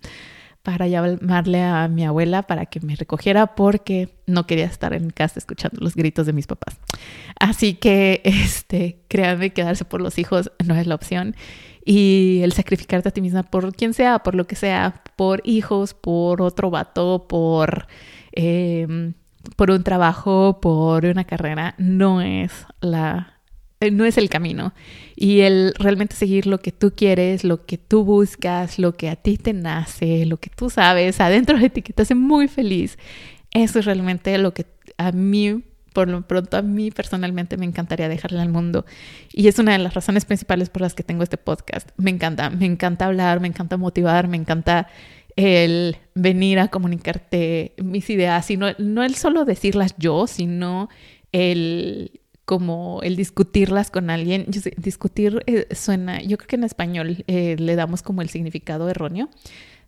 para 0.67 0.89
llamarle 0.89 1.63
a 1.63 1.87
mi 1.87 2.05
abuela 2.05 2.43
para 2.43 2.67
que 2.67 2.81
me 2.81 2.97
recogiera 2.97 3.55
porque 3.55 4.09
no 4.27 4.49
quería 4.49 4.65
estar 4.65 4.95
en 4.95 5.11
casa 5.11 5.39
escuchando 5.39 5.79
los 5.81 5.95
gritos 5.95 6.27
de 6.27 6.33
mis 6.33 6.49
papás. 6.49 6.77
Así 7.39 7.75
que, 7.75 8.21
este, 8.25 8.99
créanme, 9.07 9.53
quedarse 9.53 9.85
por 9.85 10.01
los 10.01 10.19
hijos 10.19 10.51
no 10.65 10.75
es 10.75 10.89
la 10.89 10.97
opción. 10.97 11.37
Y 11.85 12.41
el 12.43 12.51
sacrificarte 12.51 13.11
a 13.11 13.13
ti 13.13 13.21
misma 13.21 13.45
por 13.45 13.77
quien 13.77 13.95
sea, 13.95 14.19
por 14.19 14.35
lo 14.35 14.49
que 14.49 14.57
sea, 14.57 15.05
por 15.15 15.41
hijos, 15.45 15.95
por 15.95 16.43
otro 16.43 16.69
vato, 16.69 17.29
por, 17.29 17.87
em, 18.33 19.15
por 19.55 19.71
un 19.71 19.85
trabajo, 19.85 20.59
por 20.61 21.05
una 21.07 21.23
carrera, 21.23 21.77
no 21.79 22.23
es 22.23 22.67
la 22.81 23.36
no 23.81 24.05
es 24.05 24.19
el 24.19 24.29
camino. 24.29 24.75
Y 25.15 25.41
el 25.41 25.75
realmente 25.79 26.17
seguir 26.17 26.47
lo 26.47 26.59
que 26.59 26.73
tú 26.73 26.93
quieres, 26.97 27.45
lo 27.45 27.67
que 27.67 27.79
tú 27.79 28.05
buscas, 28.05 28.79
lo 28.79 28.93
que 28.95 29.09
a 29.09 29.17
ti 29.17 29.37
te 29.37 29.53
nace, 29.53 30.27
lo 30.27 30.39
que 30.39 30.51
tú 30.51 30.71
sabes, 30.71 31.21
adentro 31.21 31.59
de 31.59 31.71
ti 31.71 31.83
que 31.83 31.93
te 31.93 32.03
hace 32.03 32.15
muy 32.15 32.49
feliz. 32.49 32.99
Eso 33.51 33.79
es 33.79 33.85
realmente 33.85 34.37
lo 34.39 34.53
que 34.53 34.67
a 34.99 35.13
mí, 35.13 35.63
por 35.93 36.09
lo 36.09 36.27
pronto, 36.27 36.57
a 36.57 36.63
mí 36.63 36.91
personalmente 36.91 37.57
me 37.57 37.67
encantaría 37.67 38.09
dejarle 38.09 38.41
al 38.41 38.49
mundo. 38.49 38.85
Y 39.33 39.49
es 39.49 39.59
una 39.59 39.73
de 39.73 39.79
las 39.79 39.95
razones 39.95 40.25
principales 40.25 40.71
por 40.71 40.83
las 40.83 40.95
que 40.95 41.03
tengo 41.03 41.23
este 41.23 41.37
podcast. 41.39 41.91
Me 41.97 42.11
encanta, 42.11 42.51
me 42.51 42.67
encanta 42.67 43.07
hablar, 43.07 43.41
me 43.41 43.49
encanta 43.49 43.77
motivar, 43.77 44.29
me 44.29 44.37
encanta 44.37 44.89
el 45.37 45.99
venir 46.15 46.59
a 46.59 46.69
comunicarte 46.69 47.75
mis 47.77 48.09
ideas, 48.09 48.51
y 48.51 48.57
no, 48.57 48.69
no 48.79 49.05
el 49.05 49.15
solo 49.17 49.45
decirlas 49.45 49.95
yo, 49.99 50.27
sino 50.27 50.89
el 51.31 52.21
como 52.47 53.01
el 53.03 53.17
discutirlas 53.17 53.91
con 53.91 54.09
alguien. 54.09 54.47
discutir 54.79 55.43
eh, 55.47 55.67
suena, 55.75 56.23
yo 56.23 56.39
creo 56.39 56.49
que 56.49 56.57
en 56.57 56.65
español 56.65 57.25
eh, 57.27 57.57
le 57.59 57.77
damos 57.77 58.03
como 58.03 58.23
el 58.23 58.31
significado 58.31 58.89
erróneo 58.89 59.29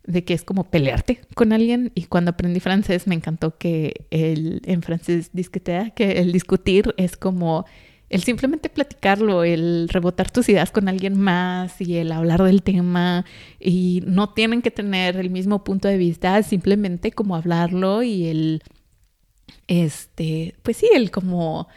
de 0.04 0.24
que 0.24 0.34
es 0.34 0.42
como 0.42 0.64
pelearte 0.64 1.20
con 1.34 1.52
alguien 1.52 1.92
y 1.94 2.04
cuando 2.04 2.30
aprendí 2.30 2.60
francés 2.60 3.06
me 3.06 3.14
encantó 3.14 3.56
que 3.58 4.06
el, 4.10 4.62
en 4.64 4.82
francés 4.82 5.30
discutea, 5.32 5.90
que 5.90 6.12
el 6.20 6.32
discutir 6.32 6.94
es 6.96 7.16
como 7.16 7.64
el 8.08 8.22
simplemente 8.22 8.70
platicarlo, 8.70 9.44
el 9.44 9.88
rebotar 9.90 10.30
tus 10.30 10.48
ideas 10.48 10.70
con 10.70 10.88
alguien 10.88 11.20
más 11.20 11.80
y 11.80 11.98
el 11.98 12.10
hablar 12.10 12.42
del 12.42 12.62
tema 12.62 13.26
y 13.60 14.02
no 14.06 14.30
tienen 14.30 14.62
que 14.62 14.70
tener 14.70 15.16
el 15.18 15.30
mismo 15.30 15.62
punto 15.62 15.88
de 15.88 15.98
vista, 15.98 16.42
simplemente 16.42 17.12
como 17.12 17.36
hablarlo 17.36 18.02
y 18.02 18.28
el, 18.28 18.62
este, 19.66 20.56
pues 20.62 20.78
sí, 20.78 20.88
el 20.94 21.10
como 21.10 21.68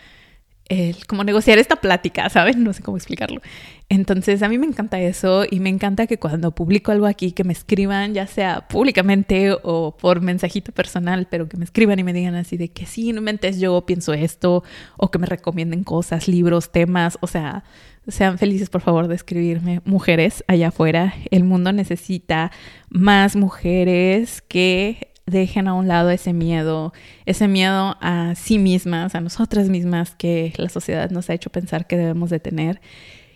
el, 0.71 1.05
como 1.05 1.25
negociar 1.25 1.57
esta 1.57 1.75
plática, 1.75 2.29
¿saben? 2.29 2.63
No 2.63 2.71
sé 2.71 2.81
cómo 2.81 2.95
explicarlo. 2.95 3.41
Entonces, 3.89 4.41
a 4.41 4.47
mí 4.47 4.57
me 4.57 4.65
encanta 4.65 5.01
eso 5.01 5.43
y 5.49 5.59
me 5.59 5.67
encanta 5.67 6.07
que 6.07 6.17
cuando 6.17 6.51
publico 6.55 6.93
algo 6.93 7.07
aquí, 7.07 7.33
que 7.33 7.43
me 7.43 7.51
escriban, 7.51 8.13
ya 8.13 8.25
sea 8.25 8.69
públicamente 8.69 9.53
o 9.63 9.97
por 9.97 10.21
mensajito 10.21 10.71
personal, 10.71 11.27
pero 11.29 11.49
que 11.49 11.57
me 11.57 11.65
escriban 11.65 11.99
y 11.99 12.05
me 12.05 12.13
digan 12.13 12.35
así 12.35 12.55
de 12.55 12.69
que 12.69 12.85
sí, 12.85 13.11
no 13.11 13.21
mentes, 13.21 13.59
yo 13.59 13.85
pienso 13.85 14.13
esto, 14.13 14.63
o 14.95 15.11
que 15.11 15.19
me 15.19 15.27
recomienden 15.27 15.83
cosas, 15.83 16.29
libros, 16.29 16.71
temas, 16.71 17.17
o 17.19 17.27
sea, 17.27 17.65
sean 18.07 18.37
felices 18.37 18.69
por 18.69 18.79
favor 18.79 19.09
de 19.09 19.15
escribirme. 19.15 19.81
Mujeres 19.83 20.41
allá 20.47 20.69
afuera, 20.69 21.13
el 21.29 21.43
mundo 21.43 21.73
necesita 21.73 22.53
más 22.89 23.35
mujeres 23.35 24.41
que 24.41 25.10
dejen 25.31 25.67
a 25.67 25.73
un 25.73 25.87
lado 25.87 26.11
ese 26.11 26.33
miedo, 26.33 26.93
ese 27.25 27.47
miedo 27.47 27.97
a 28.01 28.35
sí 28.35 28.59
mismas, 28.59 29.15
a 29.15 29.21
nosotras 29.21 29.69
mismas 29.69 30.13
que 30.15 30.53
la 30.57 30.69
sociedad 30.69 31.09
nos 31.09 31.29
ha 31.29 31.33
hecho 31.33 31.49
pensar 31.49 31.87
que 31.87 31.97
debemos 31.97 32.29
de 32.29 32.39
tener. 32.39 32.81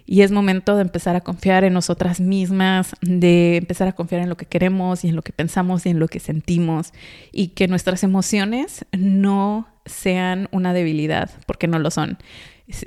Y 0.08 0.22
es 0.22 0.32
momento 0.32 0.76
de 0.76 0.84
empezar 0.84 1.16
a 1.16 1.22
confiar 1.22 1.64
en 1.64 1.74
nosotras 1.74 2.22
mismas, 2.22 2.96
de 3.02 3.58
empezar 3.58 3.88
a 3.88 3.94
confiar 3.94 4.22
en 4.22 4.30
lo 4.30 4.38
que 4.38 4.46
queremos 4.46 5.04
y 5.04 5.08
en 5.10 5.16
lo 5.16 5.24
que 5.24 5.34
pensamos 5.34 5.88
y 5.88 5.90
en 5.90 6.00
lo 6.00 6.08
que 6.08 6.20
sentimos 6.20 6.94
y 7.32 7.50
que 7.50 7.68
nuestras 7.68 8.04
emociones 8.04 8.86
no 8.92 9.68
sean 9.86 10.48
una 10.52 10.74
debilidad, 10.74 11.32
porque 11.48 11.68
no 11.68 11.80
lo 11.80 11.90
son. 11.90 12.20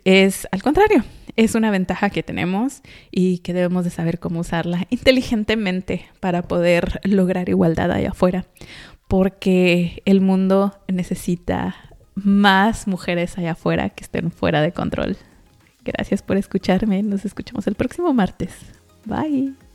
Es, 0.05 0.47
al 0.51 0.63
contrario, 0.63 1.05
es 1.37 1.55
una 1.55 1.71
ventaja 1.71 2.11
que 2.11 2.25
tenemos 2.25 2.83
y 3.11 3.39
que 3.39 3.53
debemos 3.53 3.85
de 3.85 3.91
saber 3.91 4.19
cómo 4.19 4.41
usarla 4.41 4.87
inteligentemente 4.91 6.07
para 6.21 6.43
poder 6.43 7.01
lograr 7.05 7.49
igualdad 7.49 7.93
allá 7.93 8.11
afuera 8.11 8.47
porque 9.09 10.03
el 10.05 10.21
mundo 10.21 10.79
necesita 10.87 11.75
más 12.15 12.87
mujeres 12.87 13.39
allá 13.39 13.53
afuera 13.53 13.89
que 13.91 14.05
estén 14.05 14.31
fuera 14.31 14.61
de 14.61 14.73
control. 14.73 15.17
Gracias 15.85 16.23
por 16.23 16.37
escucharme. 16.37 17.03
Nos 17.03 17.25
escuchamos 17.25 17.67
el 17.67 17.75
próximo 17.75 18.13
martes. 18.13 18.55
Bye. 19.05 19.68